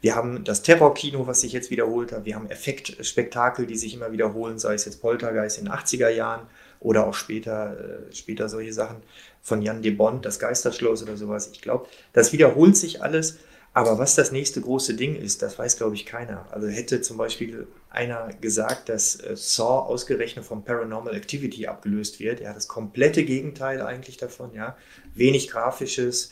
[0.01, 2.25] Wir haben das Terrorkino, was sich jetzt wiederholt hat.
[2.25, 6.41] Wir haben Effektspektakel, die sich immer wiederholen, sei es jetzt Poltergeist in den 80er Jahren
[6.83, 7.77] oder auch später,
[8.09, 8.97] äh, später solche Sachen
[9.41, 11.49] von Jan de Bond, das Geisterschloss oder sowas.
[11.51, 13.39] Ich glaube, das wiederholt sich alles.
[13.75, 16.45] Aber was das nächste große Ding ist, das weiß, glaube ich, keiner.
[16.51, 22.39] Also hätte zum Beispiel einer gesagt, dass äh, Saw ausgerechnet vom Paranormal Activity abgelöst wird.
[22.39, 24.53] Ja, das komplette Gegenteil eigentlich davon.
[24.53, 24.77] Ja,
[25.15, 26.31] wenig grafisches,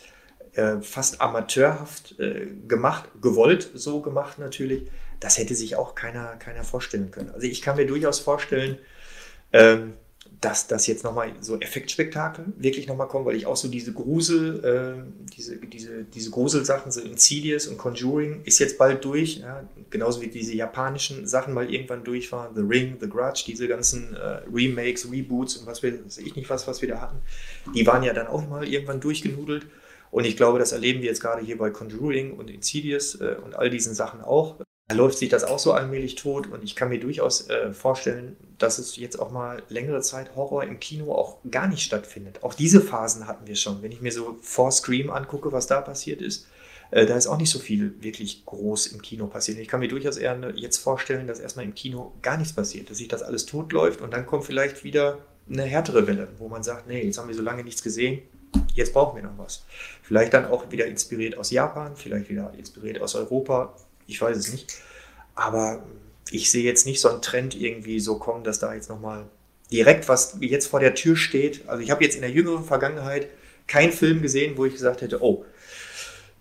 [0.54, 4.88] äh, fast amateurhaft äh, gemacht, gewollt so gemacht natürlich.
[5.20, 7.32] Das hätte sich auch keiner, keiner vorstellen können.
[7.32, 8.78] Also ich kann mir durchaus vorstellen,
[9.52, 9.94] ähm,
[10.42, 14.64] dass das jetzt nochmal so Effektspektakel wirklich nochmal kommen, weil ich auch so diese Grusel,
[14.66, 19.64] äh, diese, diese, diese Gruselsachen, so Insidious und Conjuring ist jetzt bald durch, ja?
[19.92, 24.16] genauso wie diese japanischen Sachen mal irgendwann durch waren, The Ring, The Grudge, diese ganzen
[24.16, 27.18] äh, Remakes, Reboots und was wir, weiß ich nicht was, was wir da hatten,
[27.76, 29.68] die waren ja dann auch mal irgendwann durchgenudelt
[30.10, 33.56] und ich glaube, das erleben wir jetzt gerade hier bei Conjuring und Insidious äh, und
[33.56, 34.56] all diesen Sachen auch.
[34.92, 38.36] Da läuft sich das auch so allmählich tot und ich kann mir durchaus äh, vorstellen,
[38.58, 42.44] dass es jetzt auch mal längere Zeit Horror im Kino auch gar nicht stattfindet.
[42.44, 43.82] Auch diese Phasen hatten wir schon.
[43.82, 46.48] Wenn ich mir so vor Scream angucke, was da passiert ist,
[46.92, 49.60] äh, da ist auch nicht so viel wirklich groß im Kino passiert.
[49.60, 52.90] Ich kann mir durchaus eher ne, jetzt vorstellen, dass erstmal im Kino gar nichts passiert,
[52.90, 55.20] dass sich das alles tot läuft und dann kommt vielleicht wieder
[55.50, 58.22] eine härtere Welle, wo man sagt, nee, jetzt haben wir so lange nichts gesehen,
[58.74, 59.66] jetzt brauchen wir noch was.
[60.04, 63.74] Vielleicht dann auch wieder inspiriert aus Japan, vielleicht wieder inspiriert aus Europa,
[64.08, 64.74] ich weiß es nicht.
[65.36, 65.84] Aber
[66.30, 69.26] ich sehe jetzt nicht so einen Trend irgendwie so kommen, dass da jetzt nochmal
[69.72, 71.68] direkt was jetzt vor der Tür steht.
[71.68, 73.28] Also ich habe jetzt in der jüngeren Vergangenheit
[73.68, 75.46] keinen Film gesehen, wo ich gesagt hätte, oh,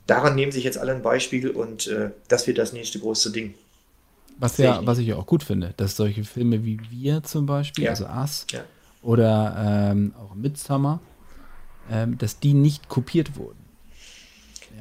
[0.06, 3.54] daran nehmen sich jetzt alle ein Beispiel und äh, das wird das nächste große Ding.
[4.38, 7.46] Was, ja, ich was ich ja auch gut finde, dass solche Filme wie wir zum
[7.46, 7.90] Beispiel, ja.
[7.90, 8.64] also Us ja.
[9.02, 11.00] oder ähm, auch Midsummer,
[11.90, 13.59] ähm, dass die nicht kopiert wurden.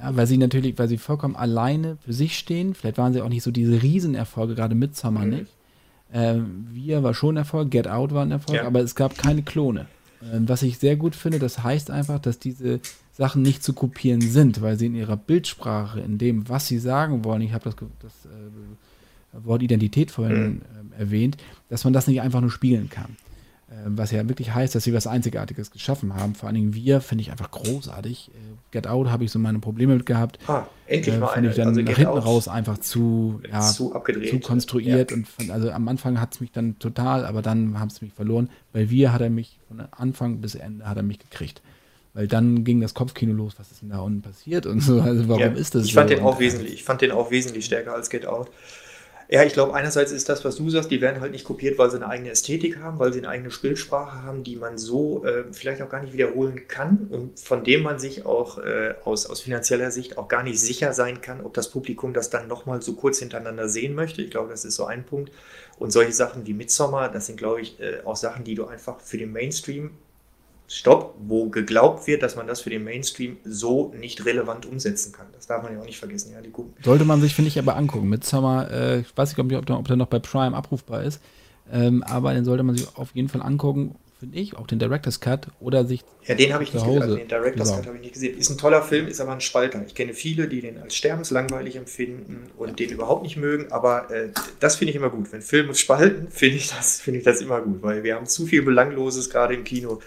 [0.01, 2.73] Ja, weil sie natürlich, weil sie vollkommen alleine für sich stehen.
[2.73, 5.29] Vielleicht waren sie auch nicht so diese Riesenerfolge, gerade mit Summer mhm.
[5.29, 5.51] nicht.
[6.13, 8.65] Ähm, Wir war schon ein Erfolg, Get Out war ein Erfolg, ja.
[8.65, 9.87] aber es gab keine Klone.
[10.33, 12.79] Ähm, was ich sehr gut finde, das heißt einfach, dass diese
[13.13, 17.23] Sachen nicht zu kopieren sind, weil sie in ihrer Bildsprache, in dem, was sie sagen
[17.23, 20.61] wollen, ich habe das, das äh, Wort Identität vorhin mhm.
[20.97, 21.37] äh, erwähnt,
[21.69, 23.17] dass man das nicht einfach nur spiegeln kann.
[23.72, 26.34] Ähm, was ja wirklich heißt, dass sie was Einzigartiges geschaffen haben.
[26.34, 28.32] Vor allen Dingen wir, finde ich einfach großartig.
[28.34, 30.39] Äh, Get Out habe ich so meine Probleme mit gehabt.
[30.47, 31.49] Ah, endlich äh, mal eine.
[31.49, 34.32] ich dann also nach hinten Out raus einfach zu, ja, zu, abgedreht.
[34.32, 35.11] zu konstruiert.
[35.11, 35.17] Ja.
[35.17, 38.13] Und von, also am Anfang hat es mich dann total, aber dann haben es mich
[38.13, 38.49] verloren.
[38.74, 41.61] Bei wir hat er mich von Anfang bis Ende hat er mich gekriegt.
[42.15, 44.99] Weil dann ging das Kopfkino los, was ist denn da unten passiert und so.
[44.99, 46.15] Also warum ja, ist das ich fand so?
[46.15, 48.49] Den auch wesentlich, ich fand den auch wesentlich stärker als Get Out.
[49.32, 51.91] Ja, ich glaube, einerseits ist das, was du sagst, die werden halt nicht kopiert, weil
[51.91, 55.43] sie eine eigene Ästhetik haben, weil sie eine eigene Bildsprache haben, die man so äh,
[55.51, 59.41] vielleicht auch gar nicht wiederholen kann und von dem man sich auch äh, aus, aus
[59.41, 62.95] finanzieller Sicht auch gar nicht sicher sein kann, ob das Publikum das dann nochmal so
[62.95, 64.23] kurz hintereinander sehen möchte.
[64.23, 65.32] Ich glaube, das ist so ein Punkt.
[65.77, 68.99] Und solche Sachen wie Midsommar, das sind, glaube ich, äh, auch Sachen, die du einfach
[68.99, 69.91] für den Mainstream
[70.72, 75.26] Stopp, wo geglaubt wird, dass man das für den Mainstream so nicht relevant umsetzen kann.
[75.34, 76.32] Das darf man ja auch nicht vergessen.
[76.32, 76.51] Ja, die
[76.84, 78.07] Sollte man sich, finde ich, aber angucken.
[78.07, 81.22] Mit Summer, äh, ich weiß nicht, ob, ob der noch bei Prime abrufbar ist,
[81.72, 85.20] ähm, aber den sollte man sich auf jeden Fall angucken, finde ich, auch den Director's
[85.20, 86.03] Cut oder sich.
[86.26, 87.01] Ja, den habe ich nicht gesehen.
[87.01, 88.38] Also den Director's Cut habe ich nicht gesehen.
[88.38, 89.84] Ist ein toller Film, ist aber ein Spalter.
[89.88, 92.76] Ich kenne viele, die den als sterbenslangweilig empfinden und ja.
[92.76, 95.32] den überhaupt nicht mögen, aber äh, das finde ich immer gut.
[95.32, 98.45] Wenn Filme spalten, finde ich, das, find ich das immer gut, weil wir haben zu
[98.45, 99.99] viel Belangloses gerade im Kino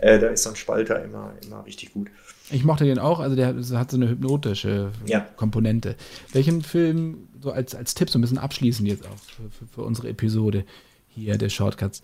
[0.00, 2.08] äh, da ist so ein Spalter immer, immer richtig gut.
[2.50, 5.20] Ich mochte den auch, also der hat so eine hypnotische ja.
[5.36, 5.96] Komponente.
[6.32, 9.82] Welchen Film, so als, als Tipp, so ein bisschen abschließend jetzt auch für, für, für
[9.82, 10.64] unsere Episode
[11.08, 12.02] hier der Shortcuts,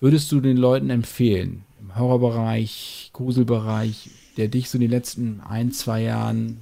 [0.00, 5.72] würdest du den Leuten empfehlen, im Horrorbereich, Gruselbereich, der dich so in den letzten ein,
[5.72, 6.60] zwei Jahren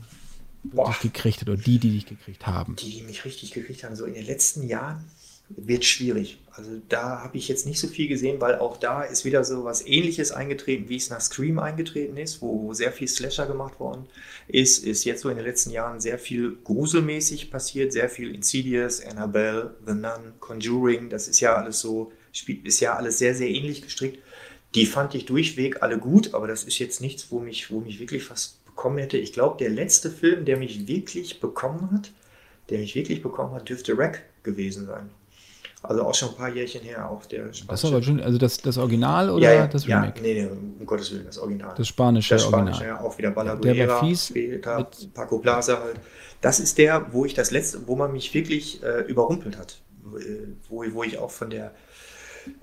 [0.62, 2.76] wirklich gekriegt hat oder die, die dich gekriegt haben?
[2.76, 5.04] Die, die mich richtig gekriegt haben, so in den letzten Jahren?
[5.48, 6.38] Wird schwierig.
[6.50, 9.64] Also da habe ich jetzt nicht so viel gesehen, weil auch da ist wieder so
[9.64, 14.06] was Ähnliches eingetreten, wie es nach Scream eingetreten ist, wo sehr viel Slasher gemacht worden
[14.48, 14.84] ist.
[14.84, 19.76] Ist jetzt so in den letzten Jahren sehr viel gruselmäßig passiert, sehr viel Insidious, Annabelle,
[19.86, 21.10] The Nun, Conjuring.
[21.10, 24.18] Das ist ja alles so, ist ja alles sehr, sehr ähnlich gestrickt.
[24.74, 28.00] Die fand ich durchweg alle gut, aber das ist jetzt nichts, wo mich, wo mich
[28.00, 29.16] wirklich was bekommen hätte.
[29.18, 32.12] Ich glaube, der letzte Film, der mich wirklich bekommen hat,
[32.70, 35.10] der mich wirklich bekommen hat, dürfte Rack gewesen sein.
[35.88, 37.90] Also auch schon ein paar Jährchen her, auch der spanische.
[37.90, 40.18] Das schon, also das, das Original oder ja, ja, das Remake?
[40.18, 41.74] Ja, nee, nee, um Gottes Willen, das Original.
[41.76, 43.00] Das spanische, das spanische Original.
[43.00, 45.96] ja, auch wieder Balaguera, der fies später, Paco Plaza halt.
[46.40, 49.80] Das ist der, wo ich das letzte, wo man mich wirklich äh, überrumpelt hat.
[50.68, 51.72] Wo, wo ich auch von der,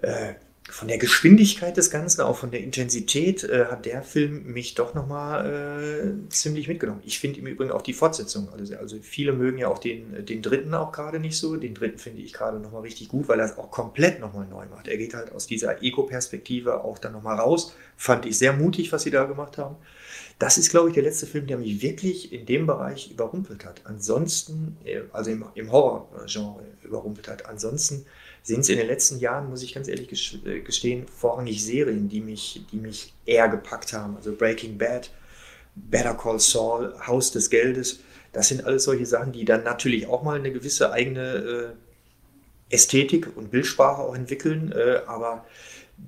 [0.02, 0.34] äh,
[0.74, 4.96] von der Geschwindigkeit des Ganzen, auch von der Intensität, äh, hat der Film mich doch
[4.96, 7.00] nochmal äh, ziemlich mitgenommen.
[7.06, 8.50] Ich finde im Übrigen auch die Fortsetzung.
[8.52, 11.56] Also, also viele mögen ja auch den, den dritten auch gerade nicht so.
[11.58, 14.66] Den dritten finde ich gerade nochmal richtig gut, weil er es auch komplett nochmal neu
[14.66, 14.88] macht.
[14.88, 17.76] Er geht halt aus dieser Ego-Perspektive auch dann nochmal raus.
[17.96, 19.76] Fand ich sehr mutig, was sie da gemacht haben.
[20.40, 23.82] Das ist, glaube ich, der letzte Film, der mich wirklich in dem Bereich überrumpelt hat.
[23.84, 27.46] Ansonsten, äh, also im, im Horror-Genre überrumpelt hat.
[27.46, 28.08] Ansonsten
[28.44, 32.22] sind es in den letzten Jahren, muss ich ganz ehrlich äh, gestehen, vorrangig Serien, die
[32.22, 34.18] mich, die mich eher gepackt haben.
[34.18, 35.10] Also Breaking Bad,
[35.76, 38.00] Better Call Saul, Haus des Geldes.
[38.34, 41.76] Das sind alles solche Sachen, die dann natürlich auch mal eine gewisse eigene
[42.70, 45.46] äh, Ästhetik und Bildsprache auch entwickeln, äh, aber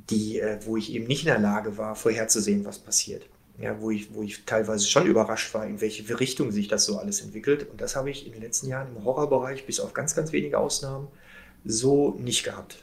[0.10, 3.24] die, äh, wo ich eben nicht in der Lage war, vorherzusehen, was passiert.
[3.58, 6.98] Ja, wo, ich, wo ich teilweise schon überrascht war, in welche Richtung sich das so
[6.98, 7.70] alles entwickelt.
[7.70, 10.58] Und das habe ich in den letzten Jahren im Horrorbereich, bis auf ganz, ganz wenige
[10.58, 11.08] Ausnahmen,
[11.66, 12.78] so nicht gehabt,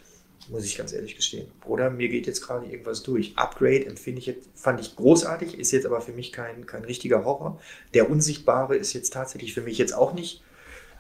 [0.49, 1.47] muss ich ganz ehrlich gestehen.
[1.65, 3.33] Oder mir geht jetzt gerade irgendwas durch.
[3.37, 7.25] Upgrade empfinde ich jetzt, fand ich großartig, ist jetzt aber für mich kein, kein richtiger
[7.25, 7.61] Horror.
[7.95, 10.43] Der Unsichtbare ist jetzt tatsächlich für mich jetzt auch nicht,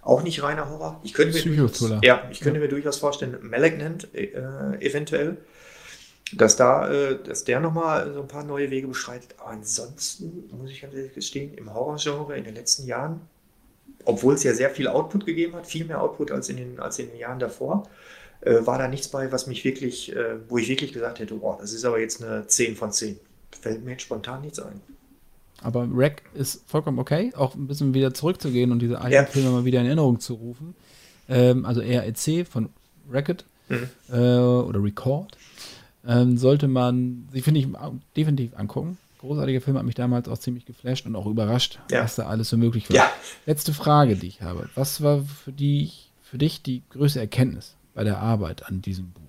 [0.00, 1.00] auch nicht reiner Horror.
[1.02, 2.64] Ich könnte mir, durchaus, ja, ich könnte ja.
[2.64, 4.30] mir durchaus vorstellen, Malignant äh,
[4.80, 5.38] eventuell,
[6.32, 9.34] dass da, äh, dass der nochmal so ein paar neue Wege beschreitet.
[9.38, 13.28] Aber ansonsten muss ich ganz ehrlich gestehen, im Horrorgenre in den letzten Jahren
[14.04, 16.98] obwohl es ja sehr viel Output gegeben hat, viel mehr Output als in den, als
[16.98, 17.84] in den Jahren davor,
[18.40, 21.56] äh, war da nichts bei, was mich wirklich, äh, wo ich wirklich gesagt hätte, oh,
[21.60, 23.18] das ist aber jetzt eine 10 von 10.
[23.60, 24.80] Fällt mir jetzt spontan nichts ein.
[25.62, 29.24] Aber Rack ist vollkommen okay, auch ein bisschen wieder zurückzugehen und diese alten ja.
[29.24, 30.74] Filme mal wieder in Erinnerung zu rufen.
[31.28, 32.70] Ähm, also REC von
[33.10, 33.88] Racket mhm.
[34.10, 35.36] äh, oder Record.
[36.04, 37.68] Ähm, sollte man sich, finde ich,
[38.16, 42.02] definitiv angucken großartiger Film, hat mich damals auch ziemlich geflasht und auch überrascht, ja.
[42.02, 42.96] was da alles so möglich war.
[42.96, 43.12] Ja.
[43.46, 44.68] Letzte Frage, die ich habe.
[44.74, 45.90] Was war für, die,
[46.22, 49.22] für dich die größte Erkenntnis bei der Arbeit an diesem Buch?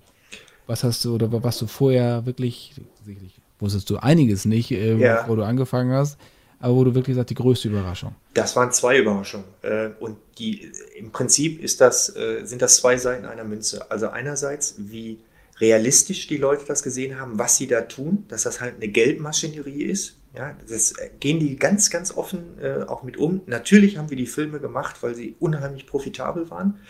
[0.66, 5.28] Was hast du oder was du vorher wirklich, sicherlich wusstest du einiges nicht, äh, ja.
[5.28, 6.18] wo du angefangen hast,
[6.58, 8.16] aber wo du wirklich sagst, die größte Überraschung?
[8.34, 9.46] Das waren zwei Überraschungen.
[9.62, 13.90] Äh, und die, im Prinzip ist das, äh, sind das zwei Seiten einer Münze.
[13.92, 15.18] Also einerseits, wie
[15.60, 19.84] realistisch die Leute das gesehen haben, was sie da tun, dass das halt eine Geldmaschinerie
[19.84, 20.16] ist.
[20.36, 23.42] Ja, das gehen die ganz, ganz offen äh, auch mit um.
[23.46, 26.80] Natürlich haben wir die Filme gemacht, weil sie unheimlich profitabel waren.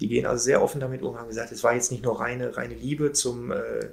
[0.00, 2.56] Die gehen also sehr offen damit um, haben gesagt, es war jetzt nicht nur reine,
[2.56, 3.88] reine Liebe zum, äh,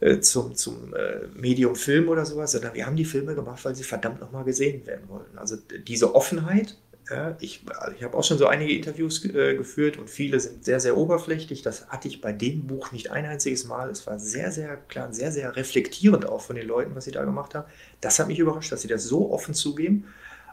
[0.00, 3.76] äh zum, zum äh, Medium Film oder sowas, sondern wir haben die Filme gemacht, weil
[3.76, 5.38] sie verdammt nochmal gesehen werden wollten.
[5.38, 5.56] Also
[5.86, 6.76] diese Offenheit
[7.10, 7.64] ja, ich
[7.96, 11.62] ich habe auch schon so einige Interviews äh, geführt und viele sind sehr, sehr oberflächlich.
[11.62, 13.90] Das hatte ich bei dem Buch nicht ein einziges Mal.
[13.90, 17.24] Es war sehr, sehr klar, sehr, sehr reflektierend auch von den Leuten, was sie da
[17.24, 17.68] gemacht haben.
[18.00, 20.04] Das hat mich überrascht, dass sie das so offen zugeben.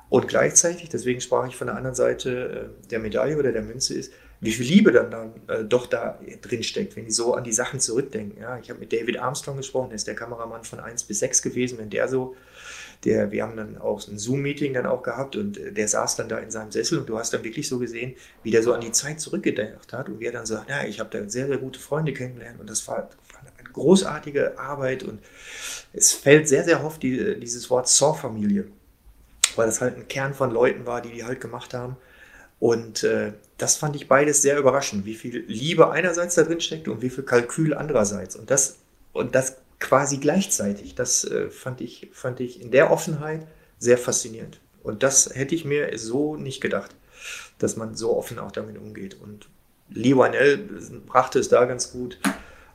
[0.09, 3.95] Und gleichzeitig, deswegen sprach ich von der anderen Seite äh, der Medaille oder der Münze
[3.95, 7.43] ist, wie viel Liebe dann, dann äh, doch da drin steckt, wenn die so an
[7.43, 8.41] die Sachen zurückdenken.
[8.41, 11.41] Ja, ich habe mit David Armstrong gesprochen, der ist der Kameramann von 1 bis 6
[11.41, 11.77] gewesen.
[11.77, 12.35] Wenn der so
[13.03, 16.29] der, wir haben dann auch ein Zoom-Meeting dann auch gehabt und äh, der saß dann
[16.29, 18.81] da in seinem Sessel und du hast dann wirklich so gesehen, wie der so an
[18.81, 21.57] die Zeit zurückgedacht hat und wie er dann sagt, ja, ich habe da sehr, sehr
[21.57, 25.19] gute Freunde kennengelernt und das war, war eine großartige Arbeit und
[25.93, 28.67] es fällt sehr, sehr oft die, dieses Wort Saw-Familie,
[29.55, 31.97] weil das halt ein Kern von Leuten war, die die halt gemacht haben.
[32.59, 36.87] Und äh, das fand ich beides sehr überraschend, wie viel Liebe einerseits da drin steckt
[36.87, 38.35] und wie viel Kalkül andererseits.
[38.35, 38.77] Und das,
[39.13, 40.95] und das quasi gleichzeitig.
[40.95, 43.45] Das äh, fand, ich, fand ich in der Offenheit
[43.77, 44.59] sehr faszinierend.
[44.83, 46.95] Und das hätte ich mir so nicht gedacht,
[47.59, 49.19] dass man so offen auch damit umgeht.
[49.21, 49.47] Und
[49.89, 50.57] Lee Wynell
[51.05, 52.19] brachte es da ganz gut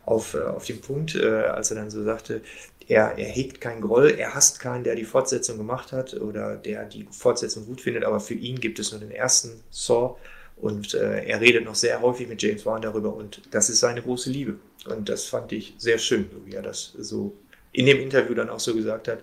[0.07, 2.43] auf, äh, auf den Punkt, äh, als er dann so sagte,
[2.91, 6.85] er, er hegt keinen Groll, er hasst keinen, der die Fortsetzung gemacht hat oder der
[6.85, 10.17] die Fortsetzung gut findet, aber für ihn gibt es nur den ersten Saw
[10.57, 14.03] und äh, er redet noch sehr häufig mit James Wan darüber und das ist seine
[14.03, 14.57] große Liebe.
[14.87, 17.33] Und das fand ich sehr schön, wie er das so
[17.71, 19.23] in dem Interview dann auch so gesagt hat.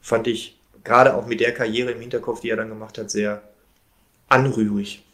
[0.00, 3.42] Fand ich gerade auch mit der Karriere im Hinterkopf, die er dann gemacht hat, sehr
[4.28, 5.04] anrührig.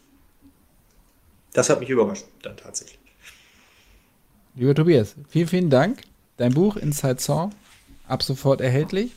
[1.53, 2.97] Das hat mich überrascht, dann tatsächlich.
[4.55, 6.01] Lieber Tobias, vielen, vielen Dank.
[6.37, 7.53] Dein Buch Inside Song
[8.11, 9.11] ab sofort erhältlich.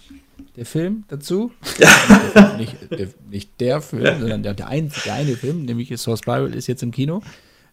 [0.57, 1.53] Der Film dazu.
[2.59, 6.55] nicht, der, nicht, der, Film, sondern der, der, ein, der eine Film, nämlich Source Bible,
[6.55, 7.23] ist jetzt im Kino.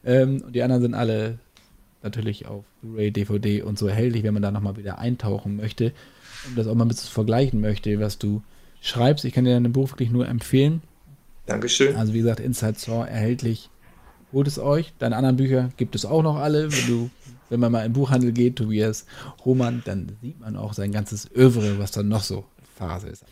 [0.03, 1.39] Ähm, und die anderen sind alle
[2.03, 5.93] natürlich auf Blu-ray, DVD und so erhältlich, wenn man da nochmal wieder eintauchen möchte
[6.48, 8.41] und das auch mal ein bisschen vergleichen möchte, was du
[8.81, 9.26] schreibst.
[9.26, 10.81] Ich kann dir dein Buch wirklich nur empfehlen.
[11.45, 11.95] Dankeschön.
[11.95, 13.69] Also wie gesagt, Inside Saw erhältlich.
[14.34, 14.93] Holt es euch.
[14.98, 16.72] Deine anderen Bücher gibt es auch noch alle.
[16.72, 17.10] Wenn du,
[17.52, 19.06] wenn man mal im Buchhandel geht, Tobias
[19.45, 22.45] Roman, dann sieht man auch sein ganzes Övre, was dann noch so
[22.76, 23.26] Phase ist.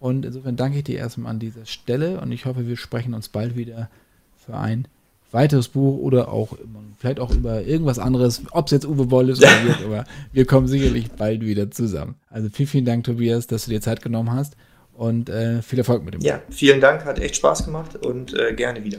[0.00, 3.28] Und insofern danke ich dir erstmal an dieser Stelle und ich hoffe, wir sprechen uns
[3.28, 3.88] bald wieder
[4.36, 4.88] für ein
[5.30, 6.58] weiteres Buch oder auch
[6.98, 10.44] vielleicht auch über irgendwas anderes, ob es jetzt Uwe Boll ist oder wird, aber wir
[10.46, 12.16] kommen sicherlich bald wieder zusammen.
[12.28, 14.56] Also vielen, vielen Dank, Tobias, dass du dir Zeit genommen hast
[14.94, 16.22] und äh, viel Erfolg mit dem.
[16.22, 18.98] Ja, vielen Dank, hat echt Spaß gemacht und äh, gerne wieder.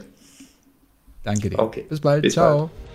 [1.22, 1.58] Danke dir.
[1.58, 1.84] Okay.
[1.88, 2.22] Bis bald.
[2.22, 2.58] Bis Ciao.
[2.58, 2.91] Bald.